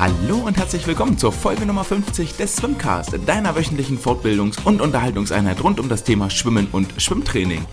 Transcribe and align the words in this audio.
Hallo 0.00 0.38
und 0.46 0.56
herzlich 0.56 0.86
willkommen 0.86 1.18
zur 1.18 1.30
Folge 1.30 1.66
Nummer 1.66 1.84
50 1.84 2.34
des 2.36 2.56
Swimcast, 2.56 3.18
deiner 3.26 3.54
wöchentlichen 3.54 3.98
Fortbildungs- 3.98 4.64
und 4.64 4.80
Unterhaltungseinheit 4.80 5.62
rund 5.62 5.78
um 5.78 5.90
das 5.90 6.04
Thema 6.04 6.30
Schwimmen 6.30 6.68
und 6.72 6.94
Schwimmtraining. 6.96 7.66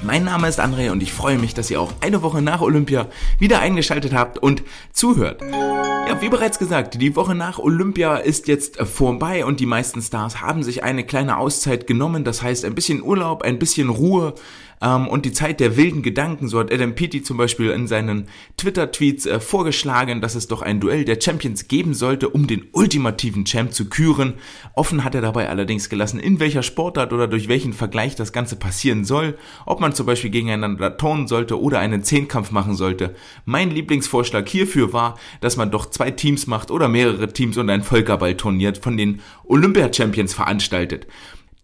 Mein 0.00 0.22
Name 0.22 0.46
ist 0.46 0.60
André 0.60 0.92
und 0.92 1.02
ich 1.02 1.12
freue 1.12 1.38
mich, 1.38 1.54
dass 1.54 1.72
ihr 1.72 1.80
auch 1.80 1.92
eine 2.00 2.22
Woche 2.22 2.40
nach 2.40 2.60
Olympia 2.60 3.08
wieder 3.40 3.58
eingeschaltet 3.58 4.12
habt 4.14 4.38
und 4.38 4.62
zuhört. 4.92 5.42
Ja, 5.42 6.20
wie 6.20 6.28
bereits 6.28 6.60
gesagt, 6.60 7.00
die 7.00 7.16
Woche 7.16 7.34
nach 7.34 7.58
Olympia 7.58 8.14
ist 8.16 8.46
jetzt 8.46 8.76
vorbei 8.76 9.44
und 9.44 9.58
die 9.58 9.66
meisten 9.66 10.02
Stars 10.02 10.40
haben 10.40 10.62
sich 10.62 10.84
eine 10.84 11.04
kleine 11.04 11.36
Auszeit 11.36 11.88
genommen. 11.88 12.22
Das 12.22 12.42
heißt, 12.42 12.64
ein 12.64 12.76
bisschen 12.76 13.02
Urlaub, 13.02 13.42
ein 13.42 13.58
bisschen 13.58 13.88
Ruhe, 13.88 14.34
ähm, 14.82 15.08
und 15.08 15.24
die 15.24 15.32
Zeit 15.32 15.60
der 15.60 15.76
wilden 15.76 16.02
Gedanken. 16.02 16.48
So 16.48 16.58
hat 16.58 16.72
Adam 16.72 16.94
Peaty 16.94 17.22
zum 17.22 17.36
Beispiel 17.36 17.70
in 17.70 17.86
seinen 17.86 18.26
Twitter-Tweets 18.56 19.26
äh, 19.26 19.40
vorgeschlagen, 19.40 20.20
dass 20.20 20.34
es 20.34 20.48
doch 20.48 20.60
ein 20.60 20.80
Duell 20.80 21.04
der 21.04 21.20
Champions 21.20 21.68
geben 21.68 21.94
sollte, 21.94 22.28
um 22.28 22.46
den 22.46 22.66
ultimativen 22.72 23.44
Champ 23.44 23.72
zu 23.72 23.88
küren. 23.88 24.34
Offen 24.74 25.04
hat 25.04 25.14
er 25.14 25.20
dabei 25.20 25.48
allerdings 25.48 25.88
gelassen, 25.88 26.18
in 26.18 26.40
welcher 26.40 26.62
Sportart 26.62 27.12
oder 27.12 27.28
durch 27.28 27.48
welchen 27.48 27.72
Vergleich 27.72 28.16
das 28.16 28.32
Ganze 28.32 28.56
passieren 28.56 29.04
soll, 29.04 29.38
ob 29.64 29.80
man 29.80 29.94
zum 29.94 30.06
Beispiel 30.06 30.30
gegeneinander 30.30 30.96
turnen 30.96 31.28
sollte 31.28 31.60
oder 31.60 31.78
einen 31.78 32.02
Zehnkampf 32.02 32.50
machen 32.50 32.74
sollte. 32.74 33.14
Mein 33.44 33.70
Lieblingsvorschlag 33.70 34.48
hierfür 34.48 34.92
war, 34.92 35.18
dass 35.40 35.56
man 35.56 35.70
doch 35.70 35.90
zwei 35.90 36.10
Teams 36.10 36.46
macht 36.46 36.70
oder 36.70 36.88
mehrere 36.88 37.32
Teams 37.32 37.56
und 37.56 37.70
ein 37.70 37.82
Völkerball 37.82 38.36
turniert 38.36 38.78
von 38.78 38.96
den 38.96 39.20
Olympia-Champions 39.44 40.34
veranstaltet. 40.34 41.06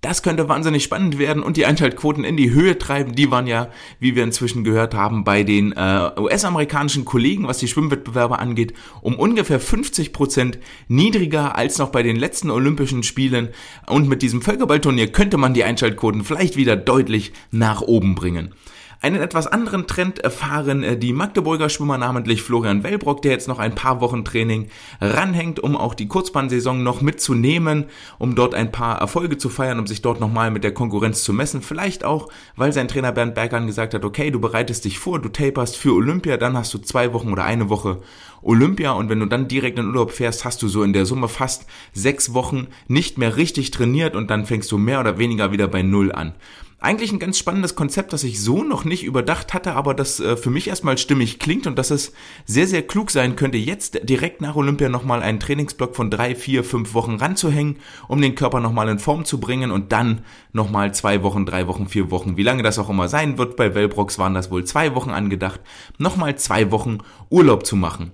Das 0.00 0.22
könnte 0.22 0.48
wahnsinnig 0.48 0.84
spannend 0.84 1.18
werden 1.18 1.42
und 1.42 1.56
die 1.56 1.66
Einschaltquoten 1.66 2.22
in 2.22 2.36
die 2.36 2.52
Höhe 2.52 2.78
treiben. 2.78 3.16
Die 3.16 3.32
waren 3.32 3.48
ja, 3.48 3.68
wie 3.98 4.14
wir 4.14 4.22
inzwischen 4.22 4.62
gehört 4.62 4.94
haben, 4.94 5.24
bei 5.24 5.42
den 5.42 5.72
äh, 5.72 6.10
US-amerikanischen 6.16 7.04
Kollegen, 7.04 7.48
was 7.48 7.58
die 7.58 7.66
Schwimmwettbewerbe 7.66 8.38
angeht, 8.38 8.74
um 9.00 9.18
ungefähr 9.18 9.58
50 9.58 10.12
Prozent 10.12 10.60
niedriger 10.86 11.56
als 11.56 11.78
noch 11.78 11.90
bei 11.90 12.04
den 12.04 12.14
letzten 12.14 12.50
Olympischen 12.50 13.02
Spielen. 13.02 13.48
Und 13.88 14.08
mit 14.08 14.22
diesem 14.22 14.40
Völkerballturnier 14.40 15.10
könnte 15.10 15.36
man 15.36 15.52
die 15.52 15.64
Einschaltquoten 15.64 16.22
vielleicht 16.22 16.56
wieder 16.56 16.76
deutlich 16.76 17.32
nach 17.50 17.80
oben 17.80 18.14
bringen. 18.14 18.54
Einen 19.00 19.22
etwas 19.22 19.46
anderen 19.46 19.86
Trend 19.86 20.18
erfahren 20.18 20.82
äh, 20.82 20.98
die 20.98 21.12
Magdeburger 21.12 21.68
Schwimmer, 21.68 21.98
namentlich 21.98 22.42
Florian 22.42 22.82
Wellbrock, 22.82 23.22
der 23.22 23.30
jetzt 23.30 23.46
noch 23.46 23.60
ein 23.60 23.76
paar 23.76 24.00
Wochen 24.00 24.24
Training 24.24 24.70
ranhängt, 25.00 25.60
um 25.60 25.76
auch 25.76 25.94
die 25.94 26.08
Kurzbahnsaison 26.08 26.82
noch 26.82 27.00
mitzunehmen, 27.00 27.84
um 28.18 28.34
dort 28.34 28.56
ein 28.56 28.72
paar 28.72 28.98
Erfolge 28.98 29.38
zu 29.38 29.50
feiern, 29.50 29.78
um 29.78 29.86
sich 29.86 30.02
dort 30.02 30.18
nochmal 30.18 30.50
mit 30.50 30.64
der 30.64 30.74
Konkurrenz 30.74 31.22
zu 31.22 31.32
messen. 31.32 31.62
Vielleicht 31.62 32.02
auch, 32.02 32.28
weil 32.56 32.72
sein 32.72 32.88
Trainer 32.88 33.12
Bernd 33.12 33.36
Bergern 33.36 33.68
gesagt 33.68 33.94
hat, 33.94 34.04
okay, 34.04 34.32
du 34.32 34.40
bereitest 34.40 34.84
dich 34.84 34.98
vor, 34.98 35.20
du 35.20 35.28
taperst 35.28 35.76
für 35.76 35.94
Olympia, 35.94 36.36
dann 36.36 36.56
hast 36.56 36.74
du 36.74 36.78
zwei 36.78 37.12
Wochen 37.12 37.30
oder 37.30 37.44
eine 37.44 37.68
Woche 37.68 38.00
Olympia 38.42 38.92
und 38.92 39.08
wenn 39.08 39.20
du 39.20 39.26
dann 39.26 39.46
direkt 39.46 39.78
in 39.78 39.86
Urlaub 39.86 40.10
fährst, 40.10 40.44
hast 40.44 40.60
du 40.60 40.66
so 40.66 40.82
in 40.82 40.92
der 40.92 41.06
Summe 41.06 41.28
fast 41.28 41.66
sechs 41.92 42.34
Wochen 42.34 42.66
nicht 42.88 43.16
mehr 43.16 43.36
richtig 43.36 43.70
trainiert 43.70 44.16
und 44.16 44.28
dann 44.28 44.44
fängst 44.44 44.72
du 44.72 44.78
mehr 44.78 44.98
oder 44.98 45.18
weniger 45.18 45.52
wieder 45.52 45.68
bei 45.68 45.82
Null 45.82 46.10
an. 46.10 46.34
Eigentlich 46.80 47.10
ein 47.10 47.18
ganz 47.18 47.36
spannendes 47.38 47.74
Konzept, 47.74 48.12
das 48.12 48.22
ich 48.22 48.40
so 48.40 48.62
noch 48.62 48.84
nicht 48.84 49.02
überdacht 49.02 49.52
hatte, 49.52 49.72
aber 49.72 49.94
das 49.94 50.20
äh, 50.20 50.36
für 50.36 50.50
mich 50.50 50.68
erstmal 50.68 50.96
stimmig 50.96 51.40
klingt 51.40 51.66
und 51.66 51.76
dass 51.76 51.90
es 51.90 52.12
sehr, 52.46 52.68
sehr 52.68 52.86
klug 52.86 53.10
sein 53.10 53.34
könnte, 53.34 53.58
jetzt 53.58 54.08
direkt 54.08 54.40
nach 54.40 54.54
Olympia 54.54 54.88
nochmal 54.88 55.20
einen 55.20 55.40
Trainingsblock 55.40 55.96
von 55.96 56.08
drei, 56.08 56.36
vier, 56.36 56.62
fünf 56.62 56.94
Wochen 56.94 57.16
ranzuhängen, 57.16 57.78
um 58.06 58.22
den 58.22 58.36
Körper 58.36 58.60
nochmal 58.60 58.88
in 58.90 59.00
Form 59.00 59.24
zu 59.24 59.40
bringen 59.40 59.72
und 59.72 59.90
dann 59.90 60.20
nochmal 60.52 60.94
zwei 60.94 61.24
Wochen, 61.24 61.46
drei 61.46 61.66
Wochen, 61.66 61.88
vier 61.88 62.12
Wochen, 62.12 62.36
wie 62.36 62.44
lange 62.44 62.62
das 62.62 62.78
auch 62.78 62.90
immer 62.90 63.08
sein 63.08 63.38
wird. 63.38 63.56
Bei 63.56 63.74
Wellbrox 63.74 64.20
waren 64.20 64.34
das 64.34 64.52
wohl 64.52 64.64
zwei 64.64 64.94
Wochen 64.94 65.10
angedacht, 65.10 65.60
nochmal 65.98 66.36
zwei 66.36 66.70
Wochen 66.70 66.98
Urlaub 67.28 67.66
zu 67.66 67.74
machen. 67.74 68.12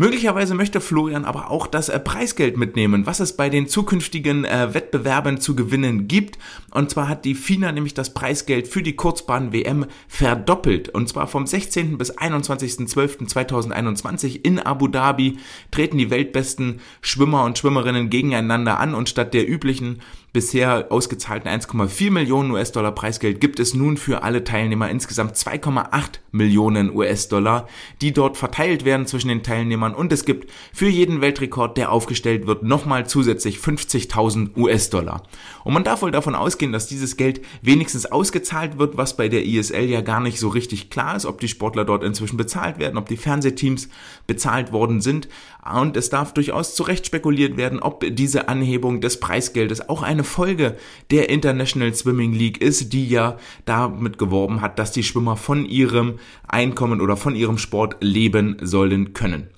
Möglicherweise 0.00 0.54
möchte 0.54 0.80
Florian 0.80 1.26
aber 1.26 1.50
auch 1.50 1.66
das 1.66 1.92
Preisgeld 2.04 2.56
mitnehmen, 2.56 3.04
was 3.04 3.20
es 3.20 3.36
bei 3.36 3.50
den 3.50 3.68
zukünftigen 3.68 4.46
äh, 4.46 4.72
Wettbewerben 4.72 5.42
zu 5.42 5.54
gewinnen 5.54 6.08
gibt. 6.08 6.38
Und 6.70 6.88
zwar 6.88 7.06
hat 7.06 7.26
die 7.26 7.34
FINA 7.34 7.70
nämlich 7.70 7.92
das 7.92 8.14
Preisgeld 8.14 8.66
für 8.66 8.82
die 8.82 8.96
Kurzbahn-WM 8.96 9.84
verdoppelt. 10.08 10.88
Und 10.88 11.10
zwar 11.10 11.26
vom 11.26 11.46
16. 11.46 11.98
bis 11.98 12.16
21.12.2021 12.16 14.42
in 14.42 14.58
Abu 14.58 14.88
Dhabi 14.88 15.36
treten 15.70 15.98
die 15.98 16.08
weltbesten 16.08 16.80
Schwimmer 17.02 17.44
und 17.44 17.58
Schwimmerinnen 17.58 18.08
gegeneinander 18.08 18.80
an 18.80 18.94
und 18.94 19.10
statt 19.10 19.34
der 19.34 19.46
üblichen 19.46 20.00
bisher 20.32 20.86
ausgezahlten 20.90 21.50
1,4 21.50 22.10
Millionen 22.10 22.52
US-Dollar 22.52 22.92
Preisgeld 22.92 23.40
gibt 23.40 23.58
es 23.58 23.74
nun 23.74 23.96
für 23.96 24.22
alle 24.22 24.44
Teilnehmer 24.44 24.88
insgesamt 24.88 25.34
2,8 25.34 26.20
Millionen 26.32 26.94
US-Dollar, 26.94 27.66
die 28.00 28.12
dort 28.12 28.36
verteilt 28.36 28.84
werden 28.84 29.06
zwischen 29.06 29.28
den 29.28 29.42
Teilnehmern 29.42 29.94
und 29.94 30.12
es 30.12 30.24
gibt 30.24 30.50
für 30.72 30.88
jeden 30.88 31.20
Weltrekord, 31.20 31.76
der 31.76 31.90
aufgestellt 31.90 32.46
wird, 32.46 32.62
nochmal 32.62 33.06
zusätzlich 33.06 33.58
50.000 33.58 34.56
US-Dollar. 34.56 35.24
Und 35.64 35.74
man 35.74 35.84
darf 35.84 36.02
wohl 36.02 36.12
davon 36.12 36.34
ausgehen, 36.34 36.72
dass 36.72 36.86
dieses 36.86 37.16
Geld 37.16 37.40
wenigstens 37.62 38.06
ausgezahlt 38.06 38.78
wird, 38.78 38.96
was 38.96 39.16
bei 39.16 39.28
der 39.28 39.44
ISL 39.44 39.84
ja 39.84 40.00
gar 40.00 40.20
nicht 40.20 40.38
so 40.38 40.48
richtig 40.48 40.90
klar 40.90 41.16
ist, 41.16 41.26
ob 41.26 41.40
die 41.40 41.48
Sportler 41.48 41.84
dort 41.84 42.04
inzwischen 42.04 42.36
bezahlt 42.36 42.78
werden, 42.78 42.98
ob 42.98 43.08
die 43.08 43.16
Fernsehteams 43.16 43.88
bezahlt 44.26 44.72
worden 44.72 45.00
sind. 45.00 45.28
Und 45.74 45.96
es 45.96 46.08
darf 46.08 46.32
durchaus 46.32 46.74
zu 46.74 46.84
Recht 46.84 47.06
spekuliert 47.06 47.56
werden, 47.56 47.80
ob 47.80 48.04
diese 48.08 48.48
Anhebung 48.48 49.00
des 49.00 49.20
Preisgeldes 49.20 49.88
auch 49.88 50.02
eine 50.02 50.19
Folge 50.24 50.76
der 51.10 51.28
International 51.28 51.94
Swimming 51.94 52.32
League 52.32 52.60
ist, 52.60 52.92
die 52.92 53.08
ja 53.08 53.38
damit 53.64 54.18
geworben 54.18 54.60
hat, 54.60 54.78
dass 54.78 54.92
die 54.92 55.02
Schwimmer 55.02 55.36
von 55.36 55.64
ihrem 55.66 56.18
Einkommen 56.46 57.00
oder 57.00 57.16
von 57.16 57.34
ihrem 57.34 57.58
Sport 57.58 57.96
leben 58.00 58.56
sollen 58.60 59.12
können. 59.12 59.48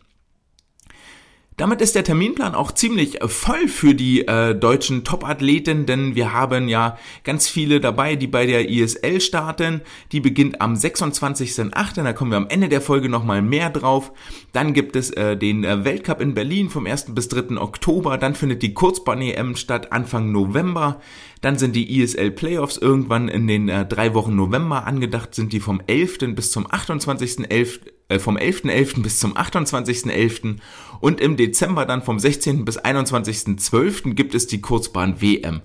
Damit 1.58 1.82
ist 1.82 1.94
der 1.94 2.02
Terminplan 2.02 2.54
auch 2.54 2.72
ziemlich 2.72 3.18
voll 3.26 3.68
für 3.68 3.94
die 3.94 4.26
äh, 4.26 4.54
deutschen 4.54 5.04
Top-Athleten, 5.04 5.84
denn 5.84 6.14
wir 6.14 6.32
haben 6.32 6.66
ja 6.66 6.96
ganz 7.24 7.46
viele 7.46 7.78
dabei, 7.78 8.16
die 8.16 8.26
bei 8.26 8.46
der 8.46 8.70
ISL 8.70 9.20
starten. 9.20 9.82
Die 10.12 10.20
beginnt 10.20 10.62
am 10.62 10.72
26.08., 10.72 12.02
da 12.02 12.12
kommen 12.14 12.30
wir 12.30 12.38
am 12.38 12.48
Ende 12.48 12.70
der 12.70 12.80
Folge 12.80 13.10
nochmal 13.10 13.42
mehr 13.42 13.68
drauf. 13.68 14.12
Dann 14.52 14.72
gibt 14.72 14.96
es 14.96 15.10
äh, 15.10 15.36
den 15.36 15.64
äh, 15.64 15.84
Weltcup 15.84 16.22
in 16.22 16.32
Berlin 16.32 16.70
vom 16.70 16.86
1. 16.86 17.14
bis 17.14 17.28
3. 17.28 17.58
Oktober. 17.58 18.16
Dann 18.16 18.34
findet 18.34 18.62
die 18.62 18.72
Kurzbahn-EM 18.72 19.54
statt 19.56 19.92
Anfang 19.92 20.32
November. 20.32 21.00
Dann 21.42 21.58
sind 21.58 21.76
die 21.76 22.00
ISL 22.00 22.30
Playoffs 22.30 22.78
irgendwann 22.78 23.28
in 23.28 23.46
den 23.46 23.68
äh, 23.68 23.84
drei 23.84 24.14
Wochen 24.14 24.34
November 24.34 24.86
angedacht, 24.86 25.34
sind 25.34 25.52
die 25.52 25.60
vom 25.60 25.82
11. 25.86 26.34
bis 26.34 26.50
zum 26.50 26.66
28.11 26.66 27.80
äh, 28.12 28.18
vom 28.18 28.36
11.11. 28.36 28.82
.11. 28.82 29.02
bis 29.02 29.18
zum 29.18 29.36
28.11. 29.36 30.56
und 31.00 31.20
im 31.20 31.36
Dezember 31.36 31.86
dann 31.86 32.02
vom 32.02 32.18
16. 32.18 32.64
bis 32.64 32.78
21.12. 32.78 34.14
gibt 34.14 34.34
es 34.34 34.46
die 34.46 34.60
Kurzbahn 34.60 35.20
WM. 35.20 35.62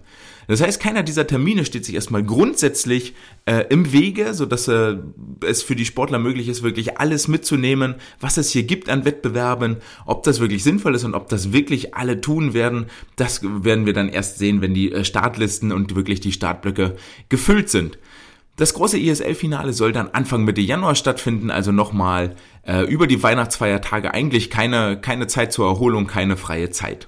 Das 0.48 0.62
heißt, 0.62 0.80
keiner 0.80 1.04
dieser 1.04 1.28
Termine 1.28 1.66
steht 1.66 1.84
sich 1.84 1.96
erstmal 1.96 2.24
grundsätzlich 2.24 3.14
äh, 3.46 3.66
im 3.70 3.92
Wege, 3.92 4.34
so 4.34 4.46
dass 4.46 4.70
äh, 4.70 4.96
es 5.46 5.62
für 5.62 5.76
die 5.76 5.84
Sportler 5.84 6.20
möglich 6.20 6.48
ist, 6.48 6.64
wirklich 6.64 6.98
alles 7.00 7.28
mitzunehmen, 7.28 7.96
was 8.22 8.38
es 8.38 8.52
hier 8.52 8.64
gibt 8.64 8.90
an 8.90 9.04
Wettbewerben. 9.04 9.78
Ob 10.06 10.24
das 10.24 10.40
wirklich 10.40 10.64
sinnvoll 10.64 10.96
ist 10.96 11.04
und 11.04 11.16
ob 11.16 11.28
das 11.28 11.52
wirklich 11.52 11.96
alle 11.96 12.22
tun 12.22 12.54
werden, 12.54 12.86
das 13.18 13.42
werden 13.44 13.86
wir 13.86 13.94
dann 13.94 14.08
erst 14.08 14.38
sehen, 14.38 14.62
wenn 14.62 14.74
die 14.74 14.94
äh, 14.94 15.04
Startlisten 15.04 15.74
und 15.74 15.96
wirklich 15.96 16.22
die 16.22 16.32
Startblöcke 16.32 16.96
gefüllt 17.28 17.70
sind. 17.70 18.00
Das 18.58 18.74
große 18.74 18.98
ISL-Finale 18.98 19.72
soll 19.72 19.94
dann 19.94 20.10
Anfang 20.10 20.44
Mitte 20.44 20.62
Januar 20.62 20.96
stattfinden, 20.96 21.52
also 21.52 21.72
nochmal 21.72 22.36
äh, 22.64 22.82
über 22.82 23.06
die 23.06 23.22
Weihnachtsfeiertage 23.22 24.16
eigentlich 24.16 24.50
keine, 24.50 25.00
keine 25.00 25.28
Zeit 25.28 25.54
zur 25.54 25.68
Erholung, 25.68 26.08
keine 26.08 26.38
freie 26.38 26.72
Zeit. 26.72 27.08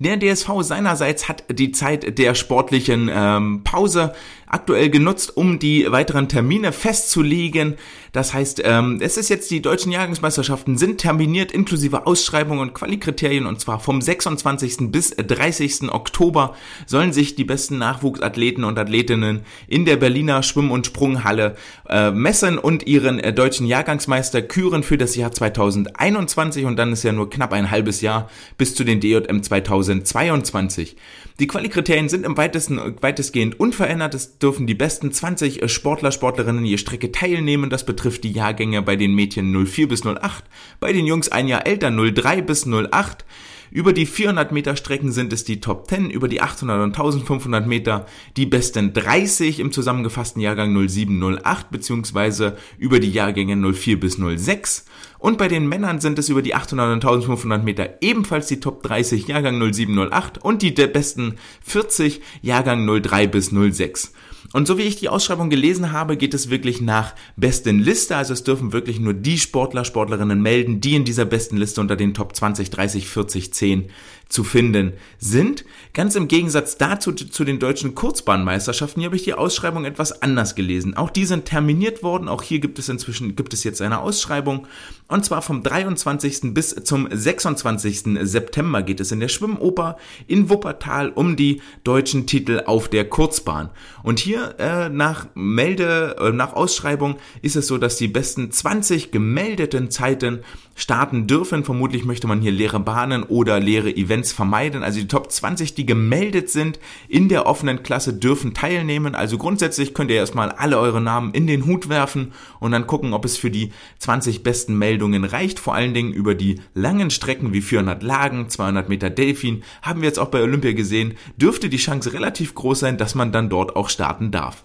Der 0.00 0.18
DSV 0.18 0.48
seinerseits 0.62 1.28
hat 1.28 1.44
die 1.48 1.70
Zeit 1.70 2.18
der 2.18 2.34
sportlichen 2.34 3.08
ähm, 3.14 3.62
Pause 3.62 4.12
aktuell 4.52 4.90
genutzt, 4.90 5.36
um 5.36 5.58
die 5.58 5.90
weiteren 5.90 6.28
Termine 6.28 6.72
festzulegen. 6.72 7.76
Das 8.12 8.34
heißt, 8.34 8.60
ähm, 8.64 8.98
es 9.00 9.16
ist 9.16 9.30
jetzt 9.30 9.50
die 9.50 9.62
deutschen 9.62 9.90
Jahrgangsmeisterschaften 9.90 10.76
sind 10.76 10.98
terminiert 10.98 11.50
inklusive 11.50 12.06
Ausschreibungen 12.06 12.60
und 12.60 12.74
Qualikriterien 12.74 13.46
und 13.46 13.58
zwar 13.58 13.80
vom 13.80 14.02
26. 14.02 14.92
bis 14.92 15.16
30. 15.16 15.90
Oktober 15.90 16.54
sollen 16.86 17.14
sich 17.14 17.34
die 17.34 17.44
besten 17.44 17.78
Nachwuchsathleten 17.78 18.64
und 18.64 18.78
Athletinnen 18.78 19.40
in 19.66 19.86
der 19.86 19.96
Berliner 19.96 20.42
Schwimm- 20.42 20.70
und 20.70 20.84
Sprunghalle 20.84 21.56
äh, 21.88 22.10
messen 22.10 22.58
und 22.58 22.86
ihren 22.86 23.18
äh, 23.18 23.32
deutschen 23.32 23.66
Jahrgangsmeister 23.66 24.42
küren 24.42 24.82
für 24.82 24.98
das 24.98 25.16
Jahr 25.16 25.32
2021 25.32 26.66
und 26.66 26.76
dann 26.76 26.92
ist 26.92 27.04
ja 27.04 27.12
nur 27.12 27.30
knapp 27.30 27.54
ein 27.54 27.70
halbes 27.70 28.02
Jahr 28.02 28.28
bis 28.58 28.74
zu 28.74 28.84
den 28.84 29.00
DJM 29.00 29.42
2022. 29.42 30.96
Die 31.42 31.48
Qualikriterien 31.48 32.08
sind 32.08 32.24
im 32.24 32.36
weitesten, 32.36 32.78
weitestgehend 33.00 33.58
unverändert. 33.58 34.14
Es 34.14 34.38
dürfen 34.38 34.68
die 34.68 34.76
besten 34.76 35.10
20 35.10 35.68
Sportler, 35.72 36.12
Sportlerinnen 36.12 36.64
je 36.64 36.78
Strecke 36.78 37.10
teilnehmen. 37.10 37.68
Das 37.68 37.84
betrifft 37.84 38.22
die 38.22 38.30
Jahrgänge 38.30 38.80
bei 38.80 38.94
den 38.94 39.12
Mädchen 39.12 39.50
04 39.50 39.88
bis 39.88 40.06
08, 40.06 40.44
bei 40.78 40.92
den 40.92 41.04
Jungs 41.04 41.30
ein 41.30 41.48
Jahr 41.48 41.66
älter 41.66 41.90
03 41.90 42.42
bis 42.42 42.64
08. 42.64 43.24
Über 43.72 43.94
die 43.94 44.04
400 44.04 44.52
Meter 44.52 44.76
Strecken 44.76 45.12
sind 45.12 45.32
es 45.32 45.44
die 45.44 45.58
Top 45.58 45.88
10, 45.88 46.10
über 46.10 46.28
die 46.28 46.42
800 46.42 46.82
und 46.82 46.90
1500 46.90 47.66
Meter 47.66 48.04
die 48.36 48.44
besten 48.44 48.92
30 48.92 49.60
im 49.60 49.72
zusammengefassten 49.72 50.42
Jahrgang 50.42 50.74
0708 50.74 51.70
beziehungsweise 51.70 52.58
über 52.76 53.00
die 53.00 53.10
Jahrgänge 53.10 53.56
04 53.56 53.98
bis 53.98 54.18
06. 54.18 54.84
Und 55.18 55.38
bei 55.38 55.48
den 55.48 55.66
Männern 55.66 56.02
sind 56.02 56.18
es 56.18 56.28
über 56.28 56.42
die 56.42 56.54
800 56.54 56.88
und 56.88 57.02
1500 57.02 57.64
Meter 57.64 57.94
ebenfalls 58.02 58.46
die 58.46 58.60
Top 58.60 58.82
30 58.82 59.26
Jahrgang 59.26 59.58
0708 59.58 60.36
und 60.44 60.60
die 60.60 60.74
der 60.74 60.88
besten 60.88 61.36
40 61.62 62.20
Jahrgang 62.42 62.86
03 62.86 63.26
bis 63.26 63.52
06. 63.52 64.12
Und 64.52 64.66
so 64.66 64.78
wie 64.78 64.82
ich 64.82 64.96
die 64.96 65.08
Ausschreibung 65.08 65.50
gelesen 65.50 65.92
habe, 65.92 66.16
geht 66.16 66.34
es 66.34 66.50
wirklich 66.50 66.80
nach 66.80 67.14
besten 67.36 67.78
Liste. 67.78 68.16
Also 68.16 68.32
es 68.32 68.44
dürfen 68.44 68.72
wirklich 68.72 69.00
nur 69.00 69.14
die 69.14 69.38
Sportler, 69.38 69.84
Sportlerinnen 69.84 70.40
melden, 70.40 70.80
die 70.80 70.96
in 70.96 71.04
dieser 71.04 71.24
besten 71.24 71.56
Liste 71.56 71.80
unter 71.80 71.96
den 71.96 72.14
Top 72.14 72.34
20, 72.34 72.70
30, 72.70 73.08
40, 73.08 73.52
10 73.52 73.90
zu 74.28 74.44
finden 74.44 74.94
sind. 75.18 75.64
Ganz 75.92 76.14
im 76.14 76.26
Gegensatz 76.26 76.78
dazu 76.78 77.12
zu 77.12 77.44
den 77.44 77.58
deutschen 77.58 77.94
Kurzbahnmeisterschaften, 77.94 79.00
hier 79.00 79.08
habe 79.08 79.16
ich 79.16 79.24
die 79.24 79.34
Ausschreibung 79.34 79.84
etwas 79.84 80.22
anders 80.22 80.54
gelesen. 80.54 80.96
Auch 80.96 81.10
die 81.10 81.26
sind 81.26 81.44
terminiert 81.44 82.02
worden. 82.02 82.28
Auch 82.28 82.42
hier 82.42 82.58
gibt 82.58 82.78
es 82.78 82.88
inzwischen, 82.88 83.36
gibt 83.36 83.52
es 83.52 83.62
jetzt 83.62 83.82
eine 83.82 84.00
Ausschreibung. 84.00 84.66
Und 85.08 85.26
zwar 85.26 85.42
vom 85.42 85.62
23. 85.62 86.54
bis 86.54 86.74
zum 86.84 87.08
26. 87.10 88.18
September 88.22 88.82
geht 88.82 89.00
es 89.00 89.12
in 89.12 89.20
der 89.20 89.28
Schwimmoper 89.28 89.98
in 90.26 90.48
Wuppertal 90.48 91.10
um 91.10 91.36
die 91.36 91.60
deutschen 91.84 92.26
Titel 92.26 92.62
auf 92.64 92.88
der 92.88 93.08
Kurzbahn. 93.08 93.68
Und 94.02 94.18
hier 94.18 94.54
äh, 94.58 94.88
nach 94.88 95.26
Melde, 95.34 96.16
äh, 96.18 96.32
nach 96.32 96.54
Ausschreibung 96.54 97.16
ist 97.42 97.56
es 97.56 97.66
so, 97.66 97.76
dass 97.76 97.96
die 97.96 98.08
besten 98.08 98.50
20 98.50 99.10
gemeldeten 99.10 99.90
Zeiten 99.90 100.40
starten 100.74 101.26
dürfen. 101.26 101.64
Vermutlich 101.64 102.06
möchte 102.06 102.26
man 102.26 102.40
hier 102.40 102.52
leere 102.52 102.80
Bahnen 102.80 103.22
oder 103.22 103.60
leere 103.60 103.94
Events 103.94 104.11
vermeiden. 104.20 104.82
Also 104.82 105.00
die 105.00 105.08
Top 105.08 105.32
20, 105.32 105.74
die 105.74 105.86
gemeldet 105.86 106.50
sind 106.50 106.78
in 107.08 107.28
der 107.28 107.46
offenen 107.46 107.82
Klasse, 107.82 108.12
dürfen 108.12 108.52
teilnehmen. 108.52 109.14
Also 109.14 109.38
grundsätzlich 109.38 109.94
könnt 109.94 110.10
ihr 110.10 110.16
erstmal 110.16 110.50
alle 110.50 110.78
eure 110.78 111.00
Namen 111.00 111.32
in 111.32 111.46
den 111.46 111.64
Hut 111.64 111.88
werfen 111.88 112.32
und 112.60 112.72
dann 112.72 112.86
gucken, 112.86 113.14
ob 113.14 113.24
es 113.24 113.38
für 113.38 113.50
die 113.50 113.72
20 113.98 114.42
besten 114.42 114.76
Meldungen 114.76 115.24
reicht. 115.24 115.58
Vor 115.58 115.74
allen 115.74 115.94
Dingen 115.94 116.12
über 116.12 116.34
die 116.34 116.60
langen 116.74 117.10
Strecken 117.10 117.52
wie 117.54 117.62
400 117.62 118.02
Lagen, 118.02 118.48
200 118.48 118.88
Meter 118.88 119.08
Delfin, 119.08 119.62
haben 119.80 120.02
wir 120.02 120.08
jetzt 120.08 120.18
auch 120.18 120.28
bei 120.28 120.42
Olympia 120.42 120.72
gesehen, 120.72 121.14
dürfte 121.36 121.68
die 121.68 121.78
Chance 121.78 122.12
relativ 122.12 122.54
groß 122.54 122.80
sein, 122.80 122.98
dass 122.98 123.14
man 123.14 123.32
dann 123.32 123.48
dort 123.48 123.76
auch 123.76 123.88
starten 123.88 124.30
darf. 124.30 124.64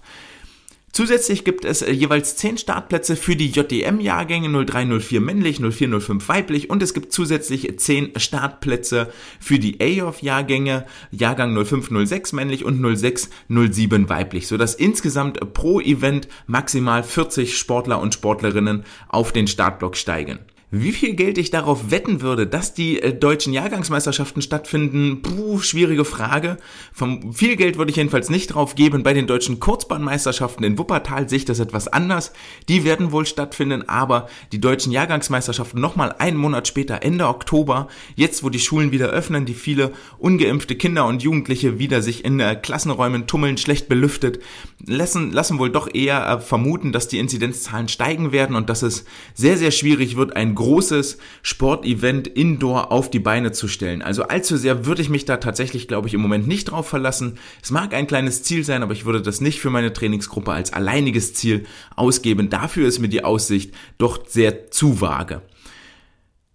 Zusätzlich 0.97 1.43
gibt 1.43 1.63
es 1.63 1.83
äh, 1.83 1.91
jeweils 1.91 2.37
10 2.37 2.57
Startplätze 2.57 3.15
für 3.15 3.35
die 3.35 3.51
JDM-Jahrgänge 3.51 4.49
0304 4.65 5.21
männlich, 5.21 5.59
0405 5.59 6.27
weiblich 6.27 6.71
und 6.71 6.81
es 6.81 6.95
gibt 6.95 7.13
zusätzlich 7.13 7.77
10 7.77 8.13
Startplätze 8.15 9.13
für 9.39 9.59
die 9.59 9.79
AOF-Jahrgänge, 9.79 10.87
Jahrgang 11.11 11.53
0506 11.53 12.33
männlich 12.33 12.65
und 12.65 12.81
0607 12.81 14.09
weiblich, 14.09 14.47
sodass 14.47 14.73
insgesamt 14.73 15.53
pro 15.53 15.79
Event 15.81 16.29
maximal 16.47 17.03
40 17.03 17.55
Sportler 17.55 18.01
und 18.01 18.15
Sportlerinnen 18.15 18.83
auf 19.07 19.31
den 19.31 19.45
Startblock 19.45 19.97
steigen. 19.97 20.39
Wie 20.69 20.91
viel 20.91 21.13
Geld 21.13 21.37
ich 21.37 21.49
darauf 21.49 21.91
wetten 21.91 22.19
würde, 22.19 22.45
dass 22.45 22.73
die 22.73 23.01
äh, 23.01 23.13
deutschen 23.13 23.53
Jahrgangsmeisterschaften 23.53 24.41
stattfinden, 24.41 25.21
puh, 25.21 25.59
schwierige 25.59 26.03
Frage. 26.03 26.57
Vom, 26.91 27.31
viel 27.31 27.55
Geld 27.55 27.77
würde 27.77 27.89
ich 27.89 27.95
jedenfalls 27.95 28.29
nicht 28.29 28.47
drauf 28.47 28.75
geben. 28.75 29.01
Bei 29.01 29.13
den 29.13 29.27
deutschen 29.27 29.61
Kurzbahnmeisterschaften 29.61 30.65
in 30.65 30.77
Wuppertal 30.77 31.29
sehe 31.29 31.37
ich 31.37 31.45
das 31.45 31.61
etwas 31.61 31.87
anders. 31.87 32.33
Die 32.67 32.83
werden 32.83 33.13
wohl 33.13 33.25
stattfinden, 33.25 33.87
aber 33.87 34.27
die 34.51 34.59
deutschen 34.59 34.91
Jahrgangsmeisterschaften 34.91 35.79
nochmal 35.79 36.13
einen 36.19 36.35
Monat 36.35 36.67
später, 36.67 37.01
Ende 37.01 37.27
Oktober, 37.27 37.87
jetzt 38.15 38.43
wo 38.43 38.49
die 38.49 38.59
Schulen 38.59 38.91
wieder 38.91 39.07
öffnen, 39.07 39.45
die 39.45 39.53
viele 39.53 39.93
ungeimpfte 40.17 40.75
Kinder 40.75 41.05
und 41.05 41.23
Jugendliche 41.23 41.79
wieder 41.79 42.01
sich 42.01 42.25
in 42.25 42.41
äh, 42.41 42.57
Klassenräumen 42.57 43.25
tummeln, 43.25 43.57
schlecht 43.57 43.87
belüftet, 43.87 44.39
lassen, 44.85 45.31
lassen 45.31 45.59
wohl 45.59 45.69
doch 45.69 45.87
eher 45.93 46.27
äh, 46.27 46.39
vermuten, 46.41 46.91
dass 46.91 47.07
die 47.07 47.19
Inzidenzzahlen 47.19 47.87
steigen 47.87 48.33
werden 48.33 48.57
und 48.57 48.69
dass 48.69 48.81
es 48.81 49.05
sehr, 49.33 49.55
sehr 49.55 49.71
schwierig 49.71 50.17
wird, 50.17 50.35
ein 50.35 50.56
großes 50.57 51.19
Sportevent 51.43 52.27
indoor 52.27 52.91
auf 52.91 53.09
die 53.09 53.19
Beine 53.19 53.51
zu 53.53 53.67
stellen. 53.67 54.01
Also 54.01 54.23
allzu 54.23 54.57
sehr 54.57 54.85
würde 54.85 55.01
ich 55.01 55.09
mich 55.09 55.23
da 55.23 55.37
tatsächlich, 55.37 55.87
glaube 55.87 56.07
ich, 56.07 56.13
im 56.13 56.21
Moment 56.21 56.47
nicht 56.47 56.71
drauf 56.71 56.87
verlassen. 56.87 57.37
Es 57.61 57.71
mag 57.71 57.93
ein 57.93 58.07
kleines 58.07 58.43
Ziel 58.43 58.63
sein, 58.65 58.83
aber 58.83 58.93
ich 58.93 59.05
würde 59.05 59.21
das 59.21 59.39
nicht 59.39 59.59
für 59.59 59.69
meine 59.69 59.93
Trainingsgruppe 59.93 60.51
als 60.51 60.73
alleiniges 60.73 61.33
Ziel 61.33 61.65
ausgeben. 61.95 62.49
Dafür 62.49 62.87
ist 62.87 62.99
mir 62.99 63.09
die 63.09 63.23
Aussicht 63.23 63.73
doch 63.97 64.27
sehr 64.27 64.71
zu 64.71 64.99
vage. 64.99 65.41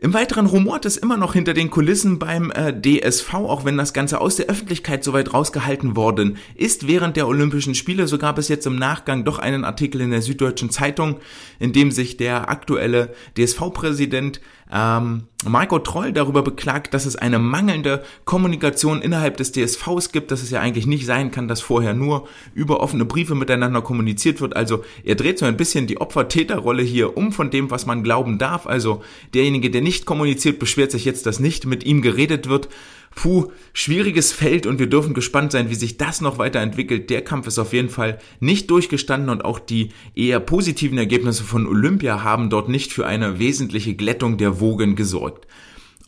Im 0.02 0.14
Weiteren 0.14 0.46
rumort 0.46 0.84
es 0.84 0.96
immer 0.96 1.16
noch 1.16 1.32
hinter 1.32 1.54
den 1.54 1.70
Kulissen 1.70 2.18
beim 2.18 2.50
äh, 2.50 2.72
DSV, 2.74 3.34
auch 3.34 3.64
wenn 3.64 3.76
das 3.76 3.92
Ganze 3.92 4.20
aus 4.20 4.34
der 4.34 4.46
Öffentlichkeit 4.46 5.04
so 5.04 5.12
weit 5.12 5.32
rausgehalten 5.32 5.94
worden 5.94 6.38
ist 6.56 6.88
während 6.88 7.16
der 7.16 7.28
Olympischen 7.28 7.76
Spiele. 7.76 8.08
So 8.08 8.18
gab 8.18 8.36
es 8.36 8.48
jetzt 8.48 8.66
im 8.66 8.74
Nachgang 8.74 9.24
doch 9.24 9.38
einen 9.38 9.64
Artikel 9.64 10.00
in 10.00 10.10
der 10.10 10.20
Süddeutschen 10.20 10.70
Zeitung, 10.70 11.20
in 11.60 11.72
dem 11.72 11.92
sich 11.92 12.16
der 12.16 12.50
aktuelle 12.50 13.14
DSV-Präsident 13.38 14.40
ähm, 14.72 15.24
Marco 15.44 15.78
Troll 15.80 16.12
darüber 16.12 16.42
beklagt, 16.42 16.94
dass 16.94 17.04
es 17.04 17.16
eine 17.16 17.38
mangelnde 17.38 18.02
Kommunikation 18.24 19.02
innerhalb 19.02 19.36
des 19.36 19.52
DSVs 19.52 20.12
gibt, 20.12 20.30
dass 20.30 20.42
es 20.42 20.50
ja 20.50 20.60
eigentlich 20.60 20.86
nicht 20.86 21.04
sein 21.04 21.30
kann, 21.30 21.48
dass 21.48 21.60
vorher 21.60 21.94
nur 21.94 22.28
über 22.54 22.80
offene 22.80 23.04
Briefe 23.04 23.34
miteinander 23.34 23.82
kommuniziert 23.82 24.40
wird. 24.40 24.56
Also 24.56 24.84
er 25.04 25.16
dreht 25.16 25.38
so 25.38 25.44
ein 25.44 25.56
bisschen 25.56 25.86
die 25.86 26.00
Opfer-Täter-Rolle 26.00 26.82
hier 26.82 27.16
um 27.16 27.32
von 27.32 27.50
dem, 27.50 27.70
was 27.70 27.86
man 27.86 28.02
glauben 28.02 28.38
darf. 28.38 28.66
Also 28.66 29.02
derjenige, 29.34 29.70
der 29.70 29.82
nicht 29.82 30.06
kommuniziert, 30.06 30.58
beschwert 30.58 30.90
sich 30.90 31.04
jetzt, 31.04 31.26
dass 31.26 31.40
nicht 31.40 31.66
mit 31.66 31.84
ihm 31.84 32.00
geredet 32.00 32.48
wird 32.48 32.68
puh, 33.14 33.50
schwieriges 33.72 34.32
Feld 34.32 34.66
und 34.66 34.78
wir 34.78 34.88
dürfen 34.88 35.14
gespannt 35.14 35.52
sein, 35.52 35.70
wie 35.70 35.74
sich 35.74 35.96
das 35.96 36.20
noch 36.20 36.38
weiterentwickelt. 36.38 37.10
Der 37.10 37.22
Kampf 37.22 37.46
ist 37.46 37.58
auf 37.58 37.72
jeden 37.72 37.88
Fall 37.90 38.18
nicht 38.40 38.70
durchgestanden 38.70 39.30
und 39.30 39.44
auch 39.44 39.58
die 39.58 39.90
eher 40.14 40.40
positiven 40.40 40.98
Ergebnisse 40.98 41.44
von 41.44 41.66
Olympia 41.66 42.22
haben 42.22 42.50
dort 42.50 42.68
nicht 42.68 42.92
für 42.92 43.06
eine 43.06 43.38
wesentliche 43.38 43.94
Glättung 43.94 44.36
der 44.36 44.60
Wogen 44.60 44.96
gesorgt. 44.96 45.46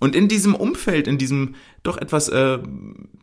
Und 0.01 0.15
in 0.17 0.29
diesem 0.29 0.55
Umfeld, 0.55 1.07
in 1.07 1.19
diesem 1.19 1.55
doch 1.83 1.97
etwas 1.97 2.29
äh, 2.29 2.59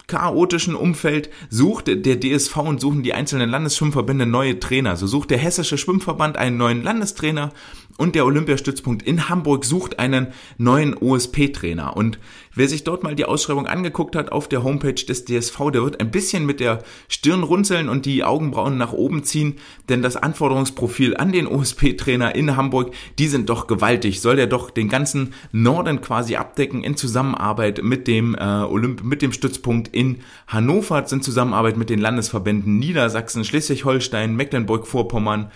chaotischen 0.08 0.76
Umfeld 0.76 1.30
sucht 1.50 1.88
der 1.88 2.20
DSV 2.20 2.58
und 2.58 2.82
suchen 2.82 3.04
die 3.04 3.14
einzelnen 3.14 3.50
Landesschwimmverbände 3.50 4.26
neue 4.26 4.60
Trainer. 4.60 4.96
So 4.96 5.08
sucht 5.08 5.32
der 5.32 5.38
Hessische 5.38 5.78
Schwimmverband 5.78 6.38
einen 6.38 6.58
neuen 6.58 6.84
Landestrainer 6.84 7.54
und 7.98 8.16
der 8.16 8.26
Olympiastützpunkt 8.26 9.04
in 9.04 9.30
Hamburg 9.30 9.66
sucht 9.66 10.00
einen 10.00 10.28
neuen 10.58 10.96
OSP-Trainer. 10.98 11.96
Und 11.96 12.20
wer 12.54 12.68
sich 12.68 12.84
dort 12.84 13.04
mal 13.04 13.16
die 13.16 13.26
Ausschreibung 13.26 13.68
angeguckt 13.68 14.16
hat 14.16 14.32
auf 14.32 14.48
der 14.48 14.64
Homepage 14.64 14.94
des 14.94 15.26
DSV, 15.26 15.72
der 15.72 15.84
wird 15.84 16.00
ein 16.00 16.12
bisschen 16.12 16.46
mit 16.46 16.60
der 16.60 16.84
Stirn 17.08 17.44
runzeln 17.44 17.90
und 17.90 18.06
die 18.06 18.24
Augenbrauen 18.24 18.78
nach 18.78 18.94
oben 18.94 19.24
ziehen, 19.24 19.56
denn 19.90 20.02
das 20.02 20.16
Anforderungsprofil 20.18 21.18
an 21.18 21.32
den 21.32 21.48
OSP-Trainer 21.48 22.36
in 22.36 22.56
Hamburg, 22.56 22.94
die 23.20 23.28
sind 23.28 23.50
doch 23.50 23.68
gewaltig. 23.68 24.22
Soll 24.22 24.36
der 24.36 24.48
doch 24.48 24.72
den 24.72 24.90
ganzen 24.90 25.34
Norden 25.52 26.02
quasi 26.02 26.36
abdecken 26.36 26.84
in 26.84 26.98
Zusammenarbeit 26.98 27.84
mit 27.84 28.08
dem 28.08 28.36
äh, 28.36 28.42
Olymp 28.42 29.04
mit 29.04 29.22
dem 29.22 29.32
Stützpunkt 29.32 29.90
in 29.90 30.20
Hannover, 30.48 31.06
sind 31.08 31.24
Zusammenarbeit 31.24 31.78
mit 31.78 31.90
den 31.90 32.00
Landesverbänden 32.00 32.78
Niedersachsen, 32.80 33.44
Schleswig-Holstein, 33.44 34.36
Mecklenburg-Vorpommern, 34.36 35.52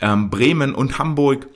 ähm, 0.00 0.30
Bremen 0.30 0.74
und 0.74 0.98
Hamburg 0.98 1.48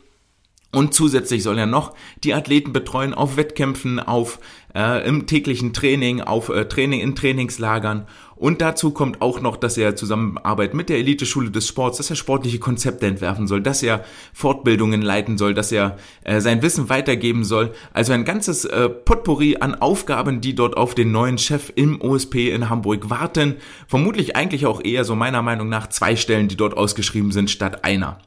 und 0.75 0.95
zusätzlich 0.95 1.43
soll 1.43 1.59
er 1.59 1.66
noch 1.66 1.95
die 2.23 2.35
Athleten 2.35 2.73
betreuen 2.73 3.14
auf 3.14 3.37
Wettkämpfen, 3.37 4.00
auf 4.00 4.38
äh, 4.75 5.07
im 5.07 5.26
täglichen 5.26 5.73
Training, 5.73 6.21
auf 6.21 6.49
äh, 6.49 6.66
Training 6.66 7.00
in 7.00 7.14
Trainingslagern. 7.14 8.07
Und 8.37 8.61
dazu 8.61 8.90
kommt 8.90 9.23
auch 9.23 9.40
noch, 9.40 9.57
dass 9.57 9.78
er 9.78 9.95
Zusammenarbeit 9.95 10.75
mit 10.75 10.88
der 10.88 10.99
Eliteschule 10.99 11.50
des 11.50 11.69
Sports, 11.69 11.99
dass 11.99 12.11
er 12.11 12.16
sportliche 12.16 12.59
Konzepte 12.59 13.07
entwerfen 13.07 13.47
soll, 13.47 13.62
dass 13.62 13.83
er 13.83 14.04
Fortbildungen 14.33 15.02
leiten 15.02 15.38
soll, 15.38 15.54
dass 15.54 15.71
er 15.71 15.97
äh, 16.25 16.40
sein 16.40 16.61
Wissen 16.62 16.88
weitergeben 16.88 17.45
soll. 17.45 17.73
Also 17.93 18.12
ein 18.12 18.25
ganzes 18.25 18.64
äh, 18.64 18.88
Potpourri 18.88 19.59
an 19.61 19.76
Aufgaben, 19.76 20.40
die 20.40 20.54
dort 20.54 20.76
auf 20.76 20.95
den 20.95 21.12
neuen 21.12 21.38
Chef 21.38 21.73
im 21.76 22.00
OSP 22.00 22.50
in 22.50 22.69
Hamburg 22.69 23.09
warten. 23.09 23.57
Vermutlich 23.87 24.35
eigentlich 24.35 24.66
auch 24.66 24.83
eher 24.85 25.04
so 25.04 25.14
meiner 25.14 25.43
Meinung 25.43 25.69
nach 25.69 25.88
zwei 25.88 26.16
Stellen, 26.16 26.49
die 26.49 26.57
dort 26.57 26.76
ausgeschrieben 26.76 27.31
sind, 27.31 27.50
statt 27.50 27.85
einer. 27.85 28.19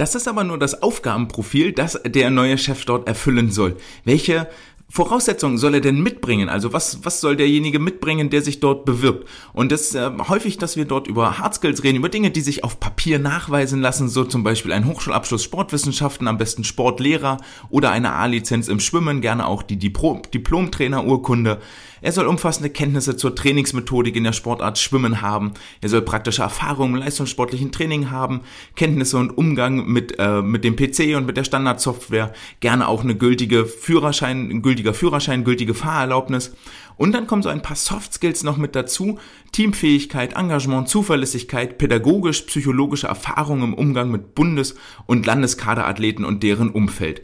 Das 0.00 0.14
ist 0.14 0.28
aber 0.28 0.44
nur 0.44 0.58
das 0.58 0.82
Aufgabenprofil, 0.82 1.72
das 1.72 2.00
der 2.06 2.30
neue 2.30 2.56
Chef 2.56 2.86
dort 2.86 3.06
erfüllen 3.06 3.50
soll. 3.50 3.76
Welche 4.06 4.48
Voraussetzungen 4.92 5.56
soll 5.56 5.74
er 5.74 5.80
denn 5.80 6.02
mitbringen? 6.02 6.48
Also 6.48 6.72
was, 6.72 7.04
was 7.04 7.20
soll 7.20 7.36
derjenige 7.36 7.78
mitbringen, 7.78 8.28
der 8.28 8.42
sich 8.42 8.58
dort 8.58 8.84
bewirbt? 8.84 9.28
Und 9.52 9.70
das 9.70 9.94
äh, 9.94 10.10
häufig, 10.28 10.58
dass 10.58 10.76
wir 10.76 10.84
dort 10.84 11.06
über 11.06 11.38
Hard 11.38 11.54
Skills 11.54 11.84
reden, 11.84 11.98
über 11.98 12.08
Dinge, 12.08 12.32
die 12.32 12.40
sich 12.40 12.64
auf 12.64 12.80
Papier 12.80 13.20
nachweisen 13.20 13.80
lassen, 13.80 14.08
so 14.08 14.24
zum 14.24 14.42
Beispiel 14.42 14.72
ein 14.72 14.86
Hochschulabschluss 14.86 15.44
Sportwissenschaften, 15.44 16.26
am 16.26 16.38
besten 16.38 16.64
Sportlehrer 16.64 17.36
oder 17.68 17.92
eine 17.92 18.14
A-Lizenz 18.14 18.66
im 18.66 18.80
Schwimmen, 18.80 19.20
gerne 19.20 19.46
auch 19.46 19.62
die 19.62 19.78
Diplom-Trainer-Urkunde. 19.78 21.60
Er 22.02 22.12
soll 22.12 22.26
umfassende 22.26 22.70
Kenntnisse 22.70 23.16
zur 23.16 23.34
Trainingsmethodik 23.34 24.16
in 24.16 24.24
der 24.24 24.32
Sportart 24.32 24.78
Schwimmen 24.78 25.20
haben. 25.20 25.52
Er 25.82 25.90
soll 25.90 26.02
praktische 26.02 26.42
Erfahrungen 26.42 26.94
im 26.94 27.00
leistungssportlichen 27.00 27.72
Training 27.72 28.10
haben, 28.10 28.40
Kenntnisse 28.74 29.18
und 29.18 29.36
Umgang 29.36 29.86
mit, 29.86 30.18
äh, 30.18 30.40
mit 30.40 30.64
dem 30.64 30.76
PC 30.76 31.16
und 31.16 31.26
mit 31.26 31.36
der 31.36 31.44
Standardsoftware, 31.44 32.32
gerne 32.60 32.88
auch 32.88 33.02
eine 33.02 33.14
gültige 33.14 33.66
Führerschein, 33.66 34.50
einen 34.50 34.62
gültiger 34.80 34.94
Führerschein, 34.94 35.44
gültige 35.44 35.74
Fahrerlaubnis. 35.74 36.54
Und 36.96 37.12
dann 37.12 37.26
kommen 37.26 37.42
so 37.42 37.48
ein 37.48 37.62
paar 37.62 37.76
Soft 37.76 38.14
Skills 38.14 38.42
noch 38.42 38.56
mit 38.56 38.74
dazu. 38.74 39.18
Teamfähigkeit, 39.52 40.34
Engagement, 40.34 40.88
Zuverlässigkeit, 40.88 41.76
pädagogisch-psychologische 41.78 43.06
Erfahrung 43.06 43.62
im 43.62 43.74
Umgang 43.74 44.10
mit 44.10 44.34
Bundes- 44.34 44.74
und 45.06 45.26
Landeskaderathleten 45.26 46.24
und 46.24 46.42
deren 46.42 46.70
Umfeld. 46.70 47.22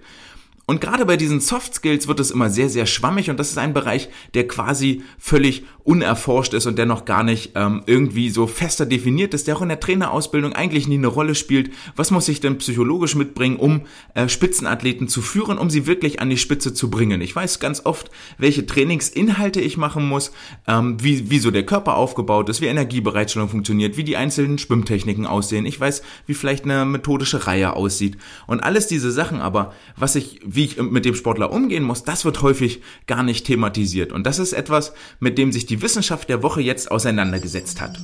Und 0.66 0.80
gerade 0.80 1.06
bei 1.06 1.16
diesen 1.16 1.40
Soft 1.40 1.74
Skills 1.74 2.08
wird 2.08 2.20
es 2.20 2.32
immer 2.32 2.50
sehr, 2.50 2.68
sehr 2.68 2.86
schwammig 2.86 3.30
und 3.30 3.38
das 3.38 3.50
ist 3.50 3.58
ein 3.58 3.72
Bereich, 3.72 4.08
der 4.34 4.48
quasi 4.48 5.02
völlig 5.16 5.64
unerforscht 5.86 6.52
ist 6.52 6.66
und 6.66 6.76
der 6.76 6.86
noch 6.86 7.04
gar 7.04 7.22
nicht 7.22 7.52
ähm, 7.54 7.82
irgendwie 7.86 8.28
so 8.28 8.46
fester 8.46 8.86
definiert 8.86 9.34
ist, 9.34 9.46
der 9.46 9.56
auch 9.56 9.62
in 9.62 9.68
der 9.68 9.78
Trainerausbildung 9.78 10.52
eigentlich 10.52 10.88
nie 10.88 10.98
eine 10.98 11.06
Rolle 11.06 11.36
spielt. 11.36 11.70
Was 11.94 12.10
muss 12.10 12.28
ich 12.28 12.40
denn 12.40 12.58
psychologisch 12.58 13.14
mitbringen, 13.14 13.56
um 13.56 13.82
äh, 14.14 14.28
Spitzenathleten 14.28 15.06
zu 15.06 15.22
führen, 15.22 15.58
um 15.58 15.70
sie 15.70 15.86
wirklich 15.86 16.20
an 16.20 16.28
die 16.28 16.38
Spitze 16.38 16.74
zu 16.74 16.90
bringen? 16.90 17.20
Ich 17.20 17.34
weiß 17.34 17.60
ganz 17.60 17.86
oft, 17.86 18.10
welche 18.36 18.66
Trainingsinhalte 18.66 19.60
ich 19.60 19.76
machen 19.76 20.08
muss, 20.08 20.32
ähm, 20.66 20.96
wie, 21.00 21.30
wie 21.30 21.38
so 21.38 21.52
der 21.52 21.64
Körper 21.64 21.94
aufgebaut 21.96 22.48
ist, 22.48 22.60
wie 22.60 22.66
Energiebereitstellung 22.66 23.48
funktioniert, 23.48 23.96
wie 23.96 24.04
die 24.04 24.16
einzelnen 24.16 24.58
Schwimmtechniken 24.58 25.24
aussehen. 25.24 25.66
Ich 25.66 25.78
weiß, 25.78 26.02
wie 26.26 26.34
vielleicht 26.34 26.64
eine 26.64 26.84
methodische 26.84 27.46
Reihe 27.46 27.74
aussieht. 27.74 28.18
Und 28.48 28.60
alles 28.60 28.88
diese 28.88 29.12
Sachen 29.12 29.40
aber, 29.40 29.72
was 29.96 30.16
ich 30.16 30.40
wie 30.44 30.64
ich 30.64 30.80
mit 30.80 31.04
dem 31.04 31.14
Sportler 31.14 31.52
umgehen 31.52 31.84
muss, 31.84 32.02
das 32.02 32.24
wird 32.24 32.42
häufig 32.42 32.82
gar 33.06 33.22
nicht 33.22 33.46
thematisiert. 33.46 34.12
Und 34.12 34.26
das 34.26 34.40
ist 34.40 34.52
etwas, 34.52 34.92
mit 35.20 35.38
dem 35.38 35.52
sich 35.52 35.66
die 35.66 35.75
Wissenschaft 35.82 36.28
der 36.28 36.42
Woche 36.42 36.60
jetzt 36.60 36.90
auseinandergesetzt 36.90 37.80
hat. 37.80 37.98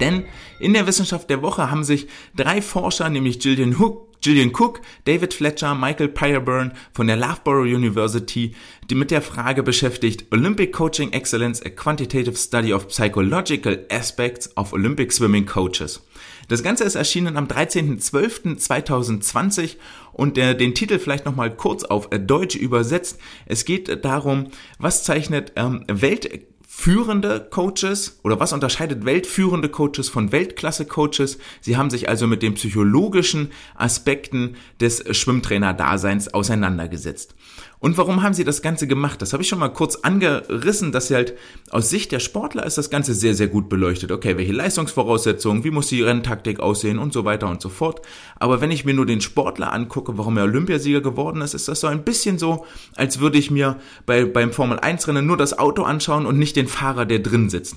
Denn 0.00 0.24
in 0.58 0.72
der 0.72 0.86
Wissenschaft 0.86 1.30
der 1.30 1.42
Woche 1.42 1.70
haben 1.70 1.84
sich 1.84 2.08
drei 2.34 2.62
Forscher, 2.62 3.10
nämlich 3.10 3.38
Gillian 3.38 3.78
Hook, 3.78 4.10
Gillian 4.22 4.52
Cook, 4.54 4.82
David 5.06 5.32
Fletcher, 5.32 5.74
Michael 5.74 6.08
Pyreburn 6.08 6.72
von 6.92 7.06
der 7.06 7.16
Loughborough 7.16 7.64
University, 7.64 8.54
die 8.90 8.94
mit 8.94 9.10
der 9.10 9.22
Frage 9.22 9.62
beschäftigt, 9.62 10.26
Olympic 10.30 10.72
Coaching 10.72 11.12
Excellence, 11.12 11.64
a 11.64 11.70
Quantitative 11.70 12.36
Study 12.36 12.74
of 12.74 12.88
Psychological 12.88 13.86
Aspects 13.90 14.54
of 14.58 14.74
Olympic 14.74 15.10
Swimming 15.12 15.46
Coaches. 15.46 16.02
Das 16.48 16.62
Ganze 16.62 16.84
ist 16.84 16.96
erschienen 16.96 17.38
am 17.38 17.46
13.12.2020 17.46 19.76
und 20.20 20.36
der, 20.36 20.52
den 20.52 20.74
Titel 20.74 20.98
vielleicht 20.98 21.24
nochmal 21.24 21.56
kurz 21.56 21.82
auf 21.82 22.10
Deutsch 22.10 22.54
übersetzt. 22.54 23.18
Es 23.46 23.64
geht 23.64 24.04
darum, 24.04 24.48
was 24.78 25.02
zeichnet 25.02 25.52
ähm, 25.56 25.82
Welt 25.88 26.28
führende 26.68 27.48
Coaches 27.50 28.20
oder 28.22 28.38
was 28.38 28.52
unterscheidet 28.52 29.06
weltführende 29.06 29.70
Coaches 29.70 30.10
von 30.10 30.30
Weltklasse-Coaches? 30.30 31.38
Sie 31.62 31.78
haben 31.78 31.88
sich 31.88 32.10
also 32.10 32.26
mit 32.26 32.42
den 32.42 32.52
psychologischen 32.52 33.50
Aspekten 33.74 34.56
des 34.78 35.02
Schwimmtrainer-Daseins 35.10 36.34
auseinandergesetzt. 36.34 37.34
Und 37.80 37.96
warum 37.96 38.22
haben 38.22 38.34
sie 38.34 38.44
das 38.44 38.60
Ganze 38.60 38.86
gemacht? 38.86 39.22
Das 39.22 39.32
habe 39.32 39.42
ich 39.42 39.48
schon 39.48 39.58
mal 39.58 39.70
kurz 39.70 39.96
angerissen, 39.96 40.92
dass 40.92 41.08
sie 41.08 41.14
halt 41.14 41.34
aus 41.70 41.88
Sicht 41.88 42.12
der 42.12 42.20
Sportler 42.20 42.66
ist 42.66 42.76
das 42.76 42.90
Ganze 42.90 43.14
sehr, 43.14 43.34
sehr 43.34 43.48
gut 43.48 43.70
beleuchtet. 43.70 44.12
Okay, 44.12 44.36
welche 44.36 44.52
Leistungsvoraussetzungen, 44.52 45.64
wie 45.64 45.70
muss 45.70 45.86
die 45.88 46.02
Renntaktik 46.02 46.60
aussehen 46.60 46.98
und 46.98 47.14
so 47.14 47.24
weiter 47.24 47.48
und 47.48 47.62
so 47.62 47.70
fort. 47.70 48.02
Aber 48.38 48.60
wenn 48.60 48.70
ich 48.70 48.84
mir 48.84 48.92
nur 48.92 49.06
den 49.06 49.22
Sportler 49.22 49.72
angucke, 49.72 50.18
warum 50.18 50.36
er 50.36 50.44
Olympiasieger 50.44 51.00
geworden 51.00 51.40
ist, 51.40 51.54
ist 51.54 51.68
das 51.68 51.80
so 51.80 51.86
ein 51.86 52.04
bisschen 52.04 52.38
so, 52.38 52.66
als 52.96 53.18
würde 53.18 53.38
ich 53.38 53.50
mir 53.50 53.78
bei, 54.04 54.26
beim 54.26 54.52
Formel 54.52 54.78
1 54.78 55.08
Rennen 55.08 55.26
nur 55.26 55.38
das 55.38 55.58
Auto 55.58 55.82
anschauen 55.82 56.26
und 56.26 56.38
nicht 56.38 56.56
den 56.56 56.68
Fahrer, 56.68 57.06
der 57.06 57.20
drin 57.20 57.48
sitzt. 57.48 57.76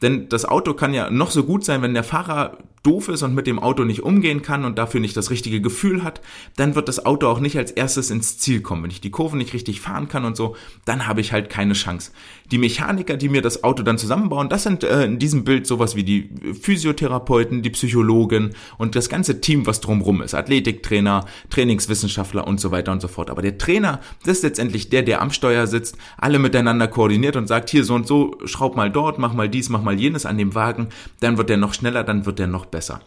Denn 0.00 0.30
das 0.30 0.46
Auto 0.46 0.72
kann 0.72 0.94
ja 0.94 1.10
noch 1.10 1.30
so 1.30 1.44
gut 1.44 1.64
sein, 1.64 1.82
wenn 1.82 1.92
der 1.92 2.04
Fahrer 2.04 2.56
doof 2.82 3.08
ist 3.08 3.22
und 3.22 3.34
mit 3.34 3.46
dem 3.46 3.58
Auto 3.58 3.84
nicht 3.84 4.02
umgehen 4.02 4.42
kann 4.42 4.64
und 4.64 4.78
dafür 4.78 5.00
nicht 5.00 5.16
das 5.16 5.30
richtige 5.30 5.60
Gefühl 5.60 6.02
hat, 6.02 6.20
dann 6.56 6.74
wird 6.74 6.88
das 6.88 7.04
Auto 7.06 7.28
auch 7.28 7.38
nicht 7.38 7.56
als 7.56 7.70
erstes 7.70 8.10
ins 8.10 8.38
Ziel 8.38 8.60
kommen. 8.60 8.82
Wenn 8.82 8.90
ich 8.90 9.00
die 9.00 9.10
Kurven 9.10 9.38
nicht 9.38 9.52
richtig 9.54 9.80
fahren 9.80 10.08
kann 10.08 10.24
und 10.24 10.36
so, 10.36 10.56
dann 10.84 11.06
habe 11.06 11.20
ich 11.20 11.32
halt 11.32 11.48
keine 11.48 11.74
Chance. 11.74 12.10
Die 12.50 12.58
Mechaniker, 12.58 13.16
die 13.16 13.28
mir 13.28 13.42
das 13.42 13.62
Auto 13.62 13.82
dann 13.82 13.98
zusammenbauen, 13.98 14.48
das 14.48 14.64
sind 14.64 14.82
äh, 14.84 15.04
in 15.04 15.18
diesem 15.18 15.44
Bild 15.44 15.66
sowas 15.66 15.94
wie 15.94 16.02
die 16.02 16.30
Physiotherapeuten, 16.60 17.62
die 17.62 17.70
Psychologen 17.70 18.54
und 18.78 18.96
das 18.96 19.08
ganze 19.08 19.40
Team, 19.40 19.66
was 19.66 19.80
drumrum 19.80 20.20
ist. 20.20 20.34
Athletiktrainer, 20.34 21.26
Trainingswissenschaftler 21.50 22.46
und 22.46 22.60
so 22.60 22.72
weiter 22.72 22.90
und 22.90 23.00
so 23.00 23.08
fort. 23.08 23.30
Aber 23.30 23.42
der 23.42 23.58
Trainer, 23.58 24.00
das 24.24 24.38
ist 24.38 24.42
letztendlich 24.42 24.90
der, 24.90 25.02
der 25.02 25.22
am 25.22 25.30
Steuer 25.30 25.66
sitzt, 25.68 25.96
alle 26.18 26.40
miteinander 26.40 26.88
koordiniert 26.88 27.36
und 27.36 27.46
sagt, 27.46 27.70
hier 27.70 27.84
so 27.84 27.94
und 27.94 28.06
so, 28.08 28.36
schraub 28.44 28.76
mal 28.76 28.90
dort, 28.90 29.18
mach 29.18 29.34
mal 29.34 29.48
dies, 29.48 29.68
mach 29.68 29.82
mal 29.82 29.98
jenes 29.98 30.26
an 30.26 30.36
dem 30.36 30.54
Wagen, 30.54 30.88
dann 31.20 31.38
wird 31.38 31.48
der 31.48 31.56
noch 31.56 31.74
schneller, 31.74 32.02
dann 32.02 32.26
wird 32.26 32.38
der 32.38 32.48
noch 32.48 32.71
besser. 32.72 33.02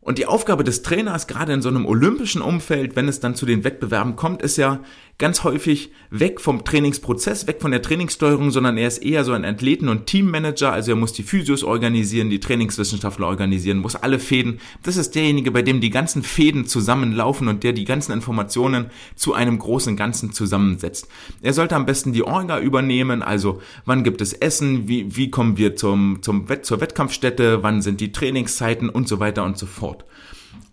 Und 0.00 0.18
die 0.18 0.26
Aufgabe 0.26 0.64
des 0.64 0.82
Trainers, 0.82 1.26
gerade 1.26 1.52
in 1.52 1.62
so 1.62 1.70
einem 1.70 1.86
olympischen 1.86 2.42
Umfeld, 2.42 2.94
wenn 2.94 3.08
es 3.08 3.20
dann 3.20 3.34
zu 3.34 3.46
den 3.46 3.64
Wettbewerben 3.64 4.16
kommt, 4.16 4.42
ist 4.42 4.58
ja 4.58 4.80
ganz 5.18 5.44
häufig 5.44 5.92
weg 6.10 6.40
vom 6.40 6.64
Trainingsprozess, 6.64 7.46
weg 7.46 7.60
von 7.60 7.70
der 7.70 7.82
Trainingssteuerung, 7.82 8.50
sondern 8.50 8.76
er 8.76 8.88
ist 8.88 8.98
eher 8.98 9.24
so 9.24 9.32
ein 9.32 9.44
Athleten- 9.44 9.88
und 9.88 10.06
Teammanager. 10.06 10.72
Also 10.72 10.92
er 10.92 10.96
muss 10.96 11.12
die 11.12 11.22
Physios 11.22 11.62
organisieren, 11.62 12.30
die 12.30 12.40
Trainingswissenschaftler 12.40 13.26
organisieren, 13.26 13.78
muss 13.78 13.96
alle 13.96 14.18
Fäden. 14.18 14.58
Das 14.82 14.96
ist 14.96 15.14
derjenige, 15.14 15.50
bei 15.50 15.62
dem 15.62 15.80
die 15.80 15.90
ganzen 15.90 16.22
Fäden 16.22 16.66
zusammenlaufen 16.66 17.48
und 17.48 17.62
der 17.62 17.72
die 17.72 17.84
ganzen 17.84 18.12
Informationen 18.12 18.86
zu 19.14 19.34
einem 19.34 19.58
großen 19.58 19.96
Ganzen 19.96 20.32
zusammensetzt. 20.32 21.08
Er 21.42 21.52
sollte 21.52 21.76
am 21.76 21.86
besten 21.86 22.12
die 22.12 22.24
Orga 22.24 22.58
übernehmen, 22.58 23.22
also 23.22 23.60
wann 23.84 24.02
gibt 24.02 24.20
es 24.20 24.32
Essen, 24.32 24.88
wie, 24.88 25.16
wie 25.16 25.30
kommen 25.30 25.56
wir 25.56 25.76
zum, 25.76 26.18
zum 26.22 26.48
Wett, 26.48 26.66
zur 26.66 26.80
Wettkampfstätte, 26.80 27.62
wann 27.62 27.82
sind 27.82 28.00
die 28.00 28.12
Trainingszeiten 28.12 28.88
und 28.88 29.08
so 29.08 29.20
weiter 29.20 29.44
und 29.44 29.58
so 29.58 29.66
fort. 29.66 30.04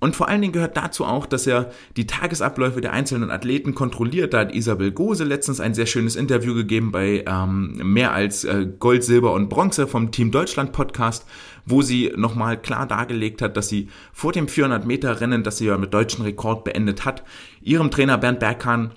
Und 0.02 0.16
vor 0.16 0.28
allen 0.28 0.42
Dingen 0.42 0.52
gehört 0.52 0.76
dazu 0.78 1.06
auch, 1.06 1.28
dass 1.28 1.46
er 1.46 1.72
die 1.96 2.08
Tagesabläufe 2.08 2.82
der 2.82 2.92
einzelnen 2.92 3.30
Athleten 3.30 3.76
kontrolliert. 3.76 4.34
Da 4.34 4.40
hat 4.40 4.56
Isabel 4.56 4.92
Gose 4.92 5.24
letztens 5.24 5.60
ein 5.60 5.76
sehr 5.76 5.86
schönes 5.86 6.16
Interview 6.16 6.56
gegeben 6.56 6.92
bei 6.92 7.24
ähm, 7.28 7.80
mehr 7.84 8.12
als 8.12 8.44
äh, 8.44 8.68
Gold, 8.80 9.04
Silber 9.04 9.32
und 9.34 9.48
Bronze 9.48 9.86
vom 9.86 10.12
Team 10.12 10.32
Deutschland 10.32 10.72
Podcast, 10.72 11.28
wo 11.68 11.84
sie 11.84 12.12
nochmal 12.16 12.60
klar 12.60 12.88
dargelegt 12.88 13.44
hat, 13.44 13.56
dass 13.56 13.70
sie 13.70 13.90
vor 14.12 14.32
dem 14.32 14.48
400 14.48 14.88
Meter 14.88 15.22
Rennen, 15.22 15.44
das 15.44 15.60
sie 15.60 15.68
ja 15.68 15.78
mit 15.78 15.94
deutschen 15.94 16.26
Rekord 16.26 16.64
beendet 16.64 17.06
hat, 17.06 17.24
ihrem 17.62 17.92
Trainer 17.92 18.18
Bernd 18.18 18.40
Berghahn 18.40 18.94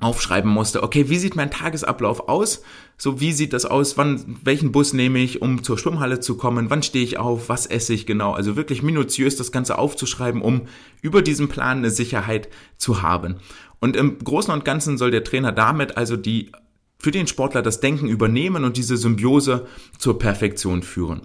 aufschreiben 0.00 0.50
musste, 0.50 0.82
okay, 0.82 1.08
wie 1.08 1.18
sieht 1.18 1.36
mein 1.36 1.50
Tagesablauf 1.50 2.28
aus? 2.28 2.62
So, 2.98 3.20
wie 3.20 3.32
sieht 3.32 3.52
das 3.52 3.64
aus? 3.64 3.96
Wann, 3.96 4.38
welchen 4.42 4.72
Bus 4.72 4.92
nehme 4.92 5.18
ich, 5.20 5.40
um 5.40 5.62
zur 5.62 5.78
Schwimmhalle 5.78 6.20
zu 6.20 6.36
kommen? 6.36 6.68
Wann 6.68 6.82
stehe 6.82 7.04
ich 7.04 7.18
auf? 7.18 7.48
Was 7.48 7.66
esse 7.66 7.94
ich 7.94 8.06
genau? 8.06 8.32
Also 8.32 8.56
wirklich 8.56 8.82
minutiös 8.82 9.36
das 9.36 9.52
Ganze 9.52 9.78
aufzuschreiben, 9.78 10.42
um 10.42 10.62
über 11.00 11.22
diesen 11.22 11.48
Plan 11.48 11.78
eine 11.78 11.90
Sicherheit 11.90 12.48
zu 12.76 13.02
haben. 13.02 13.36
Und 13.80 13.96
im 13.96 14.18
Großen 14.18 14.52
und 14.52 14.64
Ganzen 14.64 14.98
soll 14.98 15.10
der 15.10 15.24
Trainer 15.24 15.52
damit 15.52 15.96
also 15.96 16.16
die 16.16 16.50
für 16.98 17.10
den 17.10 17.26
Sportler 17.26 17.60
das 17.60 17.80
Denken 17.80 18.08
übernehmen 18.08 18.64
und 18.64 18.78
diese 18.78 18.96
Symbiose 18.96 19.66
zur 19.98 20.18
Perfektion 20.18 20.82
führen. 20.82 21.22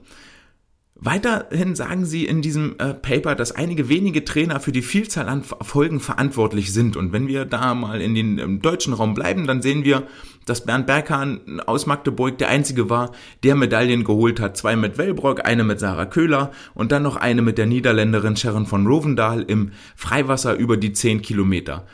Weiterhin 1.01 1.75
sagen 1.75 2.05
sie 2.05 2.25
in 2.25 2.41
diesem 2.41 2.75
äh, 2.77 2.93
Paper, 2.93 3.33
dass 3.33 3.53
einige 3.53 3.87
wenige 3.87 4.25
Trainer 4.25 4.59
für 4.59 4.73
die 4.73 4.81
Vielzahl 4.81 5.29
an 5.29 5.43
Erfolgen 5.57 6.01
verantwortlich 6.01 6.73
sind. 6.73 6.97
Und 6.97 7.13
wenn 7.13 7.29
wir 7.29 7.45
da 7.45 7.73
mal 7.73 8.01
in 8.01 8.15
den 8.15 8.61
deutschen 8.61 8.93
Raum 8.93 9.13
bleiben, 9.13 9.47
dann 9.47 9.61
sehen 9.61 9.85
wir, 9.85 10.03
dass 10.45 10.65
Bernd 10.65 10.87
Berghahn 10.87 11.61
aus 11.65 11.85
Magdeburg 11.85 12.37
der 12.37 12.49
einzige 12.49 12.89
war, 12.89 13.13
der 13.43 13.55
Medaillen 13.55 14.03
geholt 14.03 14.41
hat. 14.41 14.57
Zwei 14.57 14.75
mit 14.75 14.97
Wellbrock, 14.97 15.45
eine 15.45 15.63
mit 15.63 15.79
Sarah 15.79 16.05
Köhler 16.05 16.51
und 16.73 16.91
dann 16.91 17.03
noch 17.03 17.15
eine 17.15 17.41
mit 17.41 17.57
der 17.57 17.65
Niederländerin 17.65 18.35
Sharon 18.35 18.65
von 18.65 18.85
Rovendahl 18.85 19.43
im 19.43 19.71
Freiwasser 19.95 20.55
über 20.55 20.75
die 20.75 20.91
10 20.91 21.21
Kilometer 21.21 21.85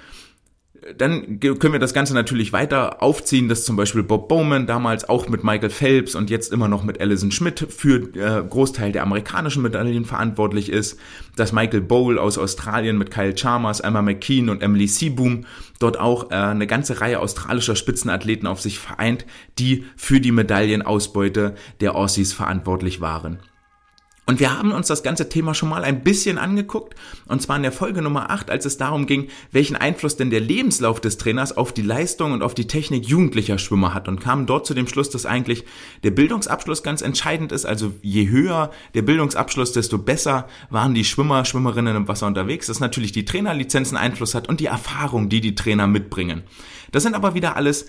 dann 0.98 1.40
können 1.40 1.74
wir 1.74 1.80
das 1.80 1.96
Ganze 1.96 2.14
natürlich 2.14 2.54
weiter 2.54 3.02
aufziehen, 3.02 3.50
dass 3.50 3.66
zum 3.66 3.76
Beispiel 3.76 4.04
Bob 4.04 4.30
Bowman 4.30 4.68
damals 4.68 5.10
auch 5.10 5.28
mit 5.28 5.44
Michael 5.44 5.72
Phelps 5.72 6.14
und 6.14 6.30
jetzt 6.30 6.54
immer 6.54 6.68
noch 6.68 6.84
mit 6.84 7.02
Alison 7.02 7.32
Schmidt 7.32 7.66
für 7.70 8.16
äh, 8.16 8.44
Großteil 8.48 8.92
der 8.92 9.02
amerikanischen 9.02 9.64
Medaillen 9.64 10.06
verantwortlich 10.06 10.70
ist, 10.70 11.00
dass 11.36 11.52
Michael 11.52 11.82
Bowl 11.82 12.20
aus 12.20 12.38
Australien 12.38 13.00
mit 13.00 13.10
Kyle 13.10 13.34
Chalmers, 13.34 13.80
Emma 13.80 14.04
McKean 14.04 14.50
und 14.50 14.62
Emily 14.62 14.88
Seaboom 14.88 15.46
dort 15.80 16.00
auch 16.00 16.30
äh, 16.30 16.36
eine 16.36 16.68
ganze 16.68 17.02
Reihe 17.02 17.20
australischer 17.20 17.76
Spitzenathleten 17.76 18.48
auf 18.48 18.62
sich 18.62 18.78
vereint, 18.78 19.26
die 19.58 19.86
für 19.96 20.20
die 20.20 20.32
Medaillenausbeute 20.32 21.56
der 21.82 21.96
Aussies 21.96 22.32
verantwortlich 22.32 23.02
waren. 23.02 23.40
Und 24.28 24.40
wir 24.40 24.58
haben 24.58 24.72
uns 24.72 24.88
das 24.88 25.04
ganze 25.04 25.30
Thema 25.30 25.54
schon 25.54 25.70
mal 25.70 25.84
ein 25.84 26.04
bisschen 26.04 26.40
angeguckt, 26.40 26.96
und 27.28 27.42
zwar 27.44 27.58
in 27.58 27.62
der 27.62 27.72
Folge 27.72 28.02
Nummer 28.02 28.32
8, 28.32 28.50
als 28.50 28.66
es 28.66 28.78
darum 28.78 29.06
ging, 29.06 29.28
welchen 29.52 29.76
Einfluss 29.76 30.18
denn 30.18 30.32
der 30.32 30.40
Lebenslauf 30.40 31.00
des 31.00 31.18
Trainers 31.18 31.56
auf 31.56 31.74
die 31.74 31.84
Leistung 31.84 32.32
und 32.32 32.42
auf 32.42 32.56
die 32.56 32.66
Technik 32.66 33.06
jugendlicher 33.06 33.60
Schwimmer 33.60 33.94
hat 33.94 34.08
und 34.08 34.20
kamen 34.20 34.48
dort 34.48 34.66
zu 34.66 34.74
dem 34.74 34.88
Schluss, 34.88 35.12
dass 35.12 35.28
eigentlich 35.28 35.64
der 36.04 36.10
Bildungsabschluss 36.10 36.82
ganz 36.82 37.04
entscheidend 37.04 37.52
ist. 37.52 37.66
Also 37.66 37.94
je 38.02 38.28
höher 38.30 38.72
der 38.96 39.04
Bildungsabschluss, 39.04 39.74
desto 39.74 40.00
besser 40.00 40.48
waren 40.72 40.96
die 40.96 41.06
Schwimmer, 41.06 41.46
Schwimmerinnen 41.46 41.96
im 41.96 42.08
Wasser 42.08 42.26
unterwegs. 42.26 42.66
Das 42.66 42.80
natürlich 42.80 43.12
die 43.12 43.26
Trainerlizenzen 43.26 43.96
Einfluss 43.96 44.34
hat 44.34 44.50
und 44.50 44.60
die 44.60 44.66
Erfahrung, 44.66 45.30
die 45.30 45.42
die 45.42 45.54
Trainer 45.54 45.86
mitbringen. 45.86 46.42
Das 46.96 47.04
sind 47.04 47.14
aber 47.14 47.34
wieder 47.34 47.58
alles 47.58 47.88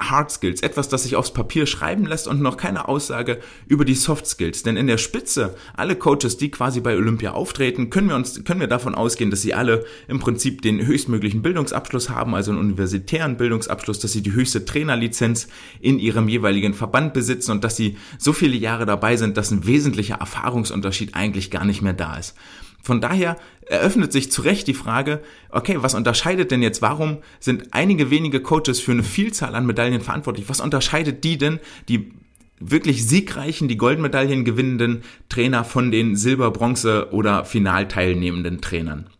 Hard 0.00 0.32
Skills, 0.32 0.62
etwas, 0.62 0.88
das 0.88 1.04
sich 1.04 1.14
aufs 1.14 1.32
Papier 1.32 1.64
schreiben 1.64 2.06
lässt 2.06 2.26
und 2.26 2.42
noch 2.42 2.56
keine 2.56 2.88
Aussage 2.88 3.38
über 3.68 3.84
die 3.84 3.94
Soft 3.94 4.26
Skills. 4.26 4.64
Denn 4.64 4.76
in 4.76 4.88
der 4.88 4.98
Spitze, 4.98 5.54
alle 5.76 5.94
Coaches, 5.94 6.38
die 6.38 6.50
quasi 6.50 6.80
bei 6.80 6.96
Olympia 6.96 7.34
auftreten, 7.34 7.88
können 7.88 8.08
wir 8.08 8.16
uns, 8.16 8.42
können 8.42 8.58
wir 8.58 8.66
davon 8.66 8.96
ausgehen, 8.96 9.30
dass 9.30 9.42
sie 9.42 9.54
alle 9.54 9.84
im 10.08 10.18
Prinzip 10.18 10.60
den 10.60 10.84
höchstmöglichen 10.84 11.40
Bildungsabschluss 11.40 12.10
haben, 12.10 12.34
also 12.34 12.50
einen 12.50 12.58
universitären 12.58 13.36
Bildungsabschluss, 13.36 14.00
dass 14.00 14.10
sie 14.10 14.22
die 14.22 14.32
höchste 14.32 14.64
Trainerlizenz 14.64 15.46
in 15.80 16.00
ihrem 16.00 16.28
jeweiligen 16.28 16.74
Verband 16.74 17.14
besitzen 17.14 17.52
und 17.52 17.62
dass 17.62 17.76
sie 17.76 17.96
so 18.18 18.32
viele 18.32 18.56
Jahre 18.56 18.86
dabei 18.86 19.16
sind, 19.16 19.36
dass 19.36 19.52
ein 19.52 19.68
wesentlicher 19.68 20.16
Erfahrungsunterschied 20.16 21.14
eigentlich 21.14 21.52
gar 21.52 21.64
nicht 21.64 21.82
mehr 21.82 21.92
da 21.92 22.16
ist. 22.16 22.34
Von 22.82 23.00
daher 23.00 23.36
eröffnet 23.66 24.12
sich 24.12 24.30
zu 24.32 24.42
Recht 24.42 24.66
die 24.66 24.74
Frage, 24.74 25.20
okay, 25.50 25.76
was 25.80 25.94
unterscheidet 25.94 26.50
denn 26.50 26.62
jetzt, 26.62 26.80
warum 26.80 27.18
sind 27.40 27.74
einige 27.74 28.10
wenige 28.10 28.40
Coaches 28.40 28.80
für 28.80 28.92
eine 28.92 29.02
Vielzahl 29.02 29.54
an 29.54 29.66
Medaillen 29.66 30.00
verantwortlich? 30.00 30.48
Was 30.48 30.60
unterscheidet 30.60 31.24
die 31.24 31.38
denn, 31.38 31.60
die 31.88 32.12
wirklich 32.60 33.06
siegreichen, 33.06 33.68
die 33.68 33.76
Goldmedaillen 33.76 34.44
gewinnenden 34.44 35.02
Trainer 35.28 35.64
von 35.64 35.90
den 35.90 36.16
Silber-, 36.16 36.50
Bronze- 36.50 37.12
oder 37.12 37.44
Finalteilnehmenden 37.44 38.60
Trainern? 38.60 39.10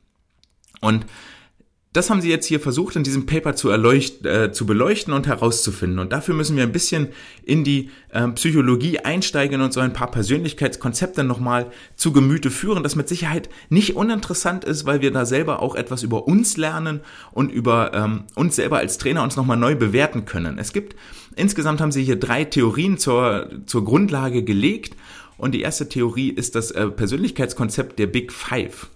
Und 0.80 1.06
das 1.94 2.10
haben 2.10 2.20
sie 2.20 2.28
jetzt 2.28 2.46
hier 2.46 2.60
versucht, 2.60 2.96
in 2.96 3.02
diesem 3.02 3.24
Paper 3.24 3.56
zu, 3.56 3.70
äh, 3.70 4.52
zu 4.52 4.66
beleuchten 4.66 5.14
und 5.14 5.26
herauszufinden. 5.26 5.98
Und 5.98 6.12
dafür 6.12 6.34
müssen 6.34 6.54
wir 6.54 6.62
ein 6.62 6.72
bisschen 6.72 7.08
in 7.44 7.64
die 7.64 7.88
äh, 8.10 8.28
Psychologie 8.28 8.98
einsteigen 8.98 9.62
und 9.62 9.72
so 9.72 9.80
ein 9.80 9.94
paar 9.94 10.10
Persönlichkeitskonzepte 10.10 11.24
nochmal 11.24 11.70
zu 11.96 12.12
Gemüte 12.12 12.50
führen, 12.50 12.82
das 12.82 12.94
mit 12.94 13.08
Sicherheit 13.08 13.48
nicht 13.70 13.96
uninteressant 13.96 14.64
ist, 14.64 14.84
weil 14.84 15.00
wir 15.00 15.10
da 15.12 15.24
selber 15.24 15.62
auch 15.62 15.74
etwas 15.74 16.02
über 16.02 16.28
uns 16.28 16.58
lernen 16.58 17.00
und 17.32 17.50
über 17.50 17.94
ähm, 17.94 18.24
uns 18.34 18.56
selber 18.56 18.78
als 18.78 18.98
Trainer 18.98 19.22
uns 19.22 19.36
nochmal 19.36 19.56
neu 19.56 19.74
bewerten 19.74 20.26
können. 20.26 20.58
Es 20.58 20.74
gibt, 20.74 20.94
insgesamt 21.36 21.80
haben 21.80 21.92
sie 21.92 22.04
hier 22.04 22.16
drei 22.16 22.44
Theorien 22.44 22.98
zur, 22.98 23.48
zur 23.64 23.84
Grundlage 23.84 24.44
gelegt. 24.44 24.94
Und 25.38 25.52
die 25.52 25.62
erste 25.62 25.88
Theorie 25.88 26.30
ist 26.30 26.54
das 26.54 26.72
äh, 26.72 26.88
Persönlichkeitskonzept 26.88 27.98
der 27.98 28.08
Big 28.08 28.32
Five. 28.32 28.88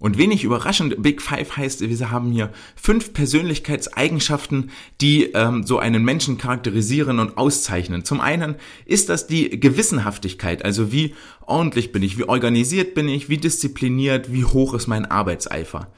Und 0.00 0.16
wenig 0.16 0.44
überraschend, 0.44 1.02
Big 1.02 1.20
Five 1.20 1.56
heißt, 1.56 1.80
wir 1.80 2.10
haben 2.10 2.30
hier 2.30 2.52
fünf 2.76 3.12
Persönlichkeitseigenschaften, 3.12 4.70
die 5.00 5.24
ähm, 5.32 5.64
so 5.64 5.78
einen 5.78 6.04
Menschen 6.04 6.38
charakterisieren 6.38 7.18
und 7.18 7.36
auszeichnen. 7.36 8.04
Zum 8.04 8.20
einen 8.20 8.54
ist 8.84 9.08
das 9.08 9.26
die 9.26 9.58
Gewissenhaftigkeit, 9.58 10.64
also 10.64 10.92
wie 10.92 11.14
ordentlich 11.46 11.90
bin 11.90 12.04
ich, 12.04 12.16
wie 12.16 12.24
organisiert 12.24 12.94
bin 12.94 13.08
ich, 13.08 13.28
wie 13.28 13.38
diszipliniert, 13.38 14.32
wie 14.32 14.44
hoch 14.44 14.74
ist 14.74 14.86
mein 14.86 15.04
Arbeitseifer. 15.04 15.90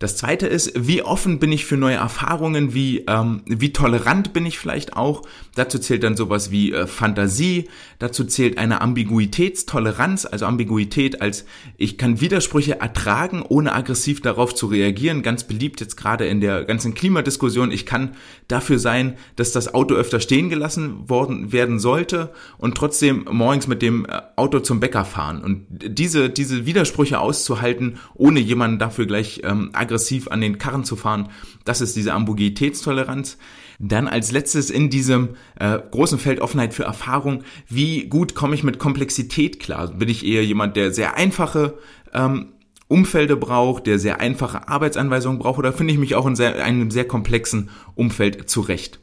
Das 0.00 0.16
zweite 0.16 0.46
ist, 0.46 0.72
wie 0.76 1.02
offen 1.02 1.38
bin 1.38 1.52
ich 1.52 1.64
für 1.66 1.76
neue 1.76 1.94
Erfahrungen, 1.96 2.74
wie, 2.74 3.04
ähm, 3.06 3.42
wie 3.46 3.72
tolerant 3.72 4.32
bin 4.32 4.44
ich 4.44 4.58
vielleicht 4.58 4.96
auch. 4.96 5.22
Dazu 5.54 5.78
zählt 5.78 6.02
dann 6.02 6.16
sowas 6.16 6.50
wie 6.50 6.72
äh, 6.72 6.86
Fantasie, 6.86 7.68
dazu 8.00 8.24
zählt 8.24 8.58
eine 8.58 8.80
Ambiguitätstoleranz, 8.80 10.26
also 10.26 10.46
Ambiguität 10.46 11.22
als 11.22 11.44
ich 11.76 11.96
kann 11.96 12.20
Widersprüche 12.20 12.80
ertragen, 12.80 13.44
ohne 13.48 13.72
aggressiv 13.72 14.20
darauf 14.20 14.54
zu 14.54 14.66
reagieren. 14.66 15.22
Ganz 15.22 15.44
beliebt 15.44 15.80
jetzt 15.80 15.96
gerade 15.96 16.26
in 16.26 16.40
der 16.40 16.64
ganzen 16.64 16.94
Klimadiskussion. 16.94 17.70
Ich 17.70 17.86
kann 17.86 18.16
dafür 18.48 18.80
sein, 18.80 19.16
dass 19.36 19.52
das 19.52 19.74
Auto 19.74 19.94
öfter 19.94 20.18
stehen 20.18 20.48
gelassen 20.48 21.08
worden 21.08 21.52
werden 21.52 21.78
sollte 21.78 22.32
und 22.58 22.76
trotzdem 22.76 23.26
morgens 23.30 23.68
mit 23.68 23.80
dem 23.80 24.06
äh, 24.06 24.20
Auto 24.36 24.58
zum 24.58 24.80
Bäcker 24.80 25.04
fahren. 25.04 25.42
Und 25.42 25.66
diese, 25.70 26.30
diese 26.30 26.66
Widersprüche 26.66 27.20
auszuhalten, 27.20 27.98
ohne 28.14 28.40
jemanden 28.40 28.78
dafür 28.80 29.06
gleich 29.06 29.42
ähm, 29.44 29.70
aggressiv 29.84 30.28
an 30.28 30.40
den 30.40 30.58
Karren 30.58 30.84
zu 30.84 30.96
fahren. 30.96 31.28
Das 31.64 31.80
ist 31.80 31.96
diese 31.96 32.12
Ambiguitätstoleranz. 32.12 33.38
Dann 33.78 34.08
als 34.08 34.32
letztes 34.32 34.70
in 34.70 34.90
diesem 34.90 35.30
äh, 35.58 35.78
großen 35.90 36.18
Feld 36.18 36.40
Offenheit 36.40 36.74
für 36.74 36.84
Erfahrung, 36.84 37.42
wie 37.68 38.06
gut 38.08 38.34
komme 38.34 38.54
ich 38.54 38.62
mit 38.62 38.78
Komplexität 38.78 39.60
klar? 39.60 39.88
Bin 39.88 40.08
ich 40.08 40.24
eher 40.24 40.44
jemand, 40.44 40.76
der 40.76 40.92
sehr 40.92 41.16
einfache 41.16 41.78
ähm, 42.12 42.52
Umfelde 42.88 43.36
braucht, 43.36 43.86
der 43.86 43.98
sehr 43.98 44.20
einfache 44.20 44.68
Arbeitsanweisungen 44.68 45.38
braucht 45.38 45.58
oder 45.58 45.72
finde 45.72 45.92
ich 45.92 45.98
mich 45.98 46.14
auch 46.14 46.26
in 46.26 46.36
sehr, 46.36 46.62
einem 46.64 46.90
sehr 46.90 47.06
komplexen 47.06 47.70
Umfeld 47.94 48.48
zurecht? 48.48 49.00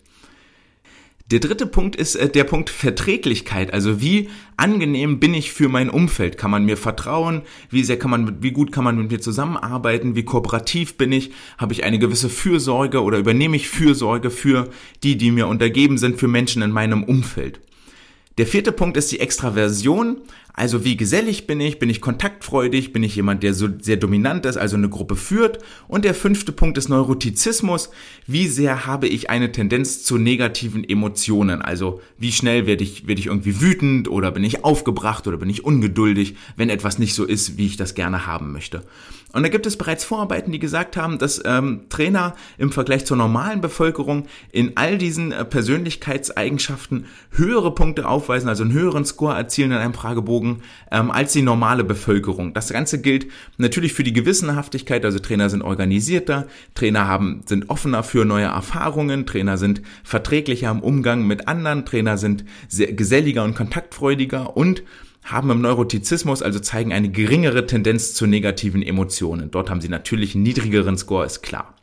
Der 1.31 1.39
dritte 1.39 1.65
Punkt 1.65 1.95
ist 1.95 2.15
äh, 2.15 2.29
der 2.29 2.43
Punkt 2.43 2.69
Verträglichkeit. 2.69 3.73
Also 3.73 4.01
wie 4.01 4.29
angenehm 4.57 5.19
bin 5.21 5.33
ich 5.33 5.53
für 5.53 5.69
mein 5.69 5.89
Umfeld? 5.89 6.37
Kann 6.37 6.51
man 6.51 6.65
mir 6.65 6.75
vertrauen? 6.75 7.43
Wie 7.69 7.83
sehr 7.83 7.97
kann 7.97 8.11
man, 8.11 8.43
wie 8.43 8.51
gut 8.51 8.73
kann 8.73 8.83
man 8.83 8.97
mit 8.97 9.11
mir 9.11 9.21
zusammenarbeiten? 9.21 10.15
Wie 10.15 10.25
kooperativ 10.25 10.97
bin 10.97 11.13
ich? 11.13 11.31
Habe 11.57 11.71
ich 11.71 11.85
eine 11.85 11.99
gewisse 11.99 12.27
Fürsorge 12.27 13.01
oder 13.01 13.17
übernehme 13.17 13.55
ich 13.55 13.69
Fürsorge 13.69 14.29
für 14.29 14.69
die, 15.03 15.17
die 15.17 15.31
mir 15.31 15.47
untergeben 15.47 15.97
sind, 15.97 16.19
für 16.19 16.27
Menschen 16.27 16.61
in 16.63 16.71
meinem 16.71 17.03
Umfeld? 17.03 17.61
Der 18.37 18.47
vierte 18.47 18.71
Punkt 18.73 18.97
ist 18.97 19.11
die 19.11 19.19
Extraversion. 19.19 20.17
Also 20.53 20.83
wie 20.83 20.97
gesellig 20.97 21.47
bin 21.47 21.61
ich? 21.61 21.79
Bin 21.79 21.89
ich 21.89 22.01
kontaktfreudig? 22.01 22.91
Bin 22.91 23.03
ich 23.03 23.15
jemand, 23.15 23.43
der 23.43 23.53
so 23.53 23.69
sehr 23.79 23.97
dominant 23.97 24.45
ist, 24.45 24.57
also 24.57 24.75
eine 24.75 24.89
Gruppe 24.89 25.15
führt? 25.15 25.59
Und 25.87 26.03
der 26.03 26.13
fünfte 26.13 26.51
Punkt 26.51 26.77
ist 26.77 26.89
Neurotizismus. 26.89 27.89
Wie 28.27 28.47
sehr 28.47 28.85
habe 28.85 29.07
ich 29.07 29.29
eine 29.29 29.51
Tendenz 29.51 30.03
zu 30.03 30.17
negativen 30.17 30.87
Emotionen? 30.87 31.61
Also 31.61 32.01
wie 32.17 32.31
schnell 32.31 32.67
werde 32.67 32.83
ich, 32.83 33.07
werde 33.07 33.19
ich 33.19 33.27
irgendwie 33.27 33.61
wütend 33.61 34.09
oder 34.09 34.31
bin 34.31 34.43
ich 34.43 34.63
aufgebracht 34.65 35.27
oder 35.27 35.37
bin 35.37 35.49
ich 35.49 35.63
ungeduldig, 35.63 36.35
wenn 36.57 36.69
etwas 36.69 36.99
nicht 36.99 37.15
so 37.15 37.23
ist, 37.23 37.57
wie 37.57 37.67
ich 37.67 37.77
das 37.77 37.95
gerne 37.95 38.25
haben 38.25 38.51
möchte? 38.51 38.83
Und 39.33 39.43
da 39.43 39.49
gibt 39.49 39.65
es 39.65 39.77
bereits 39.77 40.03
Vorarbeiten, 40.03 40.51
die 40.51 40.59
gesagt 40.59 40.97
haben, 40.97 41.17
dass 41.17 41.41
ähm, 41.45 41.85
Trainer 41.89 42.35
im 42.57 42.71
Vergleich 42.71 43.05
zur 43.05 43.17
normalen 43.17 43.61
Bevölkerung 43.61 44.25
in 44.51 44.73
all 44.75 44.97
diesen 44.97 45.31
äh, 45.31 45.45
Persönlichkeitseigenschaften 45.45 47.05
höhere 47.31 47.73
Punkte 47.73 48.07
aufweisen, 48.07 48.49
also 48.49 48.63
einen 48.63 48.73
höheren 48.73 49.05
Score 49.05 49.35
erzielen 49.35 49.71
in 49.71 49.77
einem 49.77 49.93
Fragebogen 49.93 50.63
ähm, 50.91 51.11
als 51.11 51.33
die 51.33 51.41
normale 51.41 51.83
Bevölkerung. 51.83 52.53
Das 52.53 52.69
Ganze 52.69 53.01
gilt 53.01 53.27
natürlich 53.57 53.93
für 53.93 54.03
die 54.03 54.13
Gewissenhaftigkeit, 54.13 55.05
also 55.05 55.19
Trainer 55.19 55.49
sind 55.49 55.61
organisierter, 55.61 56.47
Trainer 56.75 57.07
haben, 57.07 57.43
sind 57.45 57.69
offener 57.69 58.03
für 58.03 58.25
neue 58.25 58.45
Erfahrungen, 58.45 59.25
Trainer 59.25 59.57
sind 59.57 59.81
verträglicher 60.03 60.71
im 60.71 60.81
Umgang 60.81 61.25
mit 61.25 61.47
anderen, 61.47 61.85
Trainer 61.85 62.17
sind 62.17 62.43
sehr 62.67 62.91
geselliger 62.93 63.43
und 63.43 63.55
kontaktfreudiger 63.55 64.57
und 64.57 64.83
haben 65.23 65.49
im 65.49 65.61
Neurotizismus, 65.61 66.41
also 66.41 66.59
zeigen 66.59 66.93
eine 66.93 67.09
geringere 67.09 67.65
Tendenz 67.65 68.13
zu 68.13 68.25
negativen 68.25 68.83
Emotionen. 68.83 69.51
Dort 69.51 69.69
haben 69.69 69.81
sie 69.81 69.89
natürlich 69.89 70.35
einen 70.35 70.43
niedrigeren 70.43 70.97
Score, 70.97 71.25
ist 71.25 71.41
klar. 71.41 71.75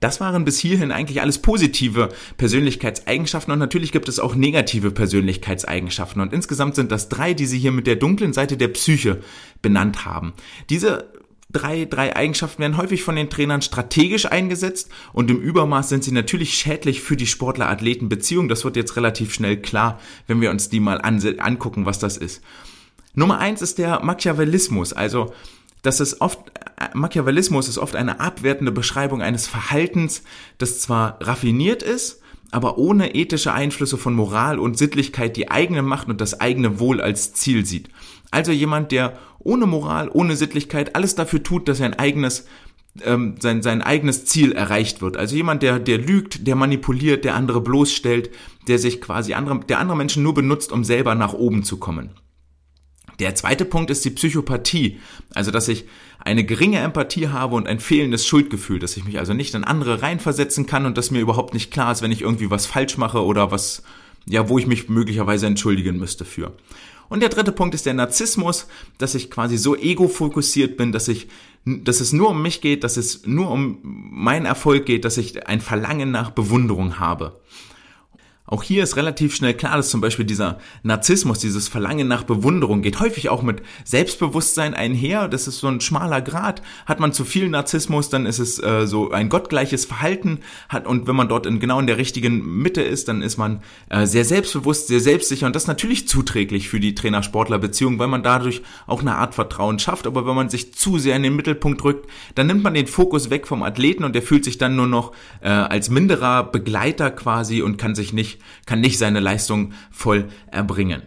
Das 0.00 0.20
waren 0.20 0.44
bis 0.44 0.60
hierhin 0.60 0.92
eigentlich 0.92 1.20
alles 1.20 1.38
positive 1.38 2.10
Persönlichkeitseigenschaften 2.36 3.52
und 3.52 3.58
natürlich 3.58 3.90
gibt 3.90 4.08
es 4.08 4.20
auch 4.20 4.36
negative 4.36 4.92
Persönlichkeitseigenschaften 4.92 6.22
und 6.22 6.32
insgesamt 6.32 6.76
sind 6.76 6.92
das 6.92 7.08
drei, 7.08 7.34
die 7.34 7.46
sie 7.46 7.58
hier 7.58 7.72
mit 7.72 7.88
der 7.88 7.96
dunklen 7.96 8.32
Seite 8.32 8.56
der 8.56 8.68
Psyche 8.68 9.18
benannt 9.60 10.04
haben. 10.04 10.34
Diese 10.70 11.10
drei, 11.50 11.86
drei 11.86 12.14
Eigenschaften 12.14 12.60
werden 12.60 12.76
häufig 12.76 13.02
von 13.02 13.16
den 13.16 13.30
Trainern 13.30 13.62
strategisch 13.62 14.26
eingesetzt 14.26 14.90
und 15.12 15.30
im 15.30 15.40
Übermaß 15.40 15.88
sind 15.88 16.04
sie 16.04 16.12
natürlich 16.12 16.54
schädlich 16.54 17.00
für 17.00 17.16
die 17.16 17.26
Sportler-Athleten-Beziehung. 17.26 18.48
Das 18.48 18.64
wird 18.64 18.76
jetzt 18.76 18.96
relativ 18.96 19.32
schnell 19.32 19.56
klar, 19.60 19.98
wenn 20.26 20.40
wir 20.40 20.50
uns 20.50 20.68
die 20.68 20.80
mal 20.80 21.00
angucken, 21.00 21.86
was 21.86 21.98
das 21.98 22.16
ist. 22.16 22.42
Nummer 23.14 23.38
eins 23.38 23.62
ist 23.62 23.78
der 23.78 24.04
Machiavellismus, 24.04 24.92
also 24.92 25.32
das 25.82 26.00
ist 26.00 26.20
oft 26.20 26.38
Machiavellismus 26.94 27.68
ist 27.68 27.78
oft 27.78 27.96
eine 27.96 28.20
abwertende 28.20 28.72
Beschreibung 28.72 29.22
eines 29.22 29.46
Verhaltens, 29.46 30.22
das 30.58 30.80
zwar 30.80 31.18
raffiniert 31.20 31.82
ist, 31.82 32.20
aber 32.50 32.78
ohne 32.78 33.14
ethische 33.14 33.52
Einflüsse 33.52 33.98
von 33.98 34.14
Moral 34.14 34.58
und 34.58 34.78
Sittlichkeit 34.78 35.36
die 35.36 35.50
eigene 35.50 35.82
Macht 35.82 36.08
und 36.08 36.20
das 36.20 36.40
eigene 36.40 36.78
Wohl 36.80 37.00
als 37.00 37.32
Ziel 37.34 37.66
sieht. 37.66 37.90
Also 38.30 38.52
jemand, 38.52 38.92
der 38.92 39.18
ohne 39.38 39.66
Moral, 39.66 40.10
ohne 40.12 40.36
Sittlichkeit 40.36 40.94
alles 40.94 41.14
dafür 41.14 41.42
tut, 41.42 41.68
dass 41.68 41.78
sein 41.78 41.94
eigenes 41.94 42.46
ähm, 43.04 43.36
sein, 43.38 43.62
sein 43.62 43.82
eigenes 43.82 44.24
Ziel 44.24 44.52
erreicht 44.52 45.00
wird. 45.02 45.16
Also 45.16 45.36
jemand, 45.36 45.62
der, 45.62 45.78
der 45.78 45.98
lügt, 45.98 46.46
der 46.46 46.56
manipuliert, 46.56 47.24
der 47.24 47.34
andere 47.34 47.60
bloßstellt, 47.60 48.30
der 48.66 48.78
sich 48.78 49.00
quasi 49.00 49.34
andere, 49.34 49.60
der 49.60 49.78
andere 49.78 49.96
Menschen 49.96 50.22
nur 50.22 50.34
benutzt, 50.34 50.72
um 50.72 50.84
selber 50.84 51.14
nach 51.14 51.32
oben 51.32 51.62
zu 51.62 51.78
kommen. 51.78 52.10
Der 53.18 53.34
zweite 53.34 53.64
Punkt 53.64 53.90
ist 53.90 54.04
die 54.04 54.10
Psychopathie, 54.10 55.00
also 55.34 55.50
dass 55.50 55.66
ich 55.66 55.86
eine 56.20 56.44
geringe 56.44 56.78
Empathie 56.78 57.28
habe 57.28 57.56
und 57.56 57.66
ein 57.66 57.80
fehlendes 57.80 58.26
Schuldgefühl, 58.26 58.78
dass 58.78 58.96
ich 58.96 59.04
mich 59.04 59.18
also 59.18 59.34
nicht 59.34 59.54
in 59.54 59.64
andere 59.64 60.02
reinversetzen 60.02 60.66
kann 60.66 60.86
und 60.86 60.96
dass 60.96 61.10
mir 61.10 61.20
überhaupt 61.20 61.52
nicht 61.52 61.72
klar 61.72 61.90
ist, 61.90 62.02
wenn 62.02 62.12
ich 62.12 62.22
irgendwie 62.22 62.50
was 62.50 62.66
falsch 62.66 62.96
mache 62.96 63.24
oder 63.24 63.50
was, 63.50 63.82
ja, 64.26 64.48
wo 64.48 64.58
ich 64.58 64.68
mich 64.68 64.88
möglicherweise 64.88 65.46
entschuldigen 65.46 65.98
müsste 65.98 66.24
für. 66.24 66.52
Und 67.08 67.20
der 67.20 67.28
dritte 67.28 67.52
Punkt 67.52 67.74
ist 67.74 67.86
der 67.86 67.94
Narzissmus, 67.94 68.66
dass 68.98 69.14
ich 69.14 69.30
quasi 69.30 69.56
so 69.56 69.76
ego-fokussiert 69.76 70.76
bin, 70.76 70.92
dass 70.92 71.08
ich, 71.08 71.28
dass 71.64 72.00
es 72.00 72.12
nur 72.12 72.30
um 72.30 72.42
mich 72.42 72.60
geht, 72.60 72.84
dass 72.84 72.96
es 72.96 73.26
nur 73.26 73.50
um 73.50 73.78
meinen 73.82 74.46
Erfolg 74.46 74.86
geht, 74.86 75.04
dass 75.04 75.16
ich 75.16 75.46
ein 75.46 75.60
Verlangen 75.60 76.10
nach 76.10 76.30
Bewunderung 76.30 76.98
habe. 76.98 77.40
Auch 78.48 78.62
hier 78.62 78.82
ist 78.82 78.96
relativ 78.96 79.36
schnell 79.36 79.52
klar, 79.52 79.76
dass 79.76 79.90
zum 79.90 80.00
Beispiel 80.00 80.24
dieser 80.24 80.58
Narzissmus, 80.82 81.38
dieses 81.38 81.68
Verlangen 81.68 82.08
nach 82.08 82.22
Bewunderung 82.22 82.80
geht 82.80 82.98
häufig 82.98 83.28
auch 83.28 83.42
mit 83.42 83.60
Selbstbewusstsein 83.84 84.72
einher. 84.72 85.28
Das 85.28 85.46
ist 85.46 85.58
so 85.58 85.68
ein 85.68 85.82
schmaler 85.82 86.22
Grad. 86.22 86.62
Hat 86.86 86.98
man 86.98 87.12
zu 87.12 87.26
viel 87.26 87.50
Narzissmus, 87.50 88.08
dann 88.08 88.24
ist 88.24 88.38
es 88.38 88.58
äh, 88.58 88.86
so 88.86 89.10
ein 89.10 89.28
gottgleiches 89.28 89.84
Verhalten. 89.84 90.40
Hat, 90.70 90.86
und 90.86 91.06
wenn 91.06 91.14
man 91.14 91.28
dort 91.28 91.44
in, 91.44 91.60
genau 91.60 91.78
in 91.78 91.86
der 91.86 91.98
richtigen 91.98 92.62
Mitte 92.62 92.80
ist, 92.80 93.08
dann 93.08 93.20
ist 93.20 93.36
man 93.36 93.60
äh, 93.90 94.06
sehr 94.06 94.24
selbstbewusst, 94.24 94.88
sehr 94.88 95.00
selbstsicher. 95.00 95.46
Und 95.46 95.54
das 95.54 95.64
ist 95.64 95.68
natürlich 95.68 96.08
zuträglich 96.08 96.70
für 96.70 96.80
die 96.80 96.94
Trainer-Sportler-Beziehung, 96.94 97.98
weil 97.98 98.08
man 98.08 98.22
dadurch 98.22 98.62
auch 98.86 99.02
eine 99.02 99.16
Art 99.16 99.34
Vertrauen 99.34 99.78
schafft. 99.78 100.06
Aber 100.06 100.26
wenn 100.26 100.34
man 100.34 100.48
sich 100.48 100.72
zu 100.72 100.98
sehr 100.98 101.16
in 101.16 101.22
den 101.22 101.36
Mittelpunkt 101.36 101.84
rückt, 101.84 102.08
dann 102.34 102.46
nimmt 102.46 102.62
man 102.62 102.72
den 102.72 102.86
Fokus 102.86 103.28
weg 103.28 103.46
vom 103.46 103.62
Athleten 103.62 104.04
und 104.04 104.14
der 104.14 104.22
fühlt 104.22 104.46
sich 104.46 104.56
dann 104.56 104.74
nur 104.74 104.86
noch 104.86 105.12
äh, 105.42 105.50
als 105.50 105.90
minderer 105.90 106.44
Begleiter 106.44 107.10
quasi 107.10 107.60
und 107.60 107.76
kann 107.76 107.94
sich 107.94 108.14
nicht 108.14 108.37
kann 108.66 108.80
nicht 108.80 108.98
seine 108.98 109.20
Leistung 109.20 109.72
voll 109.90 110.28
erbringen. 110.50 111.02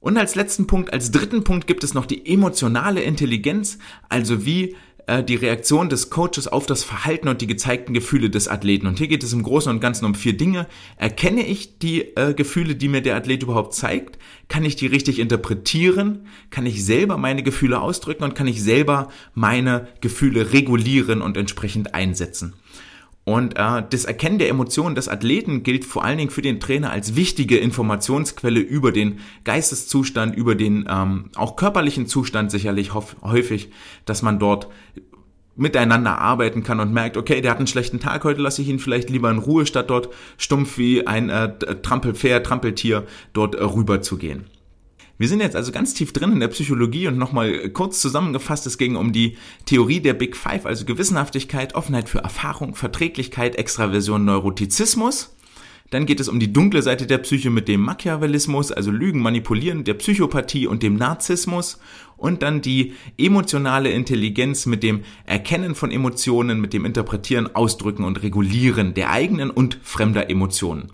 Und 0.00 0.18
als 0.18 0.34
letzten 0.34 0.66
Punkt, 0.66 0.92
als 0.92 1.10
dritten 1.10 1.44
Punkt 1.44 1.66
gibt 1.66 1.82
es 1.82 1.94
noch 1.94 2.04
die 2.04 2.26
emotionale 2.30 3.02
Intelligenz, 3.02 3.78
also 4.10 4.44
wie 4.44 4.76
äh, 5.06 5.22
die 5.22 5.34
Reaktion 5.34 5.88
des 5.88 6.10
Coaches 6.10 6.48
auf 6.48 6.66
das 6.66 6.84
Verhalten 6.84 7.28
und 7.28 7.40
die 7.40 7.46
gezeigten 7.46 7.94
Gefühle 7.94 8.30
des 8.30 8.48
Athleten. 8.48 8.86
Und 8.86 8.98
hier 8.98 9.08
geht 9.08 9.22
es 9.22 9.32
im 9.32 9.42
Großen 9.42 9.70
und 9.70 9.80
Ganzen 9.80 10.04
um 10.04 10.14
vier 10.14 10.36
Dinge. 10.36 10.66
Erkenne 10.96 11.46
ich 11.46 11.78
die 11.78 12.02
äh, 12.16 12.34
Gefühle, 12.34 12.74
die 12.74 12.88
mir 12.88 13.02
der 13.02 13.16
Athlet 13.16 13.42
überhaupt 13.42 13.74
zeigt? 13.74 14.18
Kann 14.48 14.64
ich 14.64 14.76
die 14.76 14.86
richtig 14.86 15.18
interpretieren? 15.18 16.26
Kann 16.50 16.66
ich 16.66 16.84
selber 16.84 17.16
meine 17.16 17.42
Gefühle 17.42 17.80
ausdrücken 17.80 18.24
und 18.24 18.34
kann 18.34 18.46
ich 18.46 18.62
selber 18.62 19.08
meine 19.34 19.88
Gefühle 20.00 20.52
regulieren 20.52 21.22
und 21.22 21.36
entsprechend 21.36 21.94
einsetzen? 21.94 22.54
Und 23.24 23.56
äh, 23.56 23.82
das 23.88 24.04
Erkennen 24.04 24.38
der 24.38 24.50
Emotionen 24.50 24.94
des 24.94 25.08
Athleten 25.08 25.62
gilt 25.62 25.86
vor 25.86 26.04
allen 26.04 26.18
Dingen 26.18 26.30
für 26.30 26.42
den 26.42 26.60
Trainer 26.60 26.90
als 26.90 27.16
wichtige 27.16 27.56
Informationsquelle 27.56 28.60
über 28.60 28.92
den 28.92 29.20
Geisteszustand, 29.44 30.36
über 30.36 30.54
den 30.54 30.86
ähm, 30.90 31.30
auch 31.34 31.56
körperlichen 31.56 32.06
Zustand 32.06 32.50
sicherlich 32.50 32.92
häufig, 32.92 33.70
dass 34.04 34.20
man 34.20 34.38
dort 34.38 34.68
miteinander 35.56 36.18
arbeiten 36.18 36.62
kann 36.64 36.80
und 36.80 36.92
merkt, 36.92 37.16
okay, 37.16 37.40
der 37.40 37.52
hat 37.52 37.58
einen 37.58 37.66
schlechten 37.66 38.00
Tag, 38.00 38.24
heute 38.24 38.42
lasse 38.42 38.60
ich 38.60 38.68
ihn 38.68 38.78
vielleicht 38.78 39.08
lieber 39.08 39.30
in 39.30 39.38
Ruhe, 39.38 39.64
statt 39.66 39.88
dort 39.88 40.08
stumpf 40.36 40.78
wie 40.78 41.06
ein 41.06 41.30
äh, 41.30 41.50
Trampelpferd, 41.80 42.44
Trampeltier 42.44 43.06
dort 43.32 43.54
äh, 43.54 43.62
rüber 43.62 44.02
zu 44.02 44.18
gehen. 44.18 44.46
Wir 45.16 45.28
sind 45.28 45.40
jetzt 45.40 45.54
also 45.54 45.70
ganz 45.70 45.94
tief 45.94 46.12
drin 46.12 46.32
in 46.32 46.40
der 46.40 46.48
Psychologie 46.48 47.06
und 47.06 47.18
nochmal 47.18 47.68
kurz 47.70 48.00
zusammengefasst, 48.00 48.66
es 48.66 48.78
ging 48.78 48.96
um 48.96 49.12
die 49.12 49.36
Theorie 49.64 50.00
der 50.00 50.14
Big 50.14 50.36
Five, 50.36 50.66
also 50.66 50.84
Gewissenhaftigkeit, 50.84 51.76
Offenheit 51.76 52.08
für 52.08 52.18
Erfahrung, 52.18 52.74
Verträglichkeit, 52.74 53.54
Extraversion, 53.54 54.24
Neurotizismus. 54.24 55.34
Dann 55.90 56.06
geht 56.06 56.18
es 56.18 56.28
um 56.28 56.40
die 56.40 56.52
dunkle 56.52 56.82
Seite 56.82 57.06
der 57.06 57.18
Psyche 57.18 57.50
mit 57.50 57.68
dem 57.68 57.80
Machiavellismus, 57.82 58.72
also 58.72 58.90
Lügen, 58.90 59.20
Manipulieren, 59.20 59.84
der 59.84 59.94
Psychopathie 59.94 60.66
und 60.66 60.82
dem 60.82 60.96
Narzissmus. 60.96 61.78
Und 62.16 62.42
dann 62.42 62.62
die 62.62 62.94
emotionale 63.16 63.90
Intelligenz 63.90 64.66
mit 64.66 64.82
dem 64.82 65.02
Erkennen 65.26 65.76
von 65.76 65.92
Emotionen, 65.92 66.60
mit 66.60 66.72
dem 66.72 66.84
Interpretieren, 66.84 67.54
Ausdrücken 67.54 68.02
und 68.02 68.22
Regulieren 68.24 68.94
der 68.94 69.10
eigenen 69.10 69.50
und 69.50 69.78
fremder 69.82 70.30
Emotionen. 70.30 70.90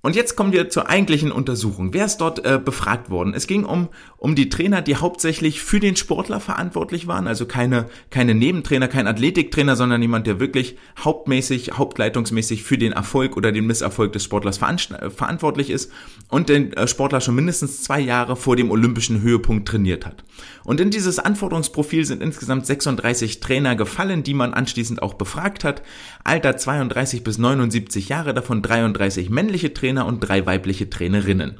Und 0.00 0.14
jetzt 0.14 0.36
kommen 0.36 0.52
wir 0.52 0.70
zur 0.70 0.88
eigentlichen 0.88 1.32
Untersuchung. 1.32 1.92
Wer 1.92 2.04
ist 2.04 2.18
dort 2.18 2.44
äh, 2.44 2.60
befragt 2.64 3.10
worden? 3.10 3.34
Es 3.34 3.48
ging 3.48 3.64
um, 3.64 3.88
um 4.16 4.36
die 4.36 4.48
Trainer, 4.48 4.80
die 4.80 4.94
hauptsächlich 4.94 5.60
für 5.60 5.80
den 5.80 5.96
Sportler 5.96 6.38
verantwortlich 6.38 7.08
waren, 7.08 7.26
also 7.26 7.46
keine, 7.46 7.86
keine 8.08 8.36
Nebentrainer, 8.36 8.86
kein 8.86 9.08
Athletiktrainer, 9.08 9.74
sondern 9.74 10.00
jemand, 10.00 10.28
der 10.28 10.38
wirklich 10.38 10.76
hauptmäßig, 11.04 11.72
hauptleitungsmäßig 11.72 12.62
für 12.62 12.78
den 12.78 12.92
Erfolg 12.92 13.36
oder 13.36 13.50
den 13.50 13.66
Misserfolg 13.66 14.12
des 14.12 14.22
Sportlers 14.22 14.60
äh, 14.62 15.10
verantwortlich 15.10 15.68
ist 15.68 15.90
und 16.28 16.48
den 16.48 16.72
äh, 16.74 16.86
Sportler 16.86 17.20
schon 17.20 17.34
mindestens 17.34 17.82
zwei 17.82 17.98
Jahre 17.98 18.36
vor 18.36 18.54
dem 18.54 18.70
olympischen 18.70 19.20
Höhepunkt 19.20 19.66
trainiert 19.66 20.06
hat. 20.06 20.22
Und 20.62 20.80
in 20.80 20.90
dieses 20.90 21.18
Anforderungsprofil 21.18 22.04
sind 22.04 22.22
insgesamt 22.22 22.66
36 22.66 23.40
Trainer 23.40 23.74
gefallen, 23.74 24.22
die 24.22 24.34
man 24.34 24.54
anschließend 24.54 25.02
auch 25.02 25.14
befragt 25.14 25.64
hat. 25.64 25.82
Alter 26.22 26.56
32 26.56 27.24
bis 27.24 27.38
79 27.38 28.08
Jahre, 28.08 28.32
davon 28.32 28.62
33 28.62 29.30
männliche 29.30 29.74
Trainer, 29.74 29.87
Trainer 29.88 30.04
und 30.04 30.20
drei 30.20 30.44
weibliche 30.44 30.90
Trainerinnen. 30.90 31.58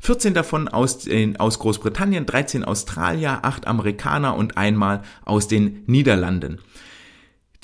14 0.00 0.34
davon 0.34 0.68
aus, 0.68 1.06
äh, 1.06 1.32
aus 1.38 1.58
Großbritannien, 1.58 2.26
13 2.26 2.62
Australier, 2.62 3.40
8 3.42 3.66
Amerikaner 3.66 4.36
und 4.36 4.58
einmal 4.58 5.00
aus 5.24 5.48
den 5.48 5.82
Niederlanden. 5.86 6.58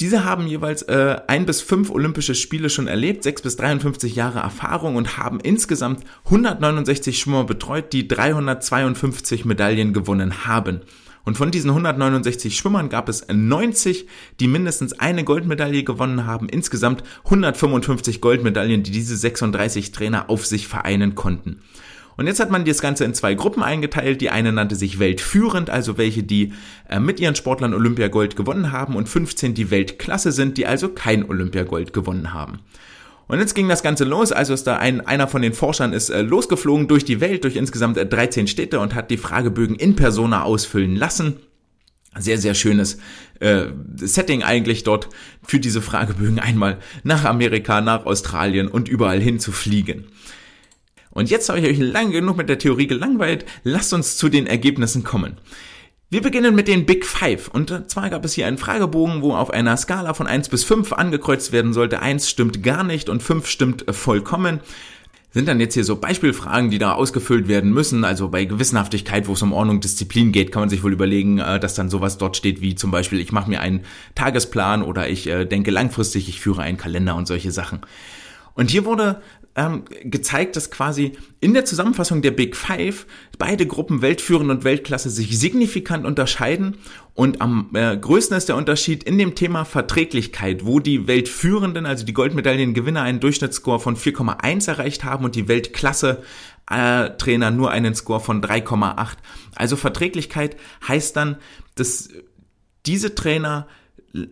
Diese 0.00 0.24
haben 0.24 0.46
jeweils 0.46 0.82
äh, 0.82 1.16
ein 1.26 1.44
bis 1.44 1.60
fünf 1.60 1.90
Olympische 1.90 2.34
Spiele 2.34 2.70
schon 2.70 2.86
erlebt, 2.86 3.24
sechs 3.24 3.42
bis 3.42 3.56
53 3.56 4.14
Jahre 4.14 4.38
Erfahrung 4.38 4.96
und 4.96 5.18
haben 5.18 5.38
insgesamt 5.40 6.04
169 6.24 7.18
Schwimmer 7.18 7.44
betreut, 7.44 7.92
die 7.92 8.08
352 8.08 9.44
Medaillen 9.44 9.92
gewonnen 9.92 10.46
haben. 10.46 10.80
Und 11.26 11.36
von 11.36 11.50
diesen 11.50 11.70
169 11.70 12.56
Schwimmern 12.56 12.88
gab 12.88 13.08
es 13.08 13.26
90, 13.28 14.06
die 14.38 14.46
mindestens 14.46 14.92
eine 14.92 15.24
Goldmedaille 15.24 15.82
gewonnen 15.82 16.24
haben. 16.24 16.48
Insgesamt 16.48 17.02
155 17.24 18.20
Goldmedaillen, 18.20 18.84
die 18.84 18.92
diese 18.92 19.16
36 19.16 19.90
Trainer 19.90 20.30
auf 20.30 20.46
sich 20.46 20.68
vereinen 20.68 21.16
konnten. 21.16 21.62
Und 22.16 22.28
jetzt 22.28 22.38
hat 22.38 22.52
man 22.52 22.64
das 22.64 22.80
Ganze 22.80 23.04
in 23.04 23.12
zwei 23.12 23.34
Gruppen 23.34 23.64
eingeteilt. 23.64 24.20
Die 24.20 24.30
eine 24.30 24.52
nannte 24.52 24.76
sich 24.76 25.00
Weltführend, 25.00 25.68
also 25.68 25.98
welche, 25.98 26.22
die 26.22 26.52
äh, 26.88 27.00
mit 27.00 27.18
ihren 27.18 27.34
Sportlern 27.34 27.74
Olympiagold 27.74 28.36
gewonnen 28.36 28.70
haben 28.70 28.94
und 28.94 29.08
15, 29.08 29.52
die 29.52 29.72
Weltklasse 29.72 30.30
sind, 30.30 30.56
die 30.56 30.66
also 30.66 30.90
kein 30.90 31.28
Olympiagold 31.28 31.92
gewonnen 31.92 32.32
haben. 32.32 32.60
Und 33.28 33.40
jetzt 33.40 33.54
ging 33.54 33.68
das 33.68 33.82
Ganze 33.82 34.04
los, 34.04 34.30
also 34.30 34.54
ist 34.54 34.66
da 34.66 34.76
ein, 34.76 35.04
einer 35.04 35.26
von 35.26 35.42
den 35.42 35.52
Forschern 35.52 35.92
ist 35.92 36.10
äh, 36.10 36.22
losgeflogen 36.22 36.86
durch 36.86 37.04
die 37.04 37.20
Welt, 37.20 37.42
durch 37.42 37.56
insgesamt 37.56 37.96
13 37.96 38.44
äh, 38.44 38.48
Städte 38.48 38.78
und 38.78 38.94
hat 38.94 39.10
die 39.10 39.16
Fragebögen 39.16 39.76
in 39.76 39.96
Persona 39.96 40.42
ausfüllen 40.42 40.94
lassen. 40.94 41.36
Sehr, 42.18 42.38
sehr 42.38 42.54
schönes 42.54 42.98
äh, 43.40 43.66
Setting 43.96 44.42
eigentlich 44.42 44.84
dort 44.84 45.08
für 45.42 45.58
diese 45.58 45.82
Fragebögen 45.82 46.38
einmal 46.38 46.78
nach 47.02 47.24
Amerika, 47.24 47.80
nach 47.80 48.06
Australien 48.06 48.68
und 48.68 48.88
überall 48.88 49.20
hin 49.20 49.38
zu 49.38 49.52
fliegen. 49.52 50.06
Und 51.10 51.30
jetzt 51.30 51.48
habe 51.48 51.60
ich 51.60 51.66
euch 51.66 51.78
lange 51.78 52.12
genug 52.12 52.36
mit 52.36 52.48
der 52.48 52.58
Theorie 52.58 52.86
gelangweilt. 52.86 53.44
Lasst 53.64 53.92
uns 53.92 54.16
zu 54.16 54.28
den 54.28 54.46
Ergebnissen 54.46 55.02
kommen. 55.02 55.38
Wir 56.08 56.22
beginnen 56.22 56.54
mit 56.54 56.68
den 56.68 56.86
Big 56.86 57.04
Five. 57.04 57.48
Und 57.48 57.90
zwar 57.90 58.10
gab 58.10 58.24
es 58.24 58.34
hier 58.34 58.46
einen 58.46 58.58
Fragebogen, 58.58 59.22
wo 59.22 59.34
auf 59.34 59.50
einer 59.50 59.76
Skala 59.76 60.14
von 60.14 60.28
1 60.28 60.50
bis 60.50 60.62
5 60.62 60.92
angekreuzt 60.92 61.50
werden 61.50 61.72
sollte. 61.72 62.00
1 62.00 62.30
stimmt 62.30 62.62
gar 62.62 62.84
nicht 62.84 63.08
und 63.08 63.24
5 63.24 63.48
stimmt 63.48 63.84
vollkommen. 63.90 64.60
Sind 65.32 65.48
dann 65.48 65.58
jetzt 65.58 65.74
hier 65.74 65.82
so 65.82 65.96
Beispielfragen, 65.96 66.70
die 66.70 66.78
da 66.78 66.92
ausgefüllt 66.92 67.48
werden 67.48 67.72
müssen. 67.72 68.04
Also 68.04 68.28
bei 68.28 68.44
Gewissenhaftigkeit, 68.44 69.26
wo 69.26 69.32
es 69.32 69.42
um 69.42 69.52
Ordnung, 69.52 69.80
Disziplin 69.80 70.30
geht, 70.30 70.52
kann 70.52 70.62
man 70.62 70.68
sich 70.68 70.84
wohl 70.84 70.92
überlegen, 70.92 71.40
äh, 71.40 71.58
dass 71.58 71.74
dann 71.74 71.90
sowas 71.90 72.18
dort 72.18 72.36
steht 72.36 72.60
wie 72.60 72.76
zum 72.76 72.92
Beispiel, 72.92 73.20
ich 73.20 73.32
mache 73.32 73.50
mir 73.50 73.60
einen 73.60 73.80
Tagesplan 74.14 74.82
oder 74.82 75.08
ich 75.08 75.26
äh, 75.26 75.44
denke 75.44 75.72
langfristig, 75.72 76.28
ich 76.28 76.40
führe 76.40 76.62
einen 76.62 76.78
Kalender 76.78 77.16
und 77.16 77.26
solche 77.26 77.50
Sachen. 77.50 77.80
Und 78.54 78.70
hier 78.70 78.84
wurde 78.84 79.20
ähm, 79.56 79.84
gezeigt, 80.04 80.54
dass 80.54 80.70
quasi 80.70 81.12
in 81.40 81.54
der 81.54 81.64
Zusammenfassung 81.64 82.20
der 82.20 82.30
Big 82.30 82.54
Five 82.54 83.06
beide 83.38 83.66
Gruppen 83.66 84.02
Weltführend 84.02 84.50
und 84.50 84.64
Weltklasse 84.64 85.08
sich 85.08 85.38
signifikant 85.38 86.04
unterscheiden. 86.04 86.76
Und 87.14 87.40
am 87.40 87.70
äh, 87.72 87.96
größten 87.96 88.36
ist 88.36 88.50
der 88.50 88.56
Unterschied 88.56 89.02
in 89.04 89.16
dem 89.16 89.34
Thema 89.34 89.64
Verträglichkeit, 89.64 90.66
wo 90.66 90.78
die 90.78 91.06
Weltführenden, 91.06 91.86
also 91.86 92.04
die 92.04 92.12
Goldmedaillengewinner, 92.12 93.00
einen 93.00 93.20
Durchschnittsscore 93.20 93.80
von 93.80 93.96
4,1 93.96 94.68
erreicht 94.68 95.04
haben 95.04 95.24
und 95.24 95.34
die 95.34 95.48
Weltklasse 95.48 96.22
äh, 96.70 97.10
Trainer 97.16 97.50
nur 97.50 97.70
einen 97.70 97.94
Score 97.94 98.20
von 98.20 98.42
3,8. 98.42 99.16
Also 99.54 99.76
Verträglichkeit 99.76 100.56
heißt 100.86 101.16
dann, 101.16 101.36
dass 101.76 102.10
diese 102.84 103.14
Trainer 103.14 103.66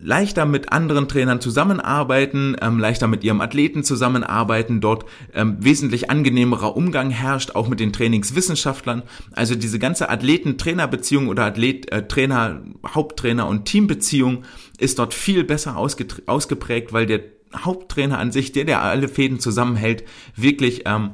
leichter 0.00 0.46
mit 0.46 0.72
anderen 0.72 1.08
Trainern 1.08 1.40
zusammenarbeiten, 1.40 2.56
ähm, 2.60 2.78
leichter 2.78 3.06
mit 3.06 3.22
ihrem 3.24 3.40
Athleten 3.40 3.84
zusammenarbeiten, 3.84 4.80
dort 4.80 5.04
ähm, 5.34 5.56
wesentlich 5.60 6.10
angenehmerer 6.10 6.76
Umgang 6.76 7.10
herrscht, 7.10 7.54
auch 7.54 7.68
mit 7.68 7.80
den 7.80 7.92
Trainingswissenschaftlern. 7.92 9.02
Also 9.32 9.54
diese 9.54 9.78
ganze 9.78 10.08
Athleten-Trainer-Beziehung 10.08 11.28
oder 11.28 11.44
Athlet-Trainer, 11.44 12.62
äh, 12.64 12.88
Haupttrainer 12.88 13.46
und 13.46 13.66
Teambeziehung 13.66 14.44
ist 14.78 14.98
dort 14.98 15.14
viel 15.14 15.44
besser 15.44 15.76
ausgeprägt, 15.76 16.92
weil 16.92 17.06
der 17.06 17.20
Haupttrainer 17.56 18.18
an 18.18 18.32
sich, 18.32 18.52
der, 18.52 18.64
der 18.64 18.82
alle 18.82 19.08
Fäden 19.08 19.38
zusammenhält, 19.38 20.04
wirklich 20.36 20.82
ähm, 20.86 21.10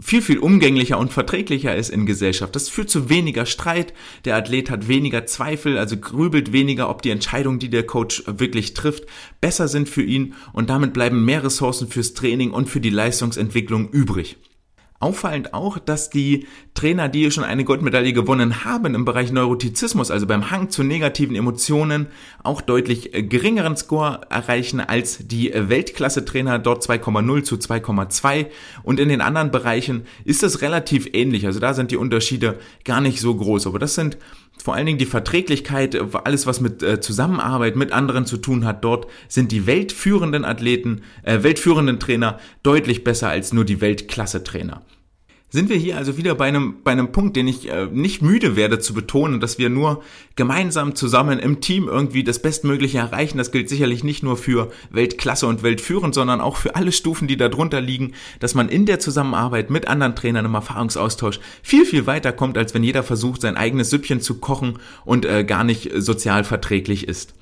viel, 0.00 0.22
viel 0.22 0.38
umgänglicher 0.38 0.98
und 0.98 1.12
verträglicher 1.12 1.74
ist 1.74 1.90
in 1.90 2.06
Gesellschaft. 2.06 2.56
Das 2.56 2.68
führt 2.68 2.90
zu 2.90 3.08
weniger 3.08 3.46
Streit, 3.46 3.92
der 4.24 4.36
Athlet 4.36 4.70
hat 4.70 4.88
weniger 4.88 5.26
Zweifel, 5.26 5.78
also 5.78 5.96
grübelt 5.96 6.52
weniger, 6.52 6.88
ob 6.88 7.02
die 7.02 7.10
Entscheidungen, 7.10 7.58
die 7.58 7.70
der 7.70 7.84
Coach 7.84 8.22
wirklich 8.26 8.74
trifft, 8.74 9.06
besser 9.40 9.68
sind 9.68 9.88
für 9.88 10.02
ihn 10.02 10.34
und 10.52 10.70
damit 10.70 10.92
bleiben 10.92 11.24
mehr 11.24 11.44
Ressourcen 11.44 11.88
fürs 11.88 12.14
Training 12.14 12.50
und 12.50 12.68
für 12.68 12.80
die 12.80 12.90
Leistungsentwicklung 12.90 13.90
übrig. 13.90 14.36
Auffallend 15.00 15.54
auch, 15.54 15.78
dass 15.78 16.10
die 16.10 16.46
Trainer, 16.74 17.08
die 17.08 17.30
schon 17.30 17.42
eine 17.42 17.64
Goldmedaille 17.64 18.12
gewonnen 18.12 18.66
haben 18.66 18.94
im 18.94 19.06
Bereich 19.06 19.32
Neurotizismus, 19.32 20.10
also 20.10 20.26
beim 20.26 20.50
Hang 20.50 20.68
zu 20.68 20.82
negativen 20.82 21.34
Emotionen, 21.34 22.08
auch 22.42 22.60
deutlich 22.60 23.14
äh, 23.14 23.22
geringeren 23.22 23.78
Score 23.78 24.20
erreichen 24.28 24.78
als 24.78 25.26
die 25.26 25.52
Weltklasse-Trainer, 25.54 26.58
dort 26.58 26.84
2,0 26.84 27.42
zu 27.44 27.56
2,2. 27.56 28.48
Und 28.82 29.00
in 29.00 29.08
den 29.08 29.22
anderen 29.22 29.50
Bereichen 29.50 30.02
ist 30.26 30.42
es 30.42 30.60
relativ 30.60 31.08
ähnlich. 31.14 31.46
Also 31.46 31.60
da 31.60 31.72
sind 31.72 31.90
die 31.90 31.96
Unterschiede 31.96 32.58
gar 32.84 33.00
nicht 33.00 33.20
so 33.20 33.34
groß. 33.34 33.66
Aber 33.66 33.78
das 33.78 33.94
sind 33.94 34.18
vor 34.62 34.74
allen 34.74 34.86
Dingen 34.86 34.98
die 34.98 35.06
Verträglichkeit, 35.06 35.96
alles 36.24 36.46
was 36.46 36.60
mit 36.60 36.82
äh, 36.82 37.00
Zusammenarbeit 37.00 37.76
mit 37.76 37.92
anderen 37.92 38.26
zu 38.26 38.36
tun 38.36 38.64
hat, 38.64 38.84
dort 38.84 39.06
sind 39.28 39.52
die 39.52 39.66
weltführenden 39.66 40.44
Athleten, 40.44 41.02
äh, 41.22 41.42
weltführenden 41.42 41.98
Trainer 41.98 42.38
deutlich 42.62 43.04
besser 43.04 43.28
als 43.28 43.52
nur 43.52 43.64
die 43.64 43.80
Weltklasse-Trainer 43.80 44.82
sind 45.50 45.68
wir 45.68 45.76
hier 45.76 45.96
also 45.96 46.16
wieder 46.16 46.34
bei 46.36 46.46
einem, 46.46 46.76
bei 46.84 46.92
einem 46.92 47.12
Punkt, 47.12 47.36
den 47.36 47.48
ich 47.48 47.68
äh, 47.68 47.86
nicht 47.86 48.22
müde 48.22 48.54
werde 48.54 48.78
zu 48.78 48.94
betonen, 48.94 49.40
dass 49.40 49.58
wir 49.58 49.68
nur 49.68 50.02
gemeinsam 50.36 50.94
zusammen 50.94 51.40
im 51.40 51.60
Team 51.60 51.88
irgendwie 51.88 52.22
das 52.22 52.40
Bestmögliche 52.40 52.98
erreichen. 52.98 53.36
Das 53.36 53.50
gilt 53.50 53.68
sicherlich 53.68 54.04
nicht 54.04 54.22
nur 54.22 54.36
für 54.36 54.70
Weltklasse 54.90 55.46
und 55.48 55.62
Weltführend, 55.64 56.14
sondern 56.14 56.40
auch 56.40 56.56
für 56.56 56.76
alle 56.76 56.92
Stufen, 56.92 57.26
die 57.26 57.36
da 57.36 57.48
drunter 57.48 57.80
liegen, 57.80 58.12
dass 58.38 58.54
man 58.54 58.68
in 58.68 58.86
der 58.86 59.00
Zusammenarbeit 59.00 59.70
mit 59.70 59.88
anderen 59.88 60.14
Trainern 60.14 60.44
im 60.44 60.54
Erfahrungsaustausch 60.54 61.40
viel, 61.62 61.84
viel 61.84 62.06
weiter 62.06 62.32
kommt, 62.32 62.56
als 62.56 62.72
wenn 62.72 62.84
jeder 62.84 63.02
versucht, 63.02 63.40
sein 63.40 63.56
eigenes 63.56 63.90
Süppchen 63.90 64.20
zu 64.20 64.38
kochen 64.38 64.78
und 65.04 65.26
äh, 65.26 65.44
gar 65.44 65.64
nicht 65.64 65.90
sozial 65.96 66.44
verträglich 66.44 67.08
ist. 67.08 67.34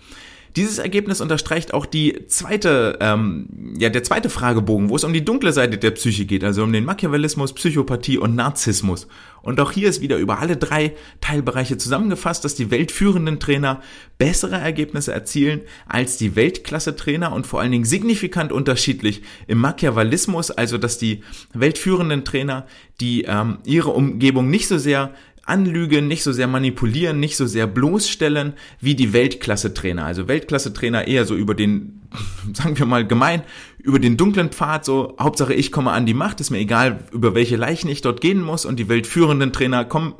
Dieses 0.59 0.79
Ergebnis 0.79 1.21
unterstreicht 1.21 1.73
auch 1.73 1.87
die 1.87 2.27
zweite, 2.27 2.99
ähm, 3.01 3.77
ja, 3.79 3.91
der 3.91 4.03
zweite 4.03 4.29
Fragebogen, 4.29 4.89
wo 4.89 4.97
es 4.97 5.05
um 5.05 5.13
die 5.13 5.25
dunkle 5.25 5.53
Seite 5.53 5.79
der 5.79 5.93
Psyche 5.93 6.25
geht, 6.25 6.43
also 6.43 6.65
um 6.65 6.73
den 6.73 6.85
Machiavellismus, 6.85 7.53
Psychopathie 7.53 8.19
und 8.19 8.35
Narzissmus. 8.35 9.07
Und 9.41 9.61
auch 9.61 9.71
hier 9.71 9.89
ist 9.89 10.01
wieder 10.01 10.17
über 10.17 10.41
alle 10.41 10.57
drei 10.57 10.97
Teilbereiche 11.21 11.79
zusammengefasst, 11.79 12.45
dass 12.45 12.57
die 12.57 12.73
weltführenden 12.73 13.39
Trainer 13.39 13.83
bessere 14.19 14.57
Ergebnisse 14.57 15.13
erzielen 15.13 15.61
als 15.87 16.17
die 16.17 16.35
Weltklasse-Trainer 16.35 17.33
und 17.33 17.47
vor 17.47 17.61
allen 17.61 17.71
Dingen 17.71 17.85
signifikant 17.85 18.51
unterschiedlich 18.51 19.23
im 19.47 19.59
Machiavellismus, 19.59 20.51
also 20.51 20.77
dass 20.77 20.99
die 20.99 21.23
weltführenden 21.55 22.25
Trainer, 22.25 22.67
die 23.01 23.23
ähm, 23.29 23.59
ihre 23.65 23.91
Umgebung 23.91 24.51
nicht 24.51 24.67
so 24.67 24.77
sehr 24.77 25.15
anlügen, 25.49 26.07
nicht 26.09 26.23
so 26.23 26.33
sehr 26.33 26.47
manipulieren, 26.47 27.21
nicht 27.21 27.37
so 27.37 27.47
sehr 27.47 27.67
bloßstellen 27.67 28.55
wie 28.81 28.95
die 28.95 29.13
Weltklasse-Trainer. 29.13 30.05
Also 30.05 30.29
Weltklasse-Trainer 30.29 31.07
eher 31.07 31.25
so 31.25 31.35
über 31.35 31.55
den, 31.55 32.03
sagen 32.53 32.79
wir 32.79 32.87
mal 32.87 33.07
gemein, 33.07 33.43
über 33.79 33.99
den 33.99 34.17
dunklen 34.17 34.51
Pfad, 34.51 34.85
so 34.85 35.17
Hauptsache 35.19 35.55
ich 35.55 35.73
komme 35.73 35.93
an 35.93 36.07
die 36.07 36.15
Macht, 36.15 36.41
ist 36.41 36.51
mir 36.51 36.59
egal, 36.59 37.05
über 37.13 37.35
welche 37.35 37.57
Leichen 37.57 37.89
ich 37.89 38.03
dort 38.03 38.21
gehen 38.21 38.43
muss 38.43 38.65
und 38.65 38.79
die 38.79 38.89
weltführenden 38.89 39.53
Trainer 39.53 39.85
kommen 39.85 40.15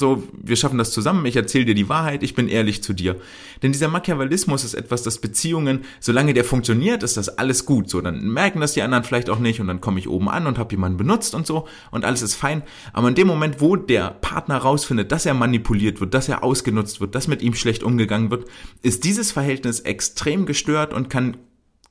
so, 0.00 0.24
wir 0.32 0.56
schaffen 0.56 0.78
das 0.78 0.90
zusammen, 0.90 1.24
ich 1.26 1.36
erzähle 1.36 1.66
dir 1.66 1.74
die 1.74 1.88
Wahrheit, 1.88 2.24
ich 2.24 2.34
bin 2.34 2.48
ehrlich 2.48 2.82
zu 2.82 2.92
dir. 2.92 3.16
Denn 3.62 3.70
dieser 3.70 3.86
Machiavellismus 3.86 4.64
ist 4.64 4.74
etwas, 4.74 5.04
das 5.04 5.18
Beziehungen, 5.18 5.84
solange 6.00 6.34
der 6.34 6.44
funktioniert, 6.44 7.04
ist 7.04 7.16
das 7.16 7.28
alles 7.28 7.66
gut. 7.66 7.88
So, 7.88 8.00
dann 8.00 8.28
merken 8.28 8.60
das 8.60 8.72
die 8.72 8.82
anderen 8.82 9.04
vielleicht 9.04 9.30
auch 9.30 9.38
nicht 9.38 9.60
und 9.60 9.68
dann 9.68 9.80
komme 9.80 10.00
ich 10.00 10.08
oben 10.08 10.28
an 10.28 10.48
und 10.48 10.58
habe 10.58 10.72
jemanden 10.72 10.98
benutzt 10.98 11.34
und 11.36 11.46
so 11.46 11.68
und 11.92 12.04
alles 12.04 12.22
ist 12.22 12.34
fein. 12.34 12.62
Aber 12.92 13.08
in 13.08 13.14
dem 13.14 13.28
Moment, 13.28 13.60
wo 13.60 13.76
der 13.76 14.10
Partner 14.10 14.56
rausfindet, 14.56 15.12
dass 15.12 15.26
er 15.26 15.34
manipuliert 15.34 16.00
wird, 16.00 16.14
dass 16.14 16.28
er 16.28 16.42
ausgenutzt 16.42 17.00
wird, 17.00 17.14
dass 17.14 17.28
mit 17.28 17.42
ihm 17.42 17.54
schlecht 17.54 17.84
umgegangen 17.84 18.30
wird, 18.30 18.46
ist 18.82 19.04
dieses 19.04 19.30
Verhältnis 19.30 19.80
extrem 19.80 20.46
gestört 20.46 20.92
und 20.92 21.10
kann 21.10 21.36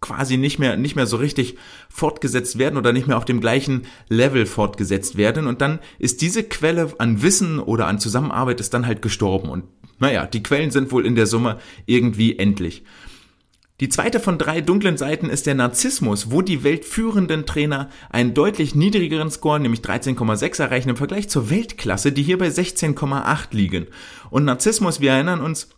quasi 0.02 0.38
nicht 0.38 0.60
mehr, 0.60 0.78
nicht 0.78 0.96
mehr 0.96 1.06
so 1.06 1.18
richtig 1.18 1.58
fortgesetzt 1.90 2.58
werden 2.58 2.78
oder 2.78 2.94
nicht 2.94 3.08
mehr 3.08 3.18
auf 3.18 3.26
dem 3.26 3.42
gleichen 3.42 3.84
Level 4.08 4.46
fortgesetzt 4.46 5.18
werden. 5.18 5.48
Und 5.48 5.62
dann 5.62 5.80
ist 5.98 6.22
diese 6.22 6.44
Quelle 6.44 6.94
an 7.00 7.22
Wissen 7.22 7.60
oder 7.60 7.88
an 7.88 8.00
Zusammenarbeit 8.00 8.60
ist 8.60 8.74
dann 8.74 8.86
halt 8.86 9.02
gestorben. 9.02 9.50
Und 9.50 9.66
naja, 10.00 10.26
die 10.26 10.44
Quellen 10.44 10.72
sind 10.72 10.92
wohl 10.92 11.06
in 11.06 11.16
der 11.16 11.28
Summe 11.28 11.60
irgendwie 11.86 12.40
endlich. 12.40 12.84
Die 13.80 13.88
zweite 13.88 14.20
von 14.20 14.38
drei 14.38 14.60
dunklen 14.60 14.98
Seiten 14.98 15.30
ist 15.30 15.46
der 15.46 15.56
Narzissmus, 15.56 16.32
wo 16.32 16.42
die 16.42 16.64
weltführenden 16.64 17.46
Trainer 17.46 17.90
einen 18.10 18.34
deutlich 18.34 18.76
niedrigeren 18.76 19.32
Score, 19.32 19.60
nämlich 19.60 19.80
13,6 19.80 20.62
erreichen 20.62 20.90
im 20.90 20.98
Vergleich 20.98 21.30
zur 21.30 21.50
Weltklasse, 21.50 22.12
die 22.12 22.24
hier 22.24 22.38
bei 22.38 22.50
16,8 22.50 23.48
liegen. 23.52 23.88
Und 24.32 24.44
Narzissmus, 24.44 25.00
wir 25.00 25.12
erinnern 25.12 25.40
uns, 25.40 25.70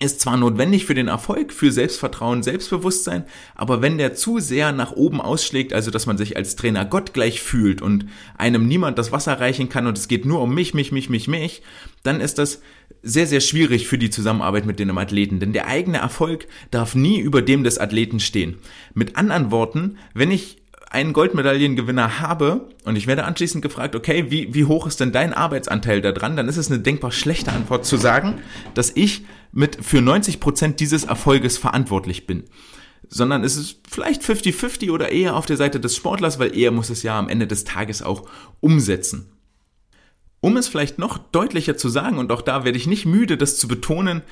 ist 0.00 0.20
zwar 0.20 0.36
notwendig 0.36 0.84
für 0.84 0.94
den 0.94 1.08
Erfolg, 1.08 1.52
für 1.52 1.70
Selbstvertrauen, 1.70 2.42
Selbstbewusstsein, 2.42 3.24
aber 3.54 3.82
wenn 3.82 3.98
der 3.98 4.14
zu 4.14 4.40
sehr 4.40 4.72
nach 4.72 4.92
oben 4.92 5.20
ausschlägt, 5.20 5.72
also 5.72 5.90
dass 5.90 6.06
man 6.06 6.18
sich 6.18 6.36
als 6.36 6.56
Trainer 6.56 6.84
gottgleich 6.84 7.40
fühlt 7.40 7.82
und 7.82 8.06
einem 8.36 8.66
niemand 8.66 8.98
das 8.98 9.12
Wasser 9.12 9.38
reichen 9.38 9.68
kann 9.68 9.86
und 9.86 9.96
es 9.96 10.08
geht 10.08 10.24
nur 10.24 10.40
um 10.40 10.54
mich, 10.54 10.74
mich, 10.74 10.90
mich, 10.90 11.08
mich, 11.08 11.28
mich, 11.28 11.62
dann 12.02 12.20
ist 12.20 12.38
das 12.38 12.62
sehr, 13.02 13.26
sehr 13.26 13.40
schwierig 13.40 13.86
für 13.86 13.98
die 13.98 14.10
Zusammenarbeit 14.10 14.66
mit 14.66 14.78
dem 14.78 14.96
Athleten, 14.96 15.40
denn 15.40 15.52
der 15.52 15.68
eigene 15.68 15.98
Erfolg 15.98 16.46
darf 16.70 16.94
nie 16.94 17.20
über 17.20 17.42
dem 17.42 17.64
des 17.64 17.78
Athleten 17.78 18.20
stehen. 18.20 18.58
Mit 18.94 19.16
anderen 19.16 19.50
Worten, 19.50 19.98
wenn 20.14 20.30
ich 20.30 20.61
einen 20.92 21.14
Goldmedaillengewinner 21.14 22.20
habe 22.20 22.68
und 22.84 22.96
ich 22.96 23.06
werde 23.06 23.24
anschließend 23.24 23.62
gefragt, 23.62 23.96
okay, 23.96 24.30
wie, 24.30 24.52
wie 24.52 24.66
hoch 24.66 24.86
ist 24.86 25.00
denn 25.00 25.10
dein 25.10 25.32
Arbeitsanteil 25.32 26.02
da 26.02 26.12
dran, 26.12 26.36
dann 26.36 26.48
ist 26.48 26.58
es 26.58 26.70
eine 26.70 26.80
denkbar 26.80 27.12
schlechte 27.12 27.50
Antwort 27.50 27.86
zu 27.86 27.96
sagen, 27.96 28.40
dass 28.74 28.92
ich 28.94 29.24
mit 29.52 29.82
für 29.82 30.02
90 30.02 30.38
Prozent 30.38 30.80
dieses 30.80 31.04
Erfolges 31.04 31.56
verantwortlich 31.56 32.26
bin. 32.26 32.44
Sondern 33.08 33.42
es 33.42 33.56
ist 33.56 33.80
vielleicht 33.88 34.22
50-50 34.22 34.90
oder 34.90 35.10
eher 35.10 35.34
auf 35.34 35.46
der 35.46 35.56
Seite 35.56 35.80
des 35.80 35.96
Sportlers, 35.96 36.38
weil 36.38 36.56
er 36.56 36.70
muss 36.70 36.90
es 36.90 37.02
ja 37.02 37.18
am 37.18 37.28
Ende 37.28 37.46
des 37.46 37.64
Tages 37.64 38.02
auch 38.02 38.28
umsetzen. 38.60 39.32
Um 40.40 40.56
es 40.56 40.68
vielleicht 40.68 40.98
noch 40.98 41.18
deutlicher 41.18 41.76
zu 41.76 41.88
sagen, 41.88 42.18
und 42.18 42.32
auch 42.32 42.42
da 42.42 42.64
werde 42.64 42.78
ich 42.78 42.86
nicht 42.86 43.06
müde, 43.06 43.36
das 43.38 43.58
zu 43.58 43.66
betonen, 43.66 44.22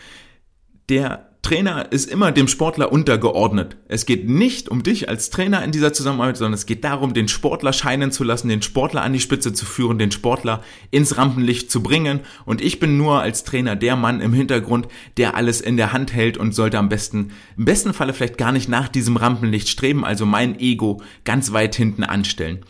der 0.88 1.29
Trainer 1.42 1.90
ist 1.90 2.10
immer 2.10 2.32
dem 2.32 2.48
Sportler 2.48 2.92
untergeordnet. 2.92 3.76
Es 3.88 4.04
geht 4.04 4.28
nicht 4.28 4.68
um 4.68 4.82
dich 4.82 5.08
als 5.08 5.30
Trainer 5.30 5.64
in 5.64 5.72
dieser 5.72 5.92
Zusammenarbeit, 5.92 6.36
sondern 6.36 6.52
es 6.52 6.66
geht 6.66 6.84
darum, 6.84 7.14
den 7.14 7.28
Sportler 7.28 7.72
scheinen 7.72 8.12
zu 8.12 8.24
lassen, 8.24 8.48
den 8.48 8.60
Sportler 8.60 9.02
an 9.02 9.14
die 9.14 9.20
Spitze 9.20 9.54
zu 9.54 9.64
führen, 9.64 9.98
den 9.98 10.10
Sportler 10.10 10.62
ins 10.90 11.16
Rampenlicht 11.16 11.70
zu 11.70 11.82
bringen. 11.82 12.20
Und 12.44 12.60
ich 12.60 12.78
bin 12.78 12.98
nur 12.98 13.20
als 13.20 13.44
Trainer 13.44 13.74
der 13.74 13.96
Mann 13.96 14.20
im 14.20 14.34
Hintergrund, 14.34 14.86
der 15.16 15.34
alles 15.34 15.62
in 15.62 15.78
der 15.78 15.92
Hand 15.92 16.12
hält 16.12 16.36
und 16.36 16.54
sollte 16.54 16.78
am 16.78 16.90
besten, 16.90 17.32
im 17.56 17.64
besten 17.64 17.94
Falle 17.94 18.12
vielleicht 18.12 18.36
gar 18.36 18.52
nicht 18.52 18.68
nach 18.68 18.88
diesem 18.88 19.16
Rampenlicht 19.16 19.68
streben, 19.68 20.04
also 20.04 20.26
mein 20.26 20.60
Ego 20.60 21.00
ganz 21.24 21.52
weit 21.52 21.74
hinten 21.74 22.04
anstellen. 22.04 22.60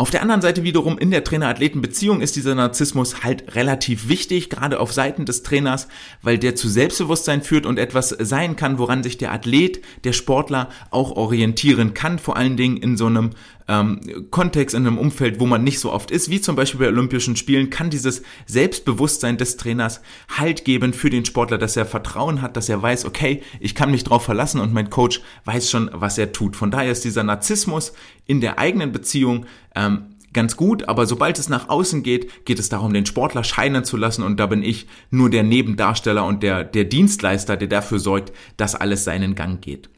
Auf 0.00 0.08
der 0.08 0.22
anderen 0.22 0.40
Seite 0.40 0.62
wiederum 0.62 0.96
in 0.96 1.10
der 1.10 1.24
Trainer-Athleten-Beziehung 1.24 2.22
ist 2.22 2.34
dieser 2.34 2.54
Narzissmus 2.54 3.22
halt 3.22 3.54
relativ 3.54 4.08
wichtig, 4.08 4.48
gerade 4.48 4.80
auf 4.80 4.94
Seiten 4.94 5.26
des 5.26 5.42
Trainers, 5.42 5.88
weil 6.22 6.38
der 6.38 6.54
zu 6.54 6.70
Selbstbewusstsein 6.70 7.42
führt 7.42 7.66
und 7.66 7.78
etwas 7.78 8.08
sein 8.08 8.56
kann, 8.56 8.78
woran 8.78 9.02
sich 9.02 9.18
der 9.18 9.30
Athlet, 9.30 9.82
der 10.04 10.14
Sportler 10.14 10.70
auch 10.90 11.10
orientieren 11.10 11.92
kann, 11.92 12.18
vor 12.18 12.38
allen 12.38 12.56
Dingen 12.56 12.78
in 12.78 12.96
so 12.96 13.04
einem 13.04 13.32
ähm, 13.70 14.00
Kontext, 14.30 14.74
in 14.74 14.84
einem 14.84 14.98
Umfeld, 14.98 15.38
wo 15.38 15.46
man 15.46 15.62
nicht 15.62 15.78
so 15.78 15.92
oft 15.92 16.10
ist, 16.10 16.28
wie 16.28 16.40
zum 16.40 16.56
Beispiel 16.56 16.80
bei 16.80 16.88
Olympischen 16.88 17.36
Spielen, 17.36 17.70
kann 17.70 17.88
dieses 17.88 18.22
Selbstbewusstsein 18.46 19.36
des 19.36 19.56
Trainers 19.56 20.00
Halt 20.28 20.64
geben 20.64 20.92
für 20.92 21.08
den 21.08 21.24
Sportler, 21.24 21.56
dass 21.56 21.76
er 21.76 21.86
Vertrauen 21.86 22.42
hat, 22.42 22.56
dass 22.56 22.68
er 22.68 22.82
weiß, 22.82 23.04
okay, 23.04 23.42
ich 23.60 23.76
kann 23.76 23.92
mich 23.92 24.02
drauf 24.02 24.24
verlassen 24.24 24.60
und 24.60 24.72
mein 24.72 24.90
Coach 24.90 25.20
weiß 25.44 25.70
schon, 25.70 25.88
was 25.94 26.18
er 26.18 26.32
tut. 26.32 26.56
Von 26.56 26.72
daher 26.72 26.90
ist 26.90 27.04
dieser 27.04 27.22
Narzissmus 27.22 27.92
in 28.26 28.40
der 28.40 28.58
eigenen 28.58 28.90
Beziehung 28.90 29.46
ähm, 29.76 30.16
ganz 30.32 30.56
gut, 30.56 30.88
aber 30.88 31.06
sobald 31.06 31.38
es 31.38 31.48
nach 31.48 31.68
außen 31.68 32.02
geht, 32.02 32.44
geht 32.44 32.58
es 32.58 32.70
darum, 32.70 32.92
den 32.92 33.06
Sportler 33.06 33.44
scheinen 33.44 33.84
zu 33.84 33.96
lassen 33.96 34.24
und 34.24 34.40
da 34.40 34.46
bin 34.46 34.64
ich 34.64 34.88
nur 35.10 35.30
der 35.30 35.44
Nebendarsteller 35.44 36.24
und 36.24 36.42
der, 36.42 36.64
der 36.64 36.84
Dienstleister, 36.84 37.56
der 37.56 37.68
dafür 37.68 38.00
sorgt, 38.00 38.32
dass 38.56 38.74
alles 38.74 39.04
seinen 39.04 39.36
Gang 39.36 39.60
geht. 39.60 39.90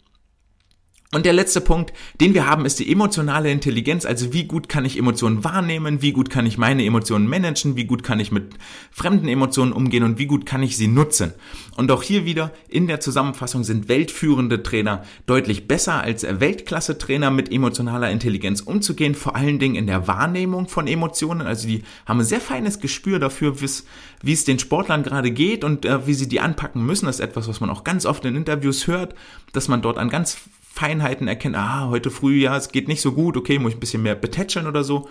Und 1.15 1.27
der 1.27 1.35
letzte 1.35 1.61
Punkt, 1.61 1.93
den 2.23 2.33
wir 2.33 2.47
haben, 2.47 2.65
ist 2.65 2.79
die 2.79 2.91
emotionale 2.91 3.51
Intelligenz. 3.51 4.07
Also 4.07 4.33
wie 4.33 4.45
gut 4.45 4.71
kann 4.71 4.87
ich 4.87 4.99
Emotionen 4.99 5.45
wahrnehmen, 5.45 6.01
wie 6.01 6.13
gut 6.13 6.31
kann 6.31 6.47
ich 6.47 6.57
meine 6.57 6.87
Emotionen 6.87 7.29
managen, 7.29 7.77
wie 7.77 7.85
gut 7.85 8.03
kann 8.03 8.19
ich 8.19 8.33
mit 8.33 8.55
fremden 8.91 9.29
Emotionen 9.29 9.75
umgehen 9.75 10.05
und 10.05 10.19
wie 10.19 10.25
gut 10.25 10.47
kann 10.47 10.63
ich 10.63 10.79
sie 10.79 10.89
nutzen. 10.89 11.35
Und 11.77 11.91
auch 11.91 12.03
hier 12.03 12.25
wieder 12.25 12.51
in 12.67 12.87
der 12.87 13.01
Zusammenfassung 13.01 13.63
sind 13.63 13.91
weltführende 13.91 14.63
Trainer 14.63 15.05
deutlich 15.27 15.69
besser 15.69 16.01
als 16.01 16.23
Weltklasse-Trainer 16.23 17.31
mit 17.31 17.53
emotionaler 17.53 18.11
Intelligenz 18.11 18.63
umzugehen, 18.63 19.15
vor 19.15 19.37
allen 19.37 19.59
Dingen 19.59 19.75
in 19.75 19.87
der 19.87 20.09
Wahrnehmung 20.09 20.67
von 20.67 20.87
Emotionen. 20.87 21.47
Also 21.47 21.69
die 21.69 21.83
haben 22.07 22.21
ein 22.21 22.25
sehr 22.25 22.41
feines 22.41 22.81
Gespür 22.81 23.19
dafür, 23.19 23.61
wie 23.61 24.33
es 24.33 24.45
den 24.47 24.59
Sportlern 24.59 25.03
gerade 25.03 25.31
geht 25.31 25.63
und 25.63 25.85
äh, 25.85 26.07
wie 26.07 26.15
sie 26.15 26.29
die 26.29 26.41
anpacken 26.41 26.87
müssen. 26.87 27.05
Das 27.05 27.17
ist 27.17 27.21
etwas, 27.21 27.49
was 27.49 27.61
man 27.61 27.69
auch 27.69 27.85
ganz 27.85 28.07
oft 28.07 28.25
in 28.25 28.35
Interviews 28.35 28.87
hört, 28.87 29.15
dass 29.53 29.69
man 29.69 29.83
dort 29.83 29.99
an 29.99 30.09
ganz 30.09 30.39
Feinheiten 30.75 31.29
erkennen, 31.29 31.55
ah, 31.55 31.89
heute 31.91 32.11
früh, 32.11 32.41
ja, 32.41 32.57
es 32.57 32.73
geht 32.73 32.89
nicht 32.89 33.03
so 33.03 33.13
gut, 33.13 33.37
okay, 33.37 33.59
muss 33.59 33.73
ich 33.73 33.77
ein 33.77 33.81
bisschen 33.81 34.03
mehr 34.03 34.15
betätscheln 34.15 34.67
oder 34.67 34.85
so. 34.85 35.07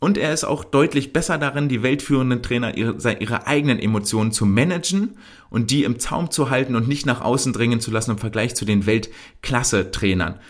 Und 0.00 0.16
er 0.16 0.32
ist 0.32 0.44
auch 0.44 0.64
deutlich 0.64 1.12
besser 1.12 1.36
darin, 1.36 1.68
die 1.68 1.82
weltführenden 1.82 2.42
Trainer 2.42 2.76
ihre, 2.78 2.96
ihre 3.20 3.46
eigenen 3.46 3.78
Emotionen 3.78 4.32
zu 4.32 4.46
managen 4.46 5.18
und 5.50 5.70
die 5.70 5.84
im 5.84 5.98
Zaum 5.98 6.30
zu 6.30 6.48
halten 6.48 6.76
und 6.76 6.88
nicht 6.88 7.04
nach 7.04 7.20
außen 7.20 7.52
dringen 7.52 7.78
zu 7.78 7.90
lassen 7.90 8.12
im 8.12 8.18
Vergleich 8.18 8.54
zu 8.54 8.64
den 8.64 8.86
Weltklasse-Trainern. 8.86 10.40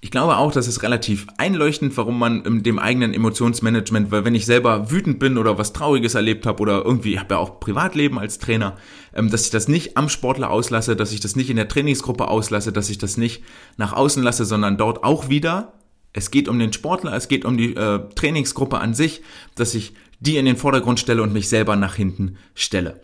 Ich 0.00 0.12
glaube 0.12 0.36
auch, 0.36 0.52
das 0.52 0.68
ist 0.68 0.84
relativ 0.84 1.26
einleuchtend, 1.38 1.96
warum 1.96 2.20
man 2.20 2.44
in 2.44 2.62
dem 2.62 2.78
eigenen 2.78 3.12
Emotionsmanagement, 3.12 4.12
weil 4.12 4.24
wenn 4.24 4.36
ich 4.36 4.46
selber 4.46 4.92
wütend 4.92 5.18
bin 5.18 5.36
oder 5.36 5.58
was 5.58 5.72
Trauriges 5.72 6.14
erlebt 6.14 6.46
habe 6.46 6.62
oder 6.62 6.84
irgendwie, 6.84 7.14
ich 7.14 7.18
habe 7.18 7.34
ja 7.34 7.40
auch 7.40 7.58
Privatleben 7.58 8.16
als 8.16 8.38
Trainer, 8.38 8.76
ähm, 9.12 9.28
dass 9.28 9.46
ich 9.46 9.50
das 9.50 9.66
nicht 9.66 9.96
am 9.96 10.08
Sportler 10.08 10.50
auslasse, 10.50 10.94
dass 10.94 11.12
ich 11.12 11.18
das 11.18 11.34
nicht 11.34 11.50
in 11.50 11.56
der 11.56 11.66
Trainingsgruppe 11.66 12.28
auslasse, 12.28 12.72
dass 12.72 12.90
ich 12.90 12.98
das 12.98 13.16
nicht 13.16 13.42
nach 13.76 13.92
außen 13.92 14.22
lasse, 14.22 14.44
sondern 14.44 14.76
dort 14.76 15.02
auch 15.02 15.28
wieder. 15.28 15.72
Es 16.12 16.30
geht 16.30 16.48
um 16.48 16.60
den 16.60 16.72
Sportler, 16.72 17.12
es 17.14 17.26
geht 17.26 17.44
um 17.44 17.56
die 17.56 17.74
äh, 17.74 18.00
Trainingsgruppe 18.14 18.78
an 18.78 18.94
sich, 18.94 19.22
dass 19.56 19.74
ich 19.74 19.94
die 20.20 20.36
in 20.36 20.46
den 20.46 20.56
Vordergrund 20.56 21.00
stelle 21.00 21.24
und 21.24 21.32
mich 21.32 21.48
selber 21.48 21.74
nach 21.74 21.96
hinten 21.96 22.36
stelle. 22.54 23.00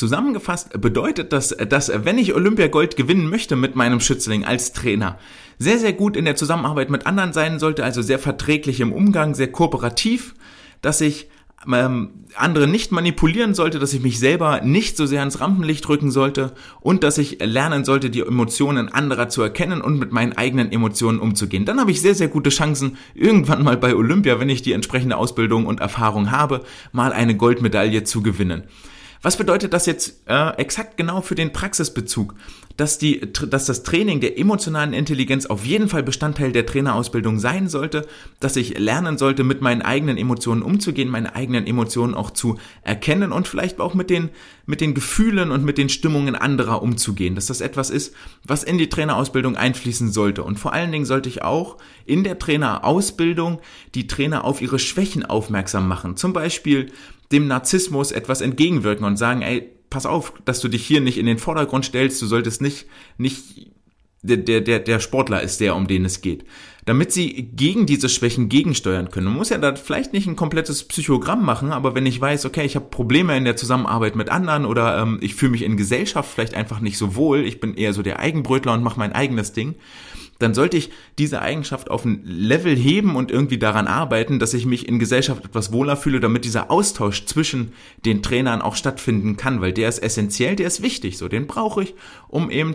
Zusammengefasst 0.00 0.80
bedeutet 0.80 1.30
das, 1.30 1.54
dass 1.68 1.92
wenn 2.06 2.16
ich 2.16 2.34
Olympiagold 2.34 2.96
gewinnen 2.96 3.28
möchte 3.28 3.54
mit 3.54 3.76
meinem 3.76 4.00
Schützling 4.00 4.46
als 4.46 4.72
Trainer, 4.72 5.18
sehr, 5.58 5.76
sehr 5.76 5.92
gut 5.92 6.16
in 6.16 6.24
der 6.24 6.36
Zusammenarbeit 6.36 6.88
mit 6.88 7.06
anderen 7.06 7.34
sein 7.34 7.58
sollte, 7.58 7.84
also 7.84 8.00
sehr 8.00 8.18
verträglich 8.18 8.80
im 8.80 8.94
Umgang, 8.94 9.34
sehr 9.34 9.52
kooperativ, 9.52 10.34
dass 10.80 11.02
ich 11.02 11.28
ähm, 11.70 12.24
andere 12.34 12.66
nicht 12.66 12.92
manipulieren 12.92 13.52
sollte, 13.52 13.78
dass 13.78 13.92
ich 13.92 14.00
mich 14.00 14.18
selber 14.18 14.62
nicht 14.62 14.96
so 14.96 15.04
sehr 15.04 15.22
ins 15.22 15.38
Rampenlicht 15.38 15.86
rücken 15.86 16.10
sollte 16.10 16.54
und 16.80 17.04
dass 17.04 17.18
ich 17.18 17.36
lernen 17.44 17.84
sollte, 17.84 18.08
die 18.08 18.20
Emotionen 18.20 18.88
anderer 18.88 19.28
zu 19.28 19.42
erkennen 19.42 19.82
und 19.82 19.98
mit 19.98 20.12
meinen 20.12 20.32
eigenen 20.32 20.72
Emotionen 20.72 21.18
umzugehen. 21.18 21.66
Dann 21.66 21.78
habe 21.78 21.90
ich 21.90 22.00
sehr, 22.00 22.14
sehr 22.14 22.28
gute 22.28 22.48
Chancen, 22.48 22.96
irgendwann 23.12 23.62
mal 23.62 23.76
bei 23.76 23.94
Olympia, 23.94 24.40
wenn 24.40 24.48
ich 24.48 24.62
die 24.62 24.72
entsprechende 24.72 25.18
Ausbildung 25.18 25.66
und 25.66 25.80
Erfahrung 25.80 26.30
habe, 26.30 26.62
mal 26.90 27.12
eine 27.12 27.36
Goldmedaille 27.36 28.02
zu 28.04 28.22
gewinnen. 28.22 28.62
Was 29.22 29.36
bedeutet 29.36 29.74
das 29.74 29.84
jetzt 29.84 30.22
äh, 30.28 30.56
exakt 30.56 30.96
genau 30.96 31.20
für 31.20 31.34
den 31.34 31.52
Praxisbezug? 31.52 32.34
Dass, 32.78 32.96
die, 32.96 33.20
dass 33.20 33.66
das 33.66 33.82
Training 33.82 34.20
der 34.20 34.38
emotionalen 34.38 34.94
Intelligenz 34.94 35.44
auf 35.44 35.66
jeden 35.66 35.90
Fall 35.90 36.02
Bestandteil 36.02 36.52
der 36.52 36.64
Trainerausbildung 36.64 37.38
sein 37.38 37.68
sollte, 37.68 38.06
dass 38.38 38.56
ich 38.56 38.78
lernen 38.78 39.18
sollte, 39.18 39.44
mit 39.44 39.60
meinen 39.60 39.82
eigenen 39.82 40.16
Emotionen 40.16 40.62
umzugehen, 40.62 41.10
meine 41.10 41.34
eigenen 41.34 41.66
Emotionen 41.66 42.14
auch 42.14 42.30
zu 42.30 42.58
erkennen 42.82 43.32
und 43.32 43.46
vielleicht 43.46 43.78
auch 43.80 43.92
mit 43.92 44.08
den, 44.08 44.30
mit 44.64 44.80
den 44.80 44.94
Gefühlen 44.94 45.50
und 45.50 45.62
mit 45.62 45.76
den 45.76 45.90
Stimmungen 45.90 46.34
anderer 46.34 46.80
umzugehen. 46.80 47.34
Dass 47.34 47.46
das 47.46 47.60
etwas 47.60 47.90
ist, 47.90 48.14
was 48.44 48.64
in 48.64 48.78
die 48.78 48.88
Trainerausbildung 48.88 49.56
einfließen 49.56 50.10
sollte. 50.10 50.42
Und 50.42 50.58
vor 50.58 50.72
allen 50.72 50.92
Dingen 50.92 51.04
sollte 51.04 51.28
ich 51.28 51.42
auch 51.42 51.76
in 52.06 52.24
der 52.24 52.38
Trainerausbildung 52.38 53.60
die 53.94 54.06
Trainer 54.06 54.44
auf 54.46 54.62
ihre 54.62 54.78
Schwächen 54.78 55.26
aufmerksam 55.26 55.86
machen. 55.86 56.16
Zum 56.16 56.32
Beispiel 56.32 56.90
dem 57.32 57.46
Narzissmus 57.46 58.12
etwas 58.12 58.40
entgegenwirken 58.40 59.04
und 59.04 59.16
sagen, 59.16 59.42
ey, 59.42 59.70
pass 59.88 60.06
auf, 60.06 60.32
dass 60.44 60.60
du 60.60 60.68
dich 60.68 60.86
hier 60.86 61.00
nicht 61.00 61.18
in 61.18 61.26
den 61.26 61.38
Vordergrund 61.38 61.84
stellst, 61.84 62.20
du 62.22 62.26
solltest 62.26 62.62
nicht, 62.62 62.86
nicht, 63.18 63.70
der, 64.22 64.60
der, 64.60 64.78
der 64.78 65.00
Sportler 65.00 65.42
ist 65.42 65.60
der, 65.60 65.74
um 65.76 65.86
den 65.86 66.04
es 66.04 66.20
geht. 66.20 66.44
Damit 66.86 67.12
sie 67.12 67.50
gegen 67.54 67.86
diese 67.86 68.08
Schwächen 68.08 68.48
gegensteuern 68.48 69.10
können. 69.10 69.26
Man 69.26 69.36
muss 69.36 69.50
ja 69.50 69.58
da 69.58 69.74
vielleicht 69.74 70.12
nicht 70.12 70.26
ein 70.26 70.36
komplettes 70.36 70.84
Psychogramm 70.84 71.44
machen, 71.44 71.72
aber 71.72 71.94
wenn 71.94 72.06
ich 72.06 72.20
weiß, 72.20 72.46
okay, 72.46 72.64
ich 72.64 72.74
habe 72.74 72.86
Probleme 72.86 73.36
in 73.36 73.44
der 73.44 73.56
Zusammenarbeit 73.56 74.16
mit 74.16 74.30
anderen 74.30 74.64
oder 74.64 74.98
ähm, 74.98 75.18
ich 75.20 75.34
fühle 75.34 75.52
mich 75.52 75.62
in 75.62 75.76
Gesellschaft 75.76 76.30
vielleicht 76.32 76.54
einfach 76.54 76.80
nicht 76.80 76.98
so 76.98 77.14
wohl, 77.16 77.44
ich 77.44 77.60
bin 77.60 77.74
eher 77.74 77.92
so 77.92 78.02
der 78.02 78.18
Eigenbrötler 78.18 78.72
und 78.72 78.82
mache 78.82 78.98
mein 78.98 79.12
eigenes 79.12 79.52
Ding, 79.52 79.76
dann 80.40 80.54
sollte 80.54 80.76
ich 80.76 80.90
diese 81.18 81.40
Eigenschaft 81.40 81.90
auf 81.90 82.04
ein 82.04 82.22
Level 82.24 82.74
heben 82.74 83.14
und 83.14 83.30
irgendwie 83.30 83.58
daran 83.58 83.86
arbeiten, 83.86 84.38
dass 84.38 84.54
ich 84.54 84.66
mich 84.66 84.88
in 84.88 84.98
Gesellschaft 84.98 85.44
etwas 85.44 85.72
wohler 85.72 85.96
fühle, 85.96 86.18
damit 86.18 86.44
dieser 86.44 86.70
Austausch 86.70 87.26
zwischen 87.26 87.72
den 88.04 88.22
Trainern 88.22 88.62
auch 88.62 88.74
stattfinden 88.74 89.36
kann, 89.36 89.60
weil 89.60 89.72
der 89.72 89.88
ist 89.88 89.98
essentiell, 89.98 90.56
der 90.56 90.66
ist 90.66 90.82
wichtig, 90.82 91.18
so 91.18 91.28
den 91.28 91.46
brauche 91.46 91.82
ich, 91.82 91.94
um 92.26 92.50
eben 92.50 92.74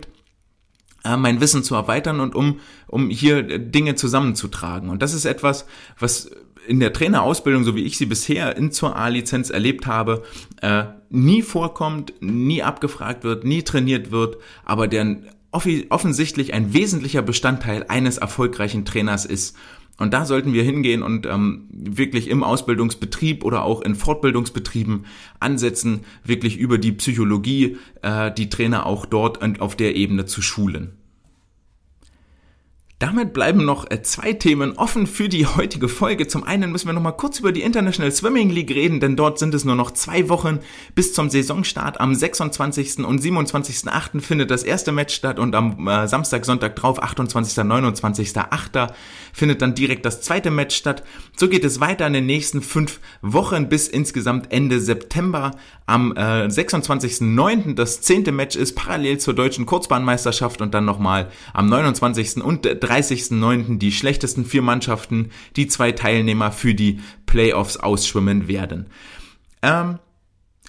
äh, 1.04 1.18
mein 1.18 1.42
Wissen 1.42 1.64
zu 1.64 1.76
erweitern 1.76 2.20
und 2.20 2.36
um, 2.36 2.60
um 2.88 3.10
hier 3.10 3.44
Dinge 3.60 3.96
zusammenzutragen. 3.96 4.90
Und 4.90 5.02
das 5.02 5.14
ist 5.14 5.26
etwas, 5.26 5.66
was 6.00 6.30
in 6.68 6.80
der 6.80 6.94
Trainerausbildung, 6.94 7.64
so 7.64 7.76
wie 7.76 7.84
ich 7.84 7.98
sie 7.98 8.06
bisher 8.06 8.58
in 8.58 8.72
zur 8.72 8.96
A-Lizenz 8.96 9.50
erlebt 9.50 9.86
habe, 9.86 10.24
äh, 10.62 10.86
nie 11.10 11.42
vorkommt, 11.42 12.14
nie 12.22 12.64
abgefragt 12.64 13.24
wird, 13.24 13.44
nie 13.44 13.64
trainiert 13.64 14.12
wird, 14.12 14.38
aber 14.64 14.88
der 14.88 15.18
offensichtlich 15.90 16.54
ein 16.54 16.74
wesentlicher 16.74 17.22
Bestandteil 17.22 17.86
eines 17.88 18.18
erfolgreichen 18.18 18.86
Trainers 18.86 19.26
ist. 19.26 19.56
Und 19.98 20.14
da 20.14 20.26
sollten 20.26 20.54
wir 20.54 20.64
hingehen 20.64 21.04
und 21.04 21.26
ähm, 21.26 21.68
wirklich 21.72 22.30
im 22.30 22.44
Ausbildungsbetrieb 22.44 23.46
oder 23.46 23.64
auch 23.64 23.82
in 23.82 23.96
Fortbildungsbetrieben 23.96 25.06
ansetzen, 25.40 26.02
wirklich 26.26 26.58
über 26.58 26.78
die 26.78 26.92
Psychologie 26.92 27.78
äh, 28.02 28.32
die 28.32 28.50
Trainer 28.50 28.86
auch 28.86 29.06
dort 29.06 29.42
und 29.42 29.62
auf 29.62 29.78
der 29.78 29.96
Ebene 29.96 30.26
zu 30.26 30.42
schulen. 30.42 30.98
Damit 32.98 33.34
bleiben 33.34 33.66
noch 33.66 33.92
äh, 33.92 34.04
zwei 34.04 34.32
Themen 34.32 34.78
offen 34.78 35.06
für 35.06 35.28
die 35.28 35.46
heutige 35.46 35.90
Folge. 35.90 36.28
Zum 36.28 36.46
einen 36.46 36.72
müssen 36.72 36.88
wir 36.88 36.94
noch 36.94 37.02
mal 37.02 37.12
kurz 37.12 37.40
über 37.40 37.52
die 37.52 37.62
International 37.62 38.10
Swimming 38.10 38.50
League 38.50 38.72
reden, 38.72 39.02
denn 39.02 39.18
dort 39.18 39.38
sind 39.38 39.54
es 39.54 39.66
nur 39.66 39.76
noch 39.76 39.92
zwei 39.92 40.30
Wochen 40.30 40.60
bis 40.96 41.14
zum 41.14 41.30
Saisonstart. 41.30 42.00
Am 42.00 42.16
26. 42.16 43.00
und 43.00 43.22
27.8. 43.22 44.22
findet 44.22 44.50
das 44.50 44.64
erste 44.64 44.94
Match 44.94 45.14
statt 45.14 45.40
und 45.40 45.56
am 45.56 45.86
äh, 45.90 46.08
Samstag, 46.08 46.46
Sonntag 46.46 46.78
drauf, 46.78 47.04
28. 47.04 47.66
29.8. 47.66 48.94
findet 49.34 49.62
dann 49.62 49.76
direkt 49.76 50.06
das 50.06 50.22
zweite 50.22 50.50
Match 50.50 50.78
statt. 50.78 51.04
So 51.36 51.50
geht 51.50 51.66
es 51.66 51.82
weiter 51.82 52.08
in 52.08 52.14
den 52.14 52.26
nächsten 52.26 52.62
fünf 52.62 53.02
Wochen 53.22 53.68
bis 53.68 53.90
insgesamt 53.90 54.54
Ende 54.54 54.80
September. 54.80 55.52
Am 55.86 56.16
äh, 56.16 56.46
26.9. 56.46 57.76
das 57.76 58.02
zehnte 58.02 58.32
Match 58.32 58.56
ist 58.56 58.74
parallel 58.74 59.18
zur 59.18 59.34
deutschen 59.34 59.66
Kurzbahnmeisterschaft 59.66 60.62
und 60.62 60.74
dann 60.74 60.86
nochmal 60.86 61.30
am 61.54 61.68
29. 61.68 62.38
und 62.38 62.66
30.09. 62.86 63.78
die 63.78 63.92
schlechtesten 63.92 64.46
vier 64.46 64.62
Mannschaften, 64.62 65.32
die 65.56 65.68
zwei 65.68 65.92
Teilnehmer 65.92 66.52
für 66.52 66.76
die 66.76 67.00
Playoffs 67.26 67.78
ausschwimmen 67.78 68.48
werden. 68.48 68.88
Ähm, 69.62 70.00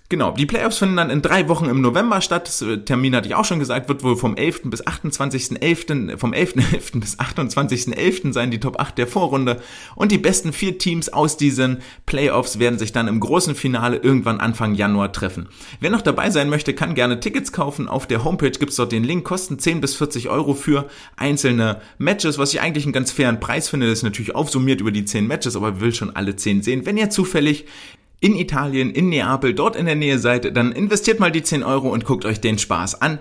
Genau, 0.08 0.30
die 0.30 0.46
Playoffs 0.46 0.78
finden 0.78 0.96
dann 0.96 1.10
in 1.10 1.20
drei 1.20 1.48
Wochen 1.48 1.64
im 1.64 1.80
November 1.80 2.20
statt. 2.20 2.46
Das 2.46 2.62
äh, 2.62 2.78
Termin 2.78 3.16
hatte 3.16 3.26
ich 3.26 3.34
auch 3.34 3.44
schon 3.44 3.58
gesagt, 3.58 3.88
wird 3.88 4.04
wohl 4.04 4.16
vom 4.16 4.36
11. 4.36 4.62
bis 4.64 4.84
28.11. 4.86 6.16
vom 6.16 6.32
11.11. 6.32 7.00
bis 7.00 7.18
28.11. 7.18 8.32
sein, 8.32 8.52
die 8.52 8.60
Top 8.60 8.78
8 8.78 8.96
der 8.98 9.08
Vorrunde. 9.08 9.60
Und 9.96 10.12
die 10.12 10.18
besten 10.18 10.52
vier 10.52 10.78
Teams 10.78 11.08
aus 11.08 11.36
diesen 11.36 11.78
Playoffs 12.06 12.60
werden 12.60 12.78
sich 12.78 12.92
dann 12.92 13.08
im 13.08 13.18
großen 13.18 13.56
Finale 13.56 13.96
irgendwann 13.96 14.38
Anfang 14.38 14.76
Januar 14.76 15.12
treffen. 15.12 15.48
Wer 15.80 15.90
noch 15.90 16.02
dabei 16.02 16.30
sein 16.30 16.50
möchte, 16.50 16.72
kann 16.72 16.94
gerne 16.94 17.18
Tickets 17.18 17.50
kaufen. 17.50 17.88
Auf 17.88 18.06
der 18.06 18.22
Homepage 18.22 18.50
gibt's 18.50 18.76
dort 18.76 18.92
den 18.92 19.02
Link, 19.02 19.24
kosten 19.24 19.58
10 19.58 19.80
bis 19.80 19.96
40 19.96 20.28
Euro 20.28 20.54
für 20.54 20.88
einzelne 21.16 21.80
Matches, 21.98 22.38
was 22.38 22.54
ich 22.54 22.60
eigentlich 22.60 22.84
einen 22.84 22.92
ganz 22.92 23.10
fairen 23.10 23.40
Preis 23.40 23.68
finde. 23.68 23.88
Das 23.88 23.98
ist 23.98 24.04
natürlich 24.04 24.36
aufsummiert 24.36 24.80
über 24.80 24.92
die 24.92 25.04
10 25.04 25.26
Matches, 25.26 25.56
aber 25.56 25.80
will 25.80 25.92
schon 25.92 26.14
alle 26.14 26.36
10 26.36 26.62
sehen. 26.62 26.86
Wenn 26.86 26.96
ihr 26.96 27.10
zufällig 27.10 27.66
in 28.20 28.36
Italien, 28.36 28.90
in 28.90 29.08
Neapel, 29.08 29.54
dort 29.54 29.76
in 29.76 29.86
der 29.86 29.94
Nähe 29.94 30.18
seid, 30.18 30.56
dann 30.56 30.72
investiert 30.72 31.20
mal 31.20 31.30
die 31.30 31.42
10 31.42 31.62
Euro 31.62 31.88
und 31.88 32.04
guckt 32.04 32.24
euch 32.24 32.40
den 32.40 32.58
Spaß 32.58 33.00
an. 33.00 33.18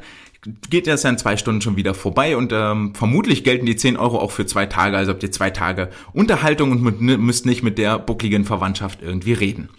Geht 0.70 0.88
das 0.88 1.04
ja 1.04 1.10
in 1.10 1.18
zwei 1.18 1.38
Stunden 1.38 1.62
schon 1.62 1.76
wieder 1.76 1.96
vorbei 1.96 2.38
und 2.38 2.52
ähm, 2.54 2.94
vermutlich 2.94 3.44
gelten 3.44 3.66
die 3.66 3.76
10 3.76 3.98
Euro 3.98 4.20
auch 4.20 4.32
für 4.32 4.46
zwei 4.46 4.68
Tage, 4.68 4.96
also 4.96 5.12
habt 5.12 5.24
ihr 5.24 5.32
zwei 5.32 5.50
Tage 5.50 5.90
Unterhaltung 6.14 6.72
und 6.72 7.02
müsst 7.02 7.46
nicht 7.48 7.64
mit 7.64 7.78
der 7.78 7.98
buckligen 7.98 8.46
Verwandtschaft 8.46 9.02
irgendwie 9.02 9.34
reden. 9.34 9.70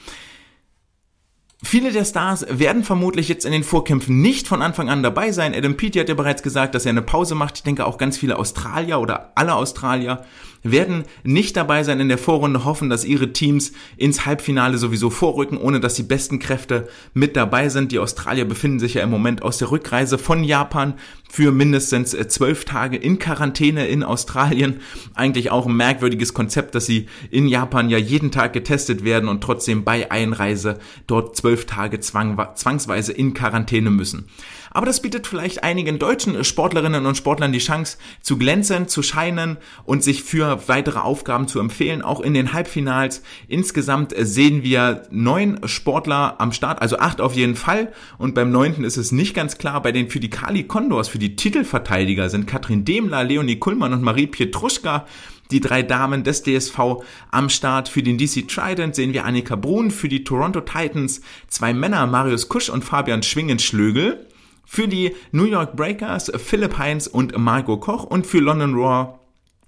Viele 1.63 1.91
der 1.91 2.05
Stars 2.05 2.47
werden 2.51 2.85
vermutlich 2.85 3.29
jetzt 3.29 3.47
in 3.47 3.53
den 3.53 3.65
Vorkämpfen 3.65 4.21
nicht 4.21 4.47
von 4.47 4.61
Anfang 4.61 4.91
an 4.91 5.03
dabei 5.03 5.33
sein. 5.33 5.55
Adam 5.55 5.77
Peaty 5.77 5.99
hat 5.99 6.09
ja 6.09 6.15
bereits 6.15 6.43
gesagt, 6.43 6.75
dass 6.75 6.85
er 6.85 6.91
eine 6.91 7.03
Pause 7.03 7.35
macht. 7.35 7.57
Ich 7.57 7.63
denke 7.63 7.87
auch 7.87 7.97
ganz 7.97 8.19
viele 8.19 8.39
Australier 8.39 9.01
oder 9.01 9.33
alle 9.37 9.55
Australier 9.55 10.25
werden 10.71 11.05
nicht 11.25 11.57
dabei 11.57 11.83
sein 11.83 12.01
in 12.01 12.09
der 12.09 12.19
Vorrunde, 12.19 12.65
hoffen, 12.65 12.91
dass 12.91 13.05
ihre 13.05 13.33
Teams 13.33 13.73
ins 13.97 14.27
Halbfinale 14.27 14.79
sowieso 14.79 15.11
vorrücken, 15.11 15.59
ohne 15.59 15.81
dass 15.81 15.95
die 15.95 16.03
besten 16.03 16.39
Kräfte 16.39 16.89
mit 17.15 17.37
dabei 17.37 17.69
sind. 17.69 17.93
Die 17.93 17.99
Australier 17.99 18.45
befinden 18.45 18.79
sich 18.79 18.95
ja 18.95 19.03
im 19.03 19.11
Moment 19.11 19.43
aus 19.43 19.59
der 19.59 19.71
Rückreise 19.71 20.19
von 20.19 20.45
Japan 20.45 20.95
für 21.37 21.53
mindestens 21.53 22.15
äh, 22.15 22.27
zwölf 22.29 22.65
Tage 22.65 22.97
in 22.97 23.19
Quarantäne 23.19 23.89
in 23.89 24.03
Australien. 24.03 24.81
Eigentlich 25.15 25.51
auch 25.51 25.67
ein 25.67 25.77
merkwürdiges 25.77 26.33
Konzept, 26.33 26.75
dass 26.75 26.87
sie 26.87 27.09
in 27.31 27.47
Japan 27.47 27.91
ja 27.91 27.99
jeden 27.99 28.31
Tag 28.31 28.55
getestet 28.55 29.05
werden 29.05 29.29
und 29.29 29.43
trotzdem 29.43 29.85
bei 29.85 30.11
Einreise 30.11 30.79
dort 31.07 31.37
zwölf 31.37 31.67
Tage 31.67 32.01
zwang, 32.01 32.43
zwangsweise 32.55 33.13
in 33.13 33.35
Quarantäne 33.35 33.91
müssen. 33.91 34.29
Aber 34.77 34.85
das 34.85 35.01
bietet 35.01 35.27
vielleicht 35.27 35.65
einigen 35.65 35.99
deutschen 35.99 36.45
Sportlerinnen 36.45 37.07
und 37.07 37.17
Sportlern 37.17 37.51
die 37.51 37.61
Chance 37.61 37.97
zu 38.21 38.37
glänzen, 38.37 38.89
zu 38.89 39.03
scheinen 39.03 39.57
und 39.87 40.05
sich 40.05 40.23
für 40.23 40.69
weitere 40.69 40.99
Aufgaben 40.99 41.49
zu 41.49 41.61
empfehlen, 41.61 42.03
auch 42.03 42.21
in 42.21 42.35
den 42.35 42.53
Halbfinals. 42.53 43.23
Insgesamt 43.49 44.13
sehen 44.19 44.65
wir 44.65 45.05
neun 45.11 45.61
Sportler 45.67 46.35
am 46.43 46.53
Start, 46.53 46.83
also 46.83 46.99
acht 46.99 47.23
auf 47.23 47.35
jeden 47.35 47.57
Fall. 47.57 47.91
Und 48.19 48.35
beim 48.35 48.51
neunten 48.51 48.85
ist 48.85 48.99
es 48.99 49.13
nicht 49.13 49.33
ganz 49.33 49.57
klar. 49.57 49.81
Bei 49.81 49.93
den 49.93 50.11
für 50.11 50.21
die 50.21 50.29
Kali 50.29 50.65
Condors, 50.65 51.09
für 51.09 51.19
die 51.19 51.26
Titelverteidiger 51.35 52.29
sind 52.29 52.47
Katrin 52.47 52.85
Demler, 52.85 53.25
Leonie 53.25 53.59
Kuhlmann 53.59 53.93
und 53.93 54.03
Marie 54.03 54.29
Pietruschka 54.29 55.07
die 55.51 55.61
drei 55.61 55.83
Damen 55.83 56.25
des 56.25 56.43
DSV 56.43 56.79
am 57.31 57.49
Start. 57.49 57.89
Für 57.89 58.03
den 58.03 58.19
DC 58.19 58.49
Trident 58.49 58.95
sehen 58.95 59.13
wir 59.13 59.25
Annika 59.25 59.57
Brun, 59.57 59.91
für 59.91 60.09
die 60.09 60.25
Toronto 60.25 60.61
Titans 60.61 61.21
zwei 61.49 61.73
Männer, 61.73 62.07
Marius 62.07 62.49
Kusch 62.49 62.69
und 62.69 62.85
Fabian 62.85 63.23
Schwingenschlögel 63.23 64.27
Für 64.65 64.89
die 64.89 65.15
New 65.33 65.45
York 65.45 65.77
Breakers 65.77 66.33
Philipp 66.37 66.79
Heinz 66.79 67.07
und 67.07 67.37
Marco 67.39 67.77
Koch 67.79 68.05
und 68.05 68.27
für 68.27 68.41
London 68.41 68.75
Raw 68.75 69.19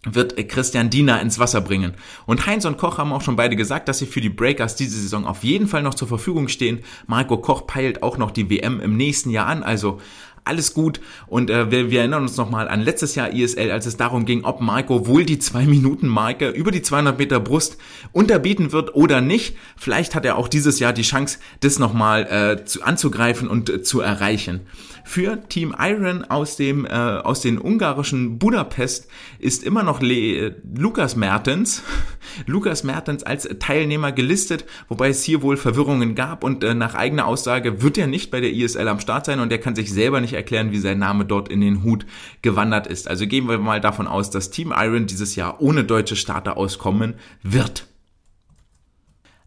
wird 0.04 0.36
Christian 0.48 0.90
Diener 0.90 1.20
ins 1.20 1.38
Wasser 1.38 1.60
bringen. 1.60 1.94
Und 2.24 2.46
Heinz 2.46 2.64
und 2.64 2.78
Koch 2.78 2.98
haben 2.98 3.12
auch 3.12 3.20
schon 3.20 3.36
beide 3.36 3.56
gesagt, 3.56 3.88
dass 3.88 3.98
sie 3.98 4.06
für 4.06 4.20
die 4.20 4.28
Breakers 4.28 4.76
diese 4.76 4.98
Saison 5.00 5.26
auf 5.26 5.42
jeden 5.42 5.66
Fall 5.66 5.82
noch 5.82 5.94
zur 5.94 6.08
Verfügung 6.08 6.48
stehen. 6.48 6.80
Marco 7.06 7.36
Koch 7.38 7.66
peilt 7.66 8.02
auch 8.02 8.16
noch 8.16 8.30
die 8.30 8.48
WM 8.48 8.80
im 8.80 8.96
nächsten 8.96 9.30
Jahr 9.30 9.46
an, 9.46 9.62
also 9.62 10.00
alles 10.48 10.74
gut. 10.74 11.00
Und 11.26 11.50
äh, 11.50 11.70
wir, 11.70 11.90
wir 11.90 12.00
erinnern 12.00 12.22
uns 12.22 12.36
nochmal 12.36 12.68
an 12.68 12.80
letztes 12.80 13.14
Jahr 13.14 13.32
ISL, 13.32 13.70
als 13.70 13.86
es 13.86 13.96
darum 13.96 14.24
ging, 14.24 14.44
ob 14.44 14.60
Marco 14.60 15.06
wohl 15.06 15.24
die 15.24 15.36
2-Minuten-Marke 15.36 16.48
über 16.48 16.70
die 16.70 16.82
200 16.82 17.18
Meter 17.18 17.38
Brust 17.38 17.76
unterbieten 18.12 18.72
wird 18.72 18.94
oder 18.94 19.20
nicht. 19.20 19.56
Vielleicht 19.76 20.14
hat 20.14 20.24
er 20.24 20.36
auch 20.36 20.48
dieses 20.48 20.80
Jahr 20.80 20.92
die 20.92 21.02
Chance, 21.02 21.38
das 21.60 21.78
nochmal 21.78 22.24
äh, 22.24 22.64
zu, 22.64 22.82
anzugreifen 22.82 23.48
und 23.48 23.70
äh, 23.70 23.82
zu 23.82 24.00
erreichen. 24.00 24.62
Für 25.08 25.48
Team 25.48 25.74
Iron 25.78 26.24
aus 26.24 26.56
dem 26.56 26.84
äh, 26.84 26.90
aus 26.90 27.40
den 27.40 27.58
ungarischen 27.58 28.38
Budapest 28.38 29.08
ist 29.38 29.64
immer 29.64 29.82
noch 29.82 30.02
Le 30.02 30.14
äh, 30.14 30.54
Lukas 30.76 31.16
Mertens, 31.16 31.82
Lukas 32.46 32.84
Mertens 32.84 33.22
als 33.22 33.48
Teilnehmer 33.58 34.12
gelistet, 34.12 34.66
wobei 34.86 35.08
es 35.08 35.22
hier 35.22 35.40
wohl 35.40 35.56
Verwirrungen 35.56 36.14
gab 36.14 36.44
und 36.44 36.62
äh, 36.62 36.74
nach 36.74 36.94
eigener 36.94 37.26
Aussage 37.26 37.80
wird 37.80 37.96
er 37.96 38.06
nicht 38.06 38.30
bei 38.30 38.42
der 38.42 38.52
ISL 38.52 38.86
am 38.86 39.00
Start 39.00 39.24
sein 39.24 39.40
und 39.40 39.50
er 39.50 39.56
kann 39.56 39.74
sich 39.74 39.90
selber 39.90 40.20
nicht 40.20 40.34
erklären, 40.38 40.72
wie 40.72 40.78
sein 40.78 40.98
Name 40.98 41.26
dort 41.26 41.50
in 41.50 41.60
den 41.60 41.82
Hut 41.82 42.06
gewandert 42.40 42.86
ist. 42.86 43.08
Also 43.08 43.26
gehen 43.26 43.48
wir 43.48 43.58
mal 43.58 43.80
davon 43.80 44.06
aus, 44.06 44.30
dass 44.30 44.50
Team 44.50 44.72
Iron 44.74 45.06
dieses 45.06 45.36
Jahr 45.36 45.60
ohne 45.60 45.84
deutsche 45.84 46.16
Starter 46.16 46.56
auskommen 46.56 47.16
wird. 47.42 47.86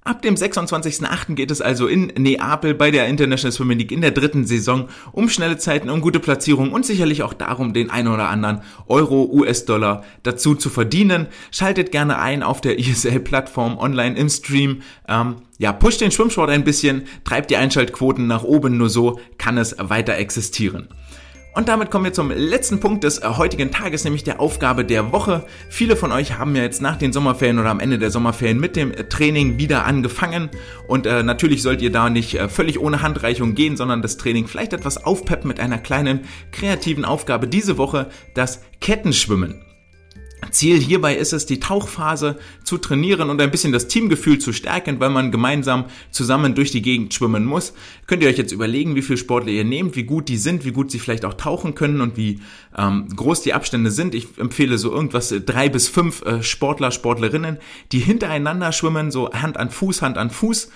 Ab 0.03 0.23
dem 0.23 0.33
26.08. 0.33 1.35
geht 1.35 1.51
es 1.51 1.61
also 1.61 1.85
in 1.85 2.07
Neapel 2.17 2.73
bei 2.73 2.89
der 2.89 3.07
International 3.07 3.51
Swimming 3.51 3.77
League 3.77 3.91
in 3.91 4.01
der 4.01 4.09
dritten 4.09 4.45
Saison 4.45 4.89
um 5.11 5.29
schnelle 5.29 5.57
Zeiten, 5.57 5.91
um 5.91 6.01
gute 6.01 6.19
Platzierungen 6.19 6.73
und 6.73 6.87
sicherlich 6.87 7.21
auch 7.21 7.35
darum, 7.35 7.71
den 7.71 7.91
ein 7.91 8.07
oder 8.07 8.27
anderen 8.29 8.61
Euro, 8.87 9.29
US-Dollar 9.31 10.03
dazu 10.23 10.55
zu 10.55 10.71
verdienen. 10.71 11.27
Schaltet 11.51 11.91
gerne 11.91 12.17
ein 12.17 12.41
auf 12.41 12.61
der 12.61 12.79
ISL-Plattform 12.79 13.77
online 13.77 14.17
im 14.17 14.27
Stream. 14.27 14.81
Ähm, 15.07 15.35
ja, 15.59 15.71
pusht 15.71 16.01
den 16.01 16.09
Schwimmsport 16.09 16.49
ein 16.49 16.63
bisschen, 16.63 17.03
treibt 17.23 17.51
die 17.51 17.57
Einschaltquoten 17.57 18.25
nach 18.25 18.43
oben, 18.43 18.77
nur 18.77 18.89
so 18.89 19.19
kann 19.37 19.59
es 19.59 19.75
weiter 19.77 20.15
existieren. 20.15 20.87
Und 21.53 21.67
damit 21.67 21.91
kommen 21.91 22.05
wir 22.05 22.13
zum 22.13 22.31
letzten 22.31 22.79
Punkt 22.79 23.03
des 23.03 23.19
äh, 23.19 23.27
heutigen 23.27 23.71
Tages, 23.71 24.05
nämlich 24.05 24.23
der 24.23 24.39
Aufgabe 24.39 24.85
der 24.85 25.11
Woche. 25.11 25.45
Viele 25.69 25.97
von 25.97 26.13
euch 26.13 26.37
haben 26.37 26.55
ja 26.55 26.63
jetzt 26.63 26.81
nach 26.81 26.95
den 26.95 27.11
Sommerferien 27.11 27.59
oder 27.59 27.69
am 27.69 27.81
Ende 27.81 27.99
der 27.99 28.09
Sommerferien 28.09 28.59
mit 28.59 28.77
dem 28.77 28.91
äh, 28.91 29.03
Training 29.03 29.57
wieder 29.57 29.85
angefangen. 29.85 30.49
Und 30.87 31.05
äh, 31.05 31.23
natürlich 31.23 31.61
sollt 31.61 31.81
ihr 31.81 31.91
da 31.91 32.09
nicht 32.09 32.35
äh, 32.35 32.47
völlig 32.47 32.79
ohne 32.79 33.01
Handreichung 33.01 33.53
gehen, 33.53 33.75
sondern 33.75 34.01
das 34.01 34.15
Training 34.15 34.47
vielleicht 34.47 34.71
etwas 34.71 35.03
aufpeppen 35.03 35.49
mit 35.49 35.59
einer 35.59 35.77
kleinen 35.77 36.21
kreativen 36.53 37.03
Aufgabe. 37.03 37.47
Diese 37.47 37.77
Woche 37.77 38.07
das 38.33 38.61
Kettenschwimmen. 38.79 39.70
Ziel 40.49 40.79
hierbei 40.79 41.15
ist 41.15 41.33
es, 41.33 41.45
die 41.45 41.59
Tauchphase 41.59 42.37
zu 42.63 42.77
trainieren 42.77 43.29
und 43.29 43.39
ein 43.39 43.51
bisschen 43.51 43.71
das 43.71 43.87
Teamgefühl 43.87 44.39
zu 44.39 44.53
stärken, 44.53 44.99
weil 44.99 45.09
man 45.11 45.31
gemeinsam 45.31 45.85
zusammen 46.09 46.55
durch 46.55 46.71
die 46.71 46.81
Gegend 46.81 47.13
schwimmen 47.13 47.45
muss. 47.45 47.73
Könnt 48.07 48.23
ihr 48.23 48.29
euch 48.29 48.37
jetzt 48.37 48.51
überlegen, 48.51 48.95
wie 48.95 49.01
viele 49.01 49.17
Sportler 49.17 49.51
ihr 49.51 49.63
nehmt, 49.63 49.95
wie 49.95 50.03
gut 50.03 50.29
die 50.29 50.37
sind, 50.37 50.65
wie 50.65 50.71
gut 50.71 50.91
sie 50.91 50.99
vielleicht 50.99 51.25
auch 51.25 51.35
tauchen 51.35 51.75
können 51.75 52.01
und 52.01 52.17
wie 52.17 52.39
ähm, 52.77 53.07
groß 53.15 53.43
die 53.43 53.53
Abstände 53.53 53.91
sind. 53.91 54.15
Ich 54.15 54.37
empfehle 54.37 54.77
so 54.77 54.91
irgendwas 54.91 55.31
äh, 55.31 55.41
drei 55.41 55.69
bis 55.69 55.87
fünf 55.87 56.23
äh, 56.23 56.41
Sportler, 56.41 56.91
Sportlerinnen, 56.91 57.57
die 57.91 57.99
hintereinander 57.99 58.71
schwimmen, 58.71 59.11
so 59.11 59.31
Hand 59.31 59.57
an 59.57 59.69
Fuß, 59.69 60.01
Hand 60.01 60.17
an 60.17 60.31
Fuß 60.31 60.69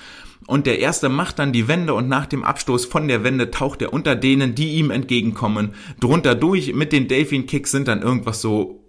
und 0.48 0.68
der 0.68 0.80
erste 0.80 1.10
macht 1.10 1.40
dann 1.40 1.54
die 1.54 1.68
Wende 1.68 1.94
und 1.94 2.08
nach 2.08 2.28
dem 2.28 2.44
Abstoß 2.44 2.86
von 2.86 3.08
der 3.08 3.24
Wende 3.24 3.52
taucht 3.52 3.82
er 3.82 3.94
unter 3.94 4.16
denen, 4.16 4.54
die 4.54 4.76
ihm 4.76 4.92
entgegenkommen, 4.92 5.74
drunter 6.00 6.36
durch. 6.36 6.74
Mit 6.74 6.92
den 6.92 7.08
Delfin 7.08 7.48
Kicks 7.48 7.72
sind 7.72 7.88
dann 7.88 8.02
irgendwas 8.02 8.42
so 8.42 8.85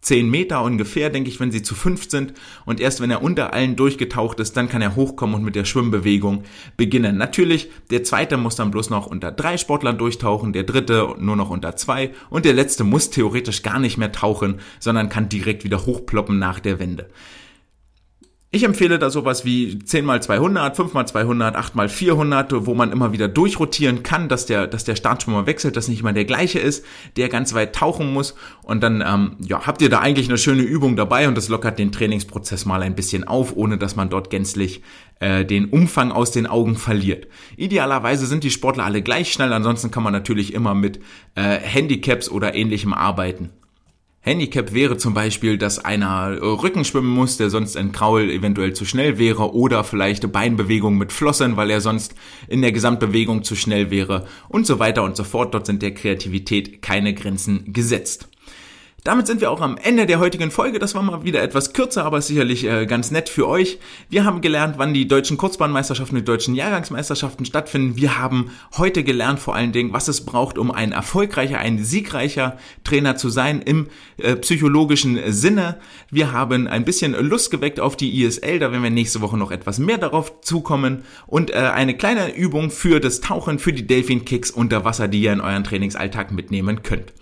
10 0.00 0.30
Meter 0.30 0.62
ungefähr, 0.62 1.10
denke 1.10 1.28
ich, 1.28 1.40
wenn 1.40 1.50
sie 1.50 1.62
zu 1.62 1.74
fünf 1.74 2.08
sind. 2.08 2.34
Und 2.64 2.80
erst 2.80 3.00
wenn 3.00 3.10
er 3.10 3.22
unter 3.22 3.52
allen 3.52 3.76
durchgetaucht 3.76 4.38
ist, 4.40 4.56
dann 4.56 4.68
kann 4.68 4.82
er 4.82 4.96
hochkommen 4.96 5.36
und 5.36 5.44
mit 5.44 5.56
der 5.56 5.64
Schwimmbewegung 5.64 6.44
beginnen. 6.76 7.16
Natürlich, 7.16 7.70
der 7.90 8.04
zweite 8.04 8.36
muss 8.36 8.56
dann 8.56 8.70
bloß 8.70 8.90
noch 8.90 9.06
unter 9.06 9.32
drei 9.32 9.56
Sportlern 9.56 9.98
durchtauchen, 9.98 10.52
der 10.52 10.64
dritte 10.64 11.14
nur 11.18 11.36
noch 11.36 11.50
unter 11.50 11.76
zwei 11.76 12.12
und 12.30 12.44
der 12.44 12.54
letzte 12.54 12.84
muss 12.84 13.10
theoretisch 13.10 13.62
gar 13.62 13.80
nicht 13.80 13.98
mehr 13.98 14.12
tauchen, 14.12 14.60
sondern 14.78 15.08
kann 15.08 15.28
direkt 15.28 15.64
wieder 15.64 15.84
hochploppen 15.84 16.38
nach 16.38 16.60
der 16.60 16.78
Wende. 16.78 17.08
Ich 18.50 18.64
empfehle 18.64 18.98
da 18.98 19.10
sowas 19.10 19.44
wie 19.44 19.78
10 19.78 20.06
mal 20.06 20.22
200, 20.22 20.74
5 20.74 20.94
mal 20.94 21.06
200, 21.06 21.54
8 21.54 21.74
mal 21.74 21.90
400, 21.90 22.64
wo 22.64 22.72
man 22.72 22.92
immer 22.92 23.12
wieder 23.12 23.28
durchrotieren 23.28 24.02
kann, 24.02 24.30
dass 24.30 24.46
der, 24.46 24.66
dass 24.66 24.84
der 24.84 24.96
Startschwimmer 24.96 25.44
wechselt, 25.44 25.76
dass 25.76 25.88
nicht 25.88 26.00
immer 26.00 26.14
der 26.14 26.24
gleiche 26.24 26.58
ist, 26.58 26.82
der 27.18 27.28
ganz 27.28 27.52
weit 27.52 27.74
tauchen 27.74 28.10
muss. 28.10 28.36
Und 28.62 28.82
dann 28.82 29.04
ähm, 29.06 29.36
ja, 29.40 29.66
habt 29.66 29.82
ihr 29.82 29.90
da 29.90 29.98
eigentlich 29.98 30.30
eine 30.30 30.38
schöne 30.38 30.62
Übung 30.62 30.96
dabei 30.96 31.28
und 31.28 31.36
das 31.36 31.50
lockert 31.50 31.78
den 31.78 31.92
Trainingsprozess 31.92 32.64
mal 32.64 32.80
ein 32.80 32.94
bisschen 32.94 33.24
auf, 33.24 33.54
ohne 33.54 33.76
dass 33.76 33.96
man 33.96 34.08
dort 34.08 34.30
gänzlich 34.30 34.80
äh, 35.20 35.44
den 35.44 35.66
Umfang 35.66 36.10
aus 36.10 36.30
den 36.30 36.46
Augen 36.46 36.76
verliert. 36.76 37.26
Idealerweise 37.58 38.24
sind 38.24 38.44
die 38.44 38.50
Sportler 38.50 38.86
alle 38.86 39.02
gleich 39.02 39.30
schnell, 39.30 39.52
ansonsten 39.52 39.90
kann 39.90 40.02
man 40.02 40.14
natürlich 40.14 40.54
immer 40.54 40.74
mit 40.74 41.00
äh, 41.34 41.58
Handicaps 41.58 42.30
oder 42.30 42.54
ähnlichem 42.54 42.94
arbeiten. 42.94 43.50
Handicap 44.20 44.74
wäre 44.74 44.96
zum 44.96 45.14
Beispiel, 45.14 45.58
dass 45.58 45.84
einer 45.84 46.36
äh, 46.36 46.44
Rücken 46.44 46.84
schwimmen 46.84 47.08
muss, 47.08 47.36
der 47.36 47.50
sonst 47.50 47.76
ein 47.76 47.92
Kraul 47.92 48.30
eventuell 48.30 48.72
zu 48.72 48.84
schnell 48.84 49.18
wäre 49.18 49.54
oder 49.54 49.84
vielleicht 49.84 50.30
Beinbewegung 50.32 50.98
mit 50.98 51.12
Flossen, 51.12 51.56
weil 51.56 51.70
er 51.70 51.80
sonst 51.80 52.14
in 52.48 52.60
der 52.60 52.72
Gesamtbewegung 52.72 53.44
zu 53.44 53.54
schnell 53.54 53.90
wäre 53.90 54.26
und 54.48 54.66
so 54.66 54.78
weiter 54.78 55.04
und 55.04 55.16
so 55.16 55.24
fort. 55.24 55.54
Dort 55.54 55.66
sind 55.66 55.82
der 55.82 55.94
Kreativität 55.94 56.82
keine 56.82 57.14
Grenzen 57.14 57.72
gesetzt. 57.72 58.28
Damit 59.08 59.26
sind 59.26 59.40
wir 59.40 59.50
auch 59.50 59.62
am 59.62 59.78
Ende 59.78 60.04
der 60.04 60.18
heutigen 60.18 60.50
Folge. 60.50 60.78
Das 60.78 60.94
war 60.94 61.02
mal 61.02 61.24
wieder 61.24 61.40
etwas 61.42 61.72
kürzer, 61.72 62.04
aber 62.04 62.20
sicherlich 62.20 62.64
äh, 62.64 62.84
ganz 62.84 63.10
nett 63.10 63.30
für 63.30 63.48
euch. 63.48 63.78
Wir 64.10 64.26
haben 64.26 64.42
gelernt, 64.42 64.74
wann 64.76 64.92
die 64.92 65.08
deutschen 65.08 65.38
Kurzbahnmeisterschaften, 65.38 66.18
die 66.18 66.24
deutschen 66.26 66.54
Jahrgangsmeisterschaften 66.54 67.46
stattfinden. 67.46 67.96
Wir 67.96 68.18
haben 68.18 68.50
heute 68.76 69.04
gelernt 69.04 69.40
vor 69.40 69.54
allen 69.54 69.72
Dingen, 69.72 69.94
was 69.94 70.08
es 70.08 70.26
braucht, 70.26 70.58
um 70.58 70.70
ein 70.70 70.92
erfolgreicher, 70.92 71.56
ein 71.56 71.82
siegreicher 71.82 72.58
Trainer 72.84 73.16
zu 73.16 73.30
sein 73.30 73.62
im 73.62 73.86
äh, 74.18 74.36
psychologischen 74.36 75.18
Sinne. 75.32 75.78
Wir 76.10 76.32
haben 76.32 76.66
ein 76.66 76.84
bisschen 76.84 77.12
Lust 77.12 77.50
geweckt 77.50 77.80
auf 77.80 77.96
die 77.96 78.22
ISL. 78.22 78.58
Da 78.58 78.72
werden 78.72 78.82
wir 78.82 78.90
nächste 78.90 79.22
Woche 79.22 79.38
noch 79.38 79.52
etwas 79.52 79.78
mehr 79.78 79.96
darauf 79.96 80.42
zukommen. 80.42 81.04
Und 81.26 81.50
äh, 81.50 81.54
eine 81.54 81.96
kleine 81.96 82.36
Übung 82.36 82.70
für 82.70 83.00
das 83.00 83.22
Tauchen, 83.22 83.58
für 83.58 83.72
die 83.72 83.86
Delfin 83.86 84.26
Kicks 84.26 84.50
unter 84.50 84.84
Wasser, 84.84 85.08
die 85.08 85.22
ihr 85.22 85.32
in 85.32 85.40
euren 85.40 85.64
Trainingsalltag 85.64 86.30
mitnehmen 86.30 86.82
könnt. 86.82 87.14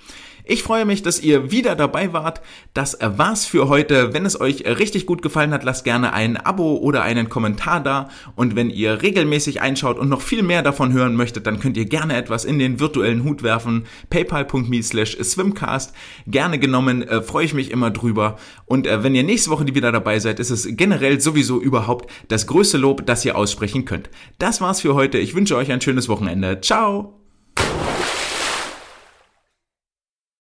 Ich 0.49 0.63
freue 0.63 0.85
mich, 0.85 1.03
dass 1.03 1.21
ihr 1.21 1.51
wieder 1.51 1.75
dabei 1.75 2.13
wart. 2.13 2.41
Das 2.73 2.97
war's 3.01 3.45
für 3.45 3.69
heute. 3.69 4.15
Wenn 4.15 4.25
es 4.25 4.41
euch 4.41 4.65
richtig 4.65 5.05
gut 5.05 5.21
gefallen 5.21 5.53
hat, 5.53 5.65
lasst 5.65 5.83
gerne 5.83 6.13
ein 6.13 6.37
Abo 6.37 6.77
oder 6.77 7.03
einen 7.03 7.29
Kommentar 7.29 7.83
da. 7.83 8.11
Und 8.37 8.55
wenn 8.55 8.71
ihr 8.71 9.03
regelmäßig 9.03 9.61
einschaut 9.61 9.99
und 9.99 10.09
noch 10.09 10.21
viel 10.21 10.45
mehr 10.45 10.63
davon 10.63 10.93
hören 10.93 11.17
möchtet, 11.17 11.49
dann 11.49 11.59
könnt 11.59 11.77
ihr 11.77 11.87
gerne 11.87 12.15
etwas 12.17 12.45
in 12.45 12.61
den 12.61 12.79
virtuellen 12.79 13.25
Hut 13.25 13.43
werfen. 13.43 13.87
paypal.me 14.09 14.85
slash 14.85 15.17
swimcast. 15.21 15.93
Gerne 16.29 16.61
genommen, 16.61 17.03
äh, 17.03 17.23
freue 17.23 17.45
ich 17.45 17.53
mich 17.53 17.73
immer 17.73 17.91
drüber. 17.91 18.37
Und 18.67 18.87
äh, 18.87 19.03
wenn 19.03 19.17
ihr 19.17 19.25
nächste 19.25 19.51
Woche 19.51 19.67
wieder 19.67 19.91
dabei 19.91 20.21
seid, 20.21 20.39
ist 20.39 20.51
es 20.51 20.69
generell 20.71 21.21
sowieso 21.21 21.61
überhaupt 21.61 22.09
das 22.29 22.47
größte 22.47 22.79
Lob, 22.79 23.05
das 23.05 23.25
ihr 23.25 23.37
aussprechen 23.37 23.85
könnt. 23.85 24.11
Das 24.39 24.61
war's 24.61 24.81
für 24.81 24.95
heute. 24.95 25.19
Ich 25.19 25.35
wünsche 25.35 25.57
euch 25.57 25.73
ein 25.73 25.81
schönes 25.81 26.09
Wochenende. 26.09 26.61
Ciao! 26.61 27.26